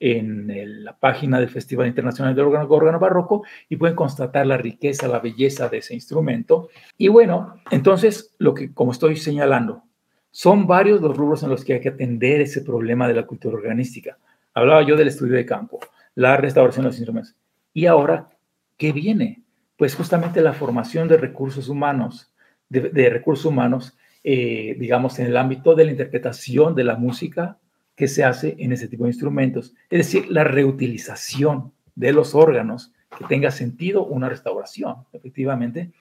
en 0.00 0.84
la 0.84 0.96
página 0.96 1.38
del 1.38 1.48
Festival 1.48 1.86
Internacional 1.86 2.34
del 2.34 2.46
Órgano, 2.46 2.68
Órgano 2.68 2.98
Barroco 2.98 3.44
y 3.68 3.76
pueden 3.76 3.96
constatar 3.96 4.46
la 4.46 4.56
riqueza, 4.56 5.08
la 5.08 5.20
belleza 5.20 5.68
de 5.68 5.78
ese 5.78 5.94
instrumento. 5.94 6.68
Y 6.98 7.08
bueno, 7.08 7.56
entonces, 7.70 8.34
lo 8.38 8.54
que, 8.54 8.72
como 8.72 8.92
estoy 8.92 9.16
señalando, 9.16 9.84
son 10.30 10.66
varios 10.66 11.00
los 11.00 11.16
rubros 11.16 11.42
en 11.42 11.50
los 11.50 11.64
que 11.64 11.74
hay 11.74 11.80
que 11.80 11.90
atender 11.90 12.40
ese 12.40 12.62
problema 12.62 13.06
de 13.06 13.14
la 13.14 13.26
cultura 13.26 13.56
organística. 13.56 14.18
Hablaba 14.54 14.82
yo 14.82 14.96
del 14.96 15.08
estudio 15.08 15.34
de 15.34 15.46
campo, 15.46 15.78
la 16.14 16.36
restauración 16.36 16.84
de 16.84 16.88
los 16.88 16.96
instrumentos. 16.96 17.36
Y 17.74 17.86
ahora, 17.86 18.30
¿qué 18.76 18.92
viene? 18.92 19.42
Pues 19.76 19.94
justamente 19.94 20.40
la 20.40 20.54
formación 20.54 21.06
de 21.06 21.18
recursos 21.18 21.68
humanos, 21.68 22.32
de, 22.68 23.10
recursos 23.10 23.44
humanos, 23.44 23.96
eh, 24.24 24.74
digamos, 24.78 25.18
en 25.18 25.26
el 25.26 25.36
ámbito 25.36 25.74
de 25.74 25.84
la 25.84 25.90
interpretación 25.90 26.74
de 26.74 26.84
la 26.84 26.96
música, 26.96 27.58
que 27.96 28.08
se 28.08 28.24
hace 28.24 28.56
en 28.58 28.72
ese 28.72 28.88
tipo 28.88 29.04
de 29.04 29.10
instrumentos. 29.10 29.74
Es 29.90 29.98
decir, 29.98 30.30
la 30.30 30.44
reutilización 30.44 31.72
de 31.94 32.12
los 32.12 32.34
órganos, 32.34 32.92
que 33.16 33.24
tenga 33.26 33.50
sentido 33.50 34.04
una 34.04 34.28
restauración, 34.28 34.96
efectivamente. 35.12 35.92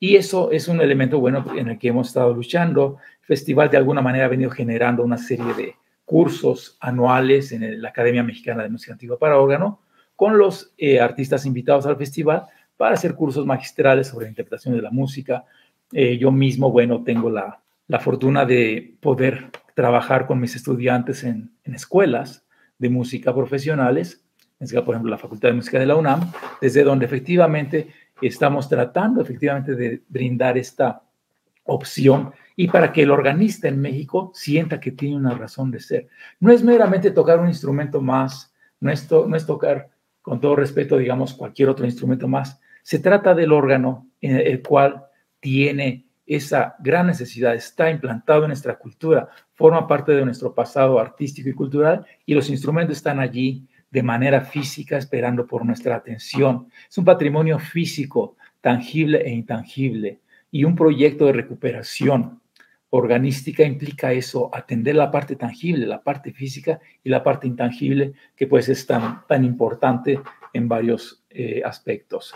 Y 0.00 0.16
eso 0.16 0.50
es 0.50 0.68
un 0.68 0.80
elemento 0.80 1.20
bueno 1.20 1.44
en 1.56 1.68
el 1.68 1.78
que 1.78 1.88
hemos 1.88 2.08
estado 2.08 2.34
luchando. 2.34 2.98
El 3.20 3.26
festival 3.26 3.70
de 3.70 3.76
alguna 3.76 4.02
manera 4.02 4.26
ha 4.26 4.28
venido 4.28 4.50
generando 4.50 5.02
una 5.02 5.18
serie 5.18 5.54
de 5.54 5.74
cursos 6.04 6.76
anuales 6.80 7.52
en 7.52 7.82
la 7.82 7.90
Academia 7.90 8.22
Mexicana 8.22 8.62
de 8.62 8.70
Música 8.70 8.92
Antigua 8.92 9.18
para 9.18 9.38
órgano, 9.38 9.80
con 10.16 10.38
los 10.38 10.72
eh, 10.78 11.00
artistas 11.00 11.46
invitados 11.46 11.86
al 11.86 11.96
festival 11.96 12.46
para 12.76 12.94
hacer 12.94 13.14
cursos 13.14 13.44
magistrales 13.44 14.08
sobre 14.08 14.28
interpretación 14.28 14.74
de 14.74 14.82
la 14.82 14.90
música. 14.90 15.44
Eh, 15.92 16.16
yo 16.18 16.32
mismo, 16.32 16.70
bueno, 16.70 17.02
tengo 17.04 17.28
la, 17.30 17.60
la 17.88 18.00
fortuna 18.00 18.44
de 18.44 18.94
poder 19.00 19.50
trabajar 19.78 20.26
con 20.26 20.40
mis 20.40 20.56
estudiantes 20.56 21.22
en, 21.22 21.52
escuelas 21.62 22.44
de 22.78 22.88
música 22.88 23.32
profesionales, 23.32 24.24
por 24.58 24.92
ejemplo 24.92 25.08
la 25.08 25.18
Facultad 25.18 25.50
de 25.50 25.54
Música 25.54 25.78
de 25.78 25.86
la 25.86 25.94
UNAM, 25.94 26.32
desde 26.60 26.82
donde 26.82 27.06
efectivamente 27.06 27.86
estamos 28.20 28.68
tratando 28.68 29.22
efectivamente 29.22 29.76
de 29.76 30.02
brindar 30.08 30.58
esta 30.58 31.00
opción 31.62 32.32
y 32.56 32.66
para 32.66 32.90
que 32.92 33.02
el 33.02 33.12
organista 33.12 33.68
en 33.68 33.80
México 33.80 34.32
sienta 34.34 34.80
que 34.80 34.90
tiene 34.90 35.14
una 35.14 35.36
razón 35.36 35.70
de 35.70 35.78
ser. 35.78 36.08
No 36.40 36.50
es 36.50 36.64
meramente 36.64 37.12
tocar 37.12 37.38
un 37.38 37.46
instrumento 37.46 38.00
más, 38.00 38.52
no 38.80 38.90
es, 38.90 39.08
no 39.08 39.36
es 39.36 39.46
tocar, 39.46 39.90
con 40.22 40.40
todo 40.40 40.56
respeto, 40.56 40.96
digamos, 40.98 41.34
cualquier 41.34 41.68
otro 41.68 41.86
instrumento 41.86 42.26
más. 42.26 42.60
Se 42.82 42.98
trata 42.98 43.32
del 43.32 43.52
órgano 43.52 44.08
en 44.20 44.38
el 44.38 44.60
cual 44.60 45.04
tiene 45.38 46.07
esa 46.28 46.76
gran 46.78 47.06
necesidad, 47.06 47.54
está 47.54 47.90
implantado 47.90 48.42
en 48.42 48.48
nuestra 48.48 48.78
cultura, 48.78 49.30
forma 49.54 49.88
parte 49.88 50.12
de 50.12 50.24
nuestro 50.24 50.54
pasado 50.54 51.00
artístico 51.00 51.48
y 51.48 51.54
cultural 51.54 52.04
y 52.26 52.34
los 52.34 52.50
instrumentos 52.50 52.98
están 52.98 53.18
allí 53.18 53.66
de 53.90 54.02
manera 54.02 54.42
física 54.42 54.98
esperando 54.98 55.46
por 55.46 55.64
nuestra 55.64 55.96
atención. 55.96 56.68
Es 56.88 56.98
un 56.98 57.06
patrimonio 57.06 57.58
físico, 57.58 58.36
tangible 58.60 59.22
e 59.24 59.30
intangible 59.30 60.20
y 60.50 60.64
un 60.64 60.76
proyecto 60.76 61.24
de 61.26 61.32
recuperación 61.32 62.40
organística 62.90 63.64
implica 63.64 64.12
eso, 64.12 64.50
atender 64.54 64.96
la 64.96 65.10
parte 65.10 65.36
tangible, 65.36 65.86
la 65.86 66.02
parte 66.02 66.32
física 66.32 66.78
y 67.02 67.08
la 67.08 67.22
parte 67.22 67.46
intangible, 67.46 68.12
que 68.36 68.46
pues 68.46 68.68
es 68.68 68.86
tan, 68.86 69.26
tan 69.26 69.44
importante 69.44 70.20
en 70.52 70.68
varios 70.68 71.24
eh, 71.30 71.62
aspectos. 71.64 72.34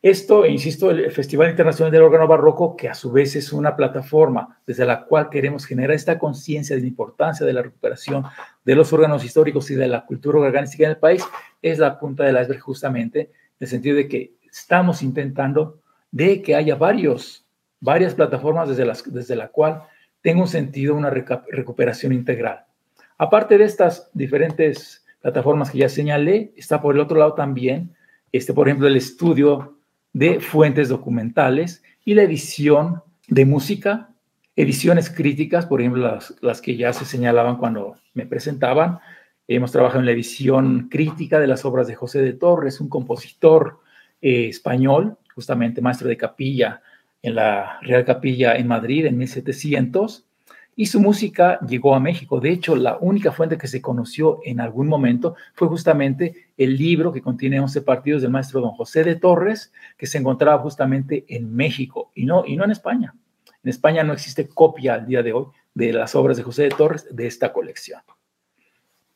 Esto, 0.00 0.46
insisto, 0.46 0.92
el 0.92 1.10
Festival 1.10 1.50
Internacional 1.50 1.90
del 1.90 2.02
Órgano 2.02 2.28
Barroco, 2.28 2.76
que 2.76 2.88
a 2.88 2.94
su 2.94 3.10
vez 3.10 3.34
es 3.34 3.52
una 3.52 3.74
plataforma 3.74 4.60
desde 4.64 4.86
la 4.86 5.04
cual 5.04 5.28
queremos 5.28 5.66
generar 5.66 5.96
esta 5.96 6.20
conciencia 6.20 6.76
de 6.76 6.82
la 6.82 6.88
importancia 6.88 7.44
de 7.44 7.52
la 7.52 7.62
recuperación 7.62 8.24
de 8.64 8.74
los 8.76 8.92
órganos 8.92 9.24
históricos 9.24 9.70
y 9.72 9.74
de 9.74 9.88
la 9.88 10.06
cultura 10.06 10.38
organística 10.38 10.84
en 10.84 10.90
el 10.90 10.98
país, 10.98 11.24
es 11.60 11.80
la 11.80 11.98
punta 11.98 12.22
del 12.22 12.40
iceberg 12.40 12.60
justamente, 12.60 13.20
en 13.20 13.30
el 13.58 13.66
sentido 13.66 13.96
de 13.96 14.06
que 14.06 14.34
estamos 14.48 15.02
intentando 15.02 15.80
de 16.12 16.42
que 16.42 16.54
haya 16.54 16.76
varios 16.76 17.44
varias 17.80 18.14
plataformas 18.14 18.68
desde, 18.68 18.84
las, 18.84 19.12
desde 19.12 19.36
la 19.36 19.48
cual 19.48 19.82
tenga 20.20 20.42
un 20.42 20.48
sentido 20.48 20.94
una 20.94 21.10
recuperación 21.10 22.12
integral. 22.12 22.64
Aparte 23.16 23.58
de 23.58 23.64
estas 23.64 24.10
diferentes 24.12 25.04
plataformas 25.20 25.70
que 25.70 25.78
ya 25.78 25.88
señalé, 25.88 26.52
está 26.56 26.80
por 26.80 26.94
el 26.94 27.00
otro 27.00 27.18
lado 27.18 27.34
también, 27.34 27.94
este, 28.32 28.52
por 28.52 28.68
ejemplo, 28.68 28.86
el 28.86 28.96
estudio 28.96 29.77
de 30.12 30.40
fuentes 30.40 30.88
documentales 30.88 31.82
y 32.04 32.14
la 32.14 32.22
edición 32.22 33.02
de 33.28 33.44
música, 33.44 34.10
ediciones 34.56 35.10
críticas, 35.10 35.66
por 35.66 35.80
ejemplo, 35.80 36.02
las, 36.02 36.34
las 36.40 36.60
que 36.60 36.76
ya 36.76 36.92
se 36.92 37.04
señalaban 37.04 37.56
cuando 37.56 37.96
me 38.14 38.26
presentaban. 38.26 38.98
Hemos 39.46 39.72
trabajado 39.72 40.00
en 40.00 40.06
la 40.06 40.12
edición 40.12 40.88
crítica 40.90 41.38
de 41.38 41.46
las 41.46 41.64
obras 41.64 41.86
de 41.86 41.94
José 41.94 42.20
de 42.20 42.32
Torres, 42.32 42.80
un 42.80 42.88
compositor 42.88 43.80
eh, 44.20 44.48
español, 44.48 45.16
justamente 45.34 45.80
maestro 45.80 46.08
de 46.08 46.16
capilla 46.16 46.82
en 47.22 47.34
la 47.34 47.78
Real 47.82 48.04
Capilla 48.04 48.56
en 48.56 48.68
Madrid 48.68 49.06
en 49.06 49.18
1700 49.18 50.27
y 50.78 50.86
su 50.86 51.00
música 51.00 51.58
llegó 51.66 51.96
a 51.96 51.98
México. 51.98 52.38
De 52.38 52.50
hecho, 52.50 52.76
la 52.76 52.98
única 53.00 53.32
fuente 53.32 53.58
que 53.58 53.66
se 53.66 53.82
conoció 53.82 54.38
en 54.44 54.60
algún 54.60 54.86
momento 54.86 55.34
fue 55.54 55.66
justamente 55.66 56.50
el 56.56 56.76
libro 56.76 57.12
que 57.12 57.20
contiene 57.20 57.58
11 57.58 57.82
partidos 57.82 58.22
del 58.22 58.30
maestro 58.30 58.60
don 58.60 58.70
José 58.70 59.02
de 59.02 59.16
Torres, 59.16 59.72
que 59.96 60.06
se 60.06 60.18
encontraba 60.18 60.62
justamente 60.62 61.24
en 61.26 61.52
México 61.52 62.12
y 62.14 62.26
no, 62.26 62.44
y 62.46 62.54
no 62.54 62.62
en 62.62 62.70
España. 62.70 63.12
En 63.64 63.70
España 63.70 64.04
no 64.04 64.12
existe 64.12 64.46
copia 64.46 64.94
al 64.94 65.06
día 65.06 65.20
de 65.24 65.32
hoy 65.32 65.46
de 65.74 65.92
las 65.92 66.14
obras 66.14 66.36
de 66.36 66.44
José 66.44 66.62
de 66.62 66.68
Torres 66.68 67.08
de 67.10 67.26
esta 67.26 67.52
colección. 67.52 68.00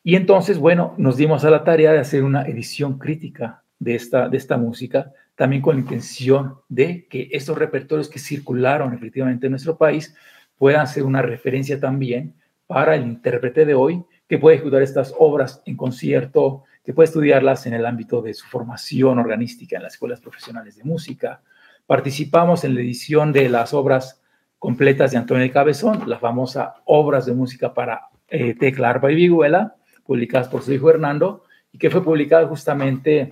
Y 0.03 0.17
entonces, 0.17 0.59
bueno, 0.59 0.95
nos 0.99 1.17
dimos 1.17 1.45
a 1.45 1.51
la 1.51 1.63
tarea 1.63 1.93
de 1.93 2.01
hacer 2.01 2.25
una 2.25 2.43
edición 2.43 2.99
crítica 2.99 3.63
de 3.79 3.95
esta, 3.95 4.29
de 4.29 4.37
esta 4.37 4.57
música 4.57 5.13
también 5.37 5.63
con 5.63 5.77
la 5.77 5.81
intención 5.81 6.57
de 6.69 7.07
que 7.09 7.29
estos 7.33 7.57
repertorios 7.57 8.09
que 8.09 8.19
circularon 8.19 8.95
efectivamente 8.95 9.47
en 9.47 9.53
nuestro 9.53 9.79
país 9.79 10.15
puedan 10.63 10.87
ser 10.87 11.03
una 11.03 11.23
referencia 11.23 11.81
también 11.81 12.35
para 12.69 12.95
el 12.95 13.03
intérprete 13.03 13.65
de 13.65 13.75
hoy 13.75 14.05
que 14.29 14.39
puede 14.39 14.55
ejecutar 14.55 14.81
estas 14.81 15.13
obras 15.19 15.61
en 15.67 15.77
concierto, 15.77 16.63
que 16.85 16.93
puede 16.93 17.07
estudiarlas 17.09 17.67
en 17.67 17.73
el 17.73 17.85
ámbito 17.85 18.23
de 18.23 18.33
su 18.33 18.47
formación 18.47 19.19
organística 19.19 19.75
en 19.75 19.83
las 19.83 19.95
escuelas 19.95 20.21
profesionales 20.21 20.77
de 20.77 20.85
música. 20.85 21.41
Participamos 21.85 22.63
en 22.63 22.77
la 22.77 22.81
edición 22.81 23.33
de 23.33 23.49
las 23.49 23.75
obras 23.75 24.23
completas 24.61 25.11
de 25.11 25.17
Antonio 25.17 25.43
de 25.43 25.51
Cabezón, 25.51 26.09
la 26.09 26.21
famosa 26.21 26.77
Obras 26.85 27.27
de 27.27 27.35
Música 27.35 27.75
para 27.75 28.03
eh, 28.29 28.55
Tecla, 28.55 28.91
Arpa 28.91 29.11
y 29.11 29.17
Vihuela, 29.17 29.75
publicadas 30.07 30.47
por 30.47 30.63
su 30.63 30.73
hijo 30.73 30.91
Hernando, 30.91 31.43
y 31.73 31.79
que 31.79 31.91
fue 31.91 32.05
publicada 32.05 32.47
justamente 32.47 33.31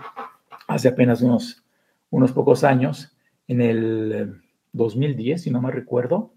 hace 0.67 0.89
apenas 0.89 1.23
unos 1.23 1.63
unos 2.11 2.33
pocos 2.33 2.65
años, 2.65 3.17
en 3.47 3.61
el 3.61 4.43
2010, 4.73 5.43
si 5.43 5.51
no 5.53 5.63
me 5.63 5.71
recuerdo, 5.71 6.33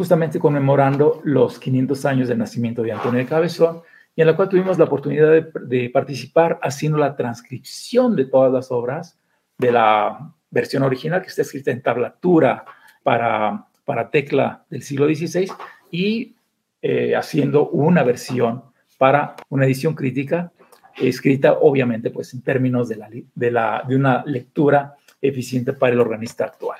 justamente 0.00 0.38
conmemorando 0.38 1.20
los 1.24 1.58
500 1.58 2.06
años 2.06 2.28
del 2.28 2.38
nacimiento 2.38 2.82
de 2.82 2.90
Antonio 2.90 3.18
de 3.18 3.26
Cabezón, 3.26 3.82
y 4.16 4.22
en 4.22 4.28
la 4.28 4.34
cual 4.34 4.48
tuvimos 4.48 4.78
la 4.78 4.86
oportunidad 4.86 5.30
de, 5.30 5.90
participar 5.90 6.58
haciendo 6.62 6.96
la 6.96 7.14
transcripción 7.14 8.16
de 8.16 8.24
todas 8.24 8.50
las 8.50 8.72
obras 8.72 9.18
de 9.58 9.72
la 9.72 10.32
versión 10.50 10.84
original 10.84 11.20
que 11.20 11.28
está 11.28 11.42
escrita 11.42 11.70
en 11.70 11.82
tablatura 11.82 12.64
para, 13.02 13.66
para 13.84 14.08
tecla 14.08 14.64
del 14.70 14.82
siglo 14.82 15.04
XVI 15.04 15.52
y 15.90 16.34
eh, 16.80 17.14
haciendo 17.14 17.68
una 17.68 18.02
versión 18.02 18.62
para 18.96 19.36
una 19.50 19.66
edición 19.66 19.94
crítica 19.94 20.50
escrita 20.96 21.58
obviamente 21.60 22.08
pues 22.08 22.32
en 22.32 22.40
términos 22.40 22.88
de, 22.88 22.96
la, 22.96 23.10
de, 23.10 23.50
la, 23.50 23.84
de 23.86 23.96
una 23.96 24.24
lectura 24.24 24.96
eficiente 25.20 25.74
para 25.74 25.92
el 25.92 26.00
organista 26.00 26.46
actual. 26.46 26.78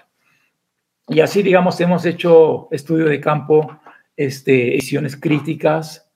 Y 1.10 1.20
así, 1.20 1.42
digamos, 1.42 1.80
hemos 1.80 2.06
hecho 2.06 2.68
estudio 2.70 3.06
de 3.06 3.20
campo, 3.20 3.80
este, 4.16 4.74
ediciones 4.74 5.16
críticas, 5.16 6.08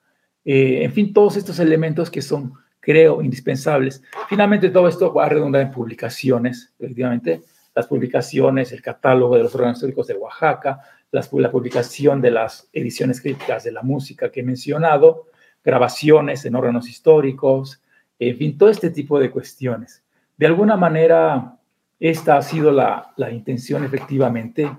eh, 0.45 0.85
en 0.85 0.93
fin, 0.93 1.13
todos 1.13 1.37
estos 1.37 1.59
elementos 1.59 2.13
que 2.13 2.23
son, 2.23 2.53
creo, 2.79 3.21
indispensables. 3.21 4.05
Finalmente, 4.29 4.71
todo 4.71 4.87
esto 4.87 5.13
va 5.13 5.27
a 5.27 5.29
redundar 5.29 5.63
en 5.63 5.73
publicaciones, 5.73 6.73
efectivamente, 6.79 7.43
las 7.75 7.89
publicaciones, 7.89 8.71
el 8.71 8.83
catálogo 8.83 9.37
de 9.37 9.43
los 9.43 9.55
órganos 9.57 9.79
históricos 9.79 10.07
de 10.07 10.15
Oaxaca, 10.15 10.79
las, 11.11 11.33
la 11.33 11.51
publicación 11.51 12.21
de 12.21 12.31
las 12.31 12.69
ediciones 12.73 13.21
críticas 13.21 13.65
de 13.65 13.73
la 13.73 13.83
música 13.83 14.31
que 14.31 14.41
he 14.41 14.45
mencionado, 14.45 15.27
grabaciones 15.65 16.45
en 16.45 16.55
órganos 16.55 16.89
históricos, 16.89 17.83
en 18.17 18.37
fin, 18.37 18.57
todo 18.57 18.69
este 18.69 18.91
tipo 18.91 19.19
de 19.19 19.33
cuestiones. 19.33 20.05
De 20.37 20.47
alguna 20.47 20.77
manera, 20.77 21.59
esta 22.01 22.37
ha 22.37 22.43
sido 22.43 22.71
la, 22.71 23.13
intención 23.33 23.85
efectivamente 23.85 24.71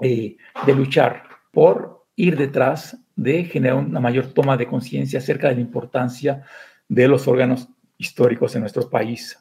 eh, 0.00 0.36
de 0.66 0.74
luchar 0.74 1.24
por 1.52 2.06
ir 2.16 2.36
detrás 2.36 2.98
de 3.16 3.44
generar 3.44 3.78
una 3.78 4.00
mayor 4.00 4.32
toma 4.32 4.56
de 4.56 4.66
conciencia 4.66 5.18
acerca 5.18 5.48
de 5.48 5.56
la 5.56 5.60
importancia 5.60 6.42
de 6.88 7.08
los 7.08 7.28
órganos 7.28 7.68
históricos 7.98 8.54
en 8.54 8.62
nuestro 8.62 8.88
país, 8.88 9.38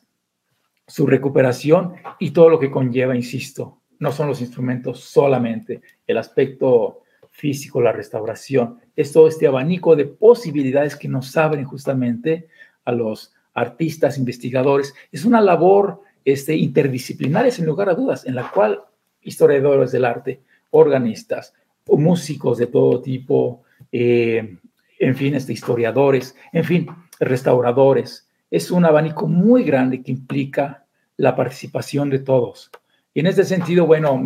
su 0.87 1.07
recuperación 1.07 1.95
y 2.19 2.31
todo 2.31 2.49
lo 2.49 2.59
que 2.59 2.71
conlleva, 2.71 3.15
insisto, 3.15 3.79
no 3.99 4.11
son 4.11 4.27
los 4.27 4.41
instrumentos 4.41 5.01
solamente, 5.01 5.81
el 6.07 6.17
aspecto 6.17 7.03
físico, 7.31 7.81
la 7.81 7.91
restauración, 7.91 8.79
es 8.95 9.13
todo 9.13 9.27
este 9.27 9.47
abanico 9.47 9.95
de 9.95 10.05
posibilidades 10.05 10.95
que 10.95 11.07
nos 11.07 11.35
abren 11.37 11.65
justamente 11.65 12.47
a 12.85 12.91
los 12.91 13.33
artistas, 13.53 14.17
investigadores. 14.17 14.93
Es 15.11 15.25
una 15.25 15.41
labor 15.41 16.01
este, 16.25 16.55
interdisciplinaria, 16.55 17.51
sin 17.51 17.65
lugar 17.65 17.89
a 17.89 17.95
dudas, 17.95 18.25
en 18.25 18.35
la 18.35 18.49
cual 18.51 18.81
historiadores 19.21 19.91
del 19.91 20.05
arte, 20.05 20.41
organistas, 20.71 21.53
músicos 21.87 22.57
de 22.57 22.67
todo 22.67 23.01
tipo, 23.01 23.63
eh, 23.91 24.57
en 24.99 25.15
fin, 25.15 25.35
este, 25.35 25.53
historiadores, 25.53 26.35
en 26.51 26.63
fin, 26.63 26.87
restauradores. 27.19 28.29
Es 28.51 28.71
un 28.71 28.85
abanico 28.85 29.27
muy 29.27 29.63
grande 29.63 30.01
que 30.01 30.11
implica 30.11 30.85
la 31.17 31.35
participación 31.35 32.09
de 32.09 32.19
todos. 32.19 32.71
Y 33.13 33.21
en 33.21 33.27
este 33.27 33.43
sentido, 33.43 33.85
bueno, 33.85 34.21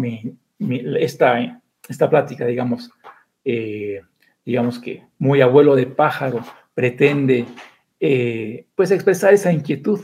esta, 1.00 1.62
esta 1.88 2.10
plática, 2.10 2.46
digamos, 2.46 2.92
eh, 3.46 4.02
digamos 4.46 4.80
que 4.80 5.04
muy 5.18 5.42
abuelo 5.42 5.76
de 5.76 5.88
pájaro, 5.88 6.44
pretende 6.74 7.46
eh, 8.00 8.66
pues 8.76 8.92
expresar 8.92 9.34
esa 9.34 9.52
inquietud 9.52 10.02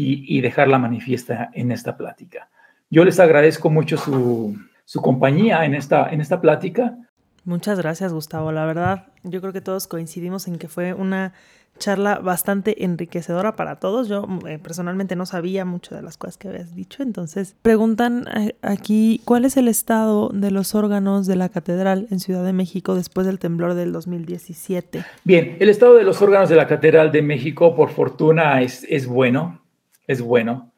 y, 0.00 0.40
dejarla 0.40 0.78
manifiesta 0.78 1.50
en 1.52 1.72
esta 1.72 1.96
plática. 1.96 2.48
Yo 2.88 3.04
les 3.04 3.18
agradezco 3.18 3.68
mucho 3.68 3.96
su, 3.96 4.56
compañía 4.94 5.64
en 5.66 5.74
esta, 5.74 6.08
en 6.10 6.20
esta 6.20 6.40
plática. 6.40 6.96
Muchas 7.44 7.78
gracias, 7.78 8.12
Gustavo. 8.12 8.52
La 8.52 8.64
verdad, 8.64 9.06
yo 9.22 9.40
creo 9.40 9.52
que 9.52 9.60
todos 9.60 9.86
coincidimos 9.86 10.48
en 10.48 10.56
que 10.56 10.68
fue 10.68 10.94
una 10.94 11.34
charla 11.78 12.18
bastante 12.18 12.84
enriquecedora 12.84 13.56
para 13.56 13.76
todos. 13.76 14.08
Yo 14.08 14.26
eh, 14.46 14.58
personalmente 14.58 15.16
no 15.16 15.26
sabía 15.26 15.64
mucho 15.64 15.94
de 15.94 16.02
las 16.02 16.16
cosas 16.16 16.36
que 16.36 16.48
habías 16.48 16.74
dicho, 16.74 17.02
entonces 17.02 17.54
preguntan 17.62 18.24
eh, 18.36 18.56
aquí 18.62 19.20
cuál 19.24 19.44
es 19.44 19.56
el 19.56 19.68
estado 19.68 20.30
de 20.32 20.50
los 20.50 20.74
órganos 20.74 21.26
de 21.26 21.36
la 21.36 21.48
catedral 21.48 22.06
en 22.10 22.20
Ciudad 22.20 22.44
de 22.44 22.52
México 22.52 22.94
después 22.94 23.26
del 23.26 23.38
temblor 23.38 23.74
del 23.74 23.92
2017. 23.92 25.04
Bien, 25.24 25.56
el 25.60 25.68
estado 25.68 25.94
de 25.94 26.04
los 26.04 26.20
órganos 26.20 26.48
de 26.48 26.56
la 26.56 26.66
catedral 26.66 27.12
de 27.12 27.22
México, 27.22 27.74
por 27.74 27.90
fortuna, 27.90 28.60
es, 28.62 28.84
es 28.88 29.06
bueno, 29.06 29.62
es 30.06 30.20
bueno, 30.20 30.72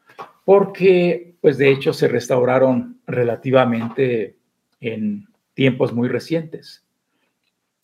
porque 0.45 1.37
pues 1.41 1.57
de 1.57 1.71
hecho 1.71 1.91
se 1.91 2.07
restauraron 2.07 3.00
relativamente 3.11 4.37
en 4.79 5.27
tiempos 5.53 5.93
muy 5.93 6.07
recientes. 6.07 6.85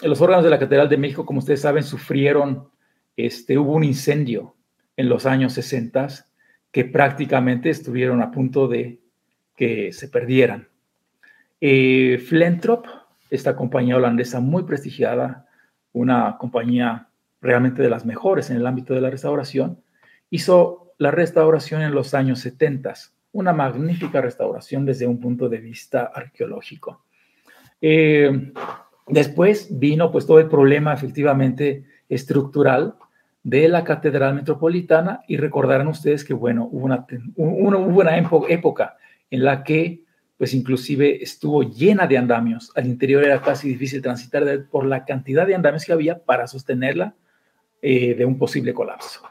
Los 0.02 0.22
órganos 0.22 0.44
de 0.44 0.50
la 0.50 0.60
Catedral 0.60 0.90
de 0.90 0.98
México, 0.98 1.26
como 1.26 1.40
ustedes 1.40 1.62
saben, 1.62 1.84
sufrieron 1.84 2.70
este, 3.16 3.58
hubo 3.58 3.74
un 3.74 3.84
incendio 3.84 4.56
en 4.96 5.10
los 5.10 5.26
años 5.26 5.54
60 5.54 6.08
que 6.72 6.86
prácticamente 6.86 7.70
estuvieron 7.70 8.22
a 8.22 8.32
punto 8.32 8.68
de 8.68 9.00
que 9.56 9.92
se 9.92 10.08
perdieran. 10.08 10.68
Eh, 11.60 12.24
Flentrop, 12.28 12.86
esta 13.32 13.56
compañía 13.56 13.98
holandesa 13.98 14.40
muy 14.40 14.64
prestigiada, 14.64 15.48
una 15.94 16.38
compañía 16.38 17.10
realmente 17.42 17.82
de 17.82 17.90
las 17.90 18.06
mejores 18.06 18.52
en 18.52 18.58
el 18.58 18.68
ámbito 18.68 18.94
de 18.94 19.02
la 19.02 19.10
restauración, 19.10 19.82
hizo 20.30 20.94
la 21.00 21.10
restauración 21.10 21.82
en 21.82 21.94
los 21.94 22.14
años 22.14 22.40
70, 22.40 22.94
una 23.38 23.54
magnífica 23.54 24.20
restauración 24.20 24.84
desde 24.84 25.06
un 25.06 25.20
punto 25.20 25.48
de 25.48 25.60
vista 25.60 26.12
arqueológico. 26.14 27.04
Eh, 27.80 28.52
después 29.08 29.68
vino 29.70 30.12
pues 30.12 30.26
todo 30.26 30.40
el 30.40 30.48
problema 30.48 30.92
efectivamente 30.92 31.86
estructural 32.10 32.96
de 33.44 33.68
la 33.68 33.84
Catedral 33.84 34.34
Metropolitana 34.34 35.22
y 35.28 35.38
recordarán 35.38 35.88
ustedes 35.88 36.26
que, 36.26 36.34
bueno, 36.34 36.68
hubo 36.72 36.86
una, 36.86 37.06
una 37.36 38.18
época 38.18 38.98
en 39.30 39.44
la 39.44 39.64
que 39.64 40.02
pues 40.38 40.54
inclusive 40.56 41.22
estuvo 41.22 41.62
llena 41.62 42.08
de 42.08 42.18
andamios. 42.18 42.72
Al 42.76 42.88
interior 42.88 43.24
era 43.24 43.42
casi 43.42 43.70
difícil 43.70 44.02
transitar 44.02 44.66
por 44.72 44.86
la 44.86 45.06
cantidad 45.06 45.46
de 45.46 45.56
andamios 45.56 45.86
que 45.86 45.94
había 45.94 46.24
para 46.24 46.48
sostenerla 46.48 47.16
eh, 47.84 48.16
de 48.16 48.26
un 48.26 48.38
posible 48.40 48.74
colapso. 48.74 49.22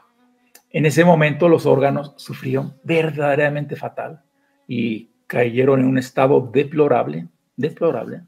En 0.71 0.85
ese 0.85 1.05
momento 1.05 1.49
los 1.49 1.65
órganos 1.65 2.13
sufrieron 2.17 2.75
verdaderamente 2.83 3.75
fatal 3.75 4.21
y 4.67 5.09
cayeron 5.27 5.79
en 5.81 5.87
un 5.87 5.97
estado 5.97 6.49
deplorable, 6.51 7.27
deplorable. 7.55 8.21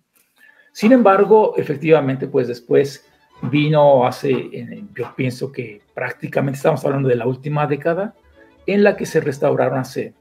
Sin 0.71 0.91
embargo, 0.91 1.55
efectivamente, 1.57 2.27
pues 2.27 2.47
después 2.47 3.05
vino 3.43 4.05
hace, 4.05 4.85
yo 4.95 5.13
pienso 5.15 5.51
que 5.51 5.81
prácticamente 5.93 6.57
estamos 6.57 6.83
hablando 6.85 7.09
de 7.09 7.15
la 7.15 7.25
última 7.25 7.67
década, 7.67 8.13
en 8.65 8.83
la 8.83 8.95
que 8.95 9.05
se 9.05 9.19
restauraron 9.19 9.79
hace 9.79 10.13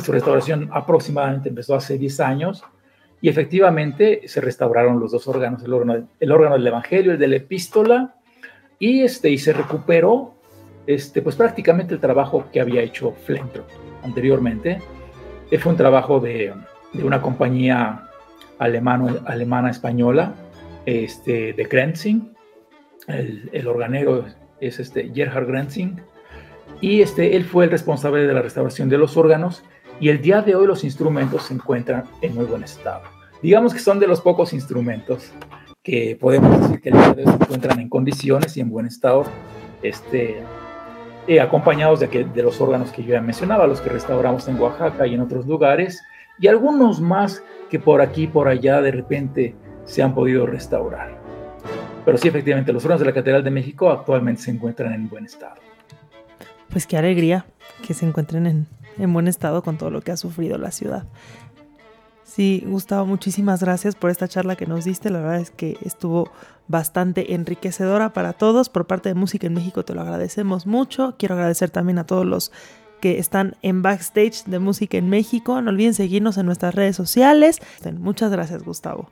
su 0.00 0.12
restauración 0.12 0.68
aproximadamente 0.72 1.48
empezó 1.48 1.74
hace 1.74 1.98
10 1.98 2.20
años 2.20 2.62
y 3.20 3.28
efectivamente 3.28 4.22
se 4.26 4.40
restauraron 4.40 5.00
los 5.00 5.12
dos 5.12 5.26
órganos, 5.26 5.62
el 5.62 5.72
órgano, 5.72 6.08
el 6.20 6.32
órgano 6.32 6.56
del 6.56 6.66
Evangelio, 6.66 7.12
el 7.12 7.18
de 7.18 7.28
la 7.28 7.36
epístola, 7.36 8.16
y, 8.78 9.00
este, 9.00 9.30
y 9.30 9.38
se 9.38 9.54
recuperó 9.54 10.33
este, 10.86 11.22
pues 11.22 11.36
prácticamente 11.36 11.94
el 11.94 12.00
trabajo 12.00 12.46
que 12.52 12.60
había 12.60 12.82
hecho 12.82 13.12
Flentro 13.24 13.66
anteriormente. 14.02 14.78
Eh, 15.50 15.58
fue 15.58 15.72
un 15.72 15.78
trabajo 15.78 16.20
de, 16.20 16.52
una 17.02 17.20
compañía 17.20 18.08
alemano, 18.58 19.20
alemana 19.26 19.70
española, 19.70 20.34
este, 20.86 21.52
de 21.52 21.64
Grenzing. 21.64 22.34
El, 23.06 23.66
organero 23.66 24.24
es 24.60 24.80
este 24.80 25.10
Gerhard 25.14 25.46
Grenzing 25.46 26.00
y 26.80 27.02
este, 27.02 27.36
él 27.36 27.44
fue 27.44 27.64
el 27.64 27.70
responsable 27.70 28.26
de 28.26 28.32
la 28.32 28.40
restauración 28.40 28.88
de 28.88 28.96
los 28.96 29.16
órganos 29.18 29.62
y 30.00 30.08
el 30.08 30.22
día 30.22 30.40
de 30.40 30.54
hoy 30.54 30.66
los 30.66 30.84
instrumentos 30.84 31.44
se 31.44 31.54
encuentran 31.54 32.04
en 32.22 32.34
muy 32.34 32.46
buen 32.46 32.62
estado. 32.64 33.02
Digamos 33.42 33.74
que 33.74 33.80
son 33.80 34.00
de 34.00 34.06
los 34.06 34.22
pocos 34.22 34.54
instrumentos 34.54 35.32
que 35.82 36.16
podemos 36.18 36.62
decir 36.62 36.80
que 36.80 36.90
se 36.90 37.30
encuentran 37.30 37.78
en 37.78 37.90
condiciones 37.90 38.56
y 38.56 38.60
en 38.60 38.70
buen 38.70 38.86
estado, 38.86 39.24
este, 39.82 40.38
eh, 41.26 41.40
acompañados 41.40 42.00
de, 42.00 42.28
los 42.36 42.60
órganos 42.60 42.90
que 42.90 43.02
yo 43.02 43.10
ya 43.10 43.20
mencionaba, 43.20 43.66
los 43.66 43.80
que 43.80 43.90
restauramos 43.90 44.46
en 44.48 44.60
Oaxaca 44.60 45.06
y 45.06 45.14
en 45.14 45.20
otros 45.20 45.46
lugares, 45.46 46.02
y 46.38 46.48
algunos 46.48 47.00
más 47.00 47.42
que 47.70 47.78
por 47.78 48.00
aquí 48.00 48.26
por 48.26 48.48
allá 48.48 48.80
de 48.80 48.90
repente 48.90 49.54
se 49.84 50.02
han 50.02 50.14
podido 50.14 50.46
restaurar. 50.46 51.16
Pero 52.04 52.18
sí, 52.18 52.28
efectivamente, 52.28 52.72
los 52.72 52.84
órganos 52.84 53.00
de 53.00 53.06
la 53.06 53.14
Catedral 53.14 53.44
de 53.44 53.50
México 53.50 53.90
actualmente 53.90 54.42
se 54.42 54.50
encuentran 54.50 54.92
en 54.92 55.08
buen 55.08 55.24
estado 55.24 55.56
pues 56.74 56.88
qué 56.88 56.96
alegría 56.96 57.46
que 57.86 57.94
se 57.94 58.04
encuentren 58.04 58.66
en, 58.98 59.12
buen 59.12 59.28
estado 59.28 59.62
con 59.62 59.78
todo 59.78 59.90
lo 59.90 60.00
que 60.00 60.10
ha 60.10 60.16
sufrido 60.16 60.58
la 60.58 60.72
ciudad. 60.72 61.04
Sí, 62.34 62.64
Gustavo, 62.66 63.06
muchísimas 63.06 63.62
gracias 63.62 63.94
por 63.94 64.10
esta 64.10 64.26
charla 64.26 64.56
que 64.56 64.66
nos 64.66 64.84
diste. 64.84 65.08
La 65.08 65.20
verdad 65.20 65.38
es 65.38 65.52
que 65.52 65.76
estuvo 65.84 66.32
bastante 66.66 67.32
enriquecedora 67.32 68.12
para 68.12 68.32
todos. 68.32 68.68
Por 68.68 68.88
parte 68.88 69.08
de 69.08 69.14
Música 69.14 69.46
en 69.46 69.54
México 69.54 69.84
te 69.84 69.94
lo 69.94 70.00
agradecemos 70.00 70.66
mucho. 70.66 71.14
Quiero 71.16 71.36
agradecer 71.36 71.70
también 71.70 71.98
a 71.98 72.06
todos 72.06 72.26
los 72.26 72.50
que 73.00 73.20
están 73.20 73.54
en 73.62 73.82
backstage 73.82 74.46
de 74.46 74.58
Música 74.58 74.98
en 74.98 75.10
México. 75.10 75.62
No 75.62 75.70
olviden 75.70 75.94
seguirnos 75.94 76.36
en 76.36 76.46
nuestras 76.46 76.74
redes 76.74 76.96
sociales. 76.96 77.60
Muchas 78.00 78.32
gracias, 78.32 78.64
Gustavo. 78.64 79.08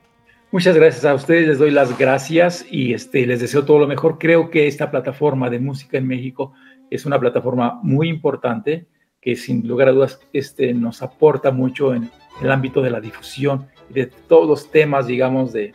Muchas 0.51 0.75
gracias 0.75 1.05
a 1.05 1.13
ustedes, 1.13 1.47
les 1.47 1.59
doy 1.59 1.71
las 1.71 1.97
gracias 1.97 2.65
y 2.69 2.93
este, 2.93 3.25
les 3.25 3.39
deseo 3.39 3.63
todo 3.63 3.79
lo 3.79 3.87
mejor. 3.87 4.17
Creo 4.19 4.49
que 4.49 4.67
esta 4.67 4.91
plataforma 4.91 5.49
de 5.49 5.59
Música 5.59 5.97
en 5.97 6.07
México 6.07 6.51
es 6.89 7.05
una 7.05 7.17
plataforma 7.21 7.79
muy 7.83 8.09
importante 8.09 8.85
que 9.23 9.35
sin 9.35 9.67
lugar 9.67 9.87
a 9.87 9.91
dudas 9.91 10.19
este, 10.33 10.73
nos 10.73 11.01
aporta 11.01 11.51
mucho 11.51 11.93
en 11.95 12.09
el 12.41 12.51
ámbito 12.51 12.81
de 12.81 12.89
la 12.89 12.99
difusión 12.99 13.67
y 13.89 13.93
de 13.93 14.07
todos 14.07 14.47
los 14.47 14.69
temas, 14.69 15.07
digamos, 15.07 15.53
de, 15.53 15.73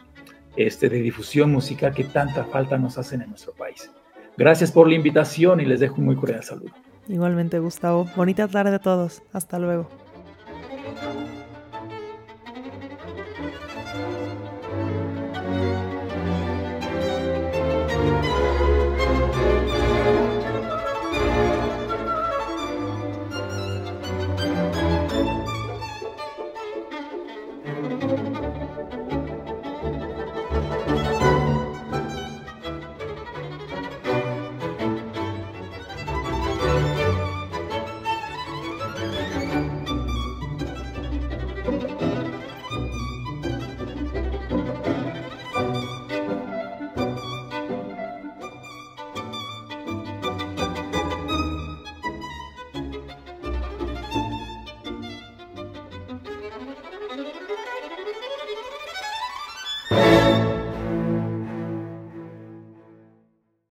este, 0.57 0.89
de 0.89 1.01
difusión 1.01 1.51
musical 1.51 1.95
que 1.95 2.05
tanta 2.05 2.45
falta 2.45 2.77
nos 2.77 2.99
hacen 2.99 3.23
en 3.23 3.31
nuestro 3.31 3.53
país. 3.55 3.91
Gracias 4.37 4.71
por 4.71 4.89
la 4.89 4.95
invitación 4.95 5.61
y 5.61 5.65
les 5.65 5.81
dejo 5.81 5.97
un 5.97 6.05
muy 6.05 6.17
cordial 6.17 6.45
saludo. 6.45 6.73
Igualmente, 7.09 7.59
Gustavo. 7.59 8.07
Bonita 8.17 8.47
tarde 8.49 8.77
a 8.77 8.79
todos. 8.79 9.23
Hasta 9.33 9.59
luego. 9.59 9.89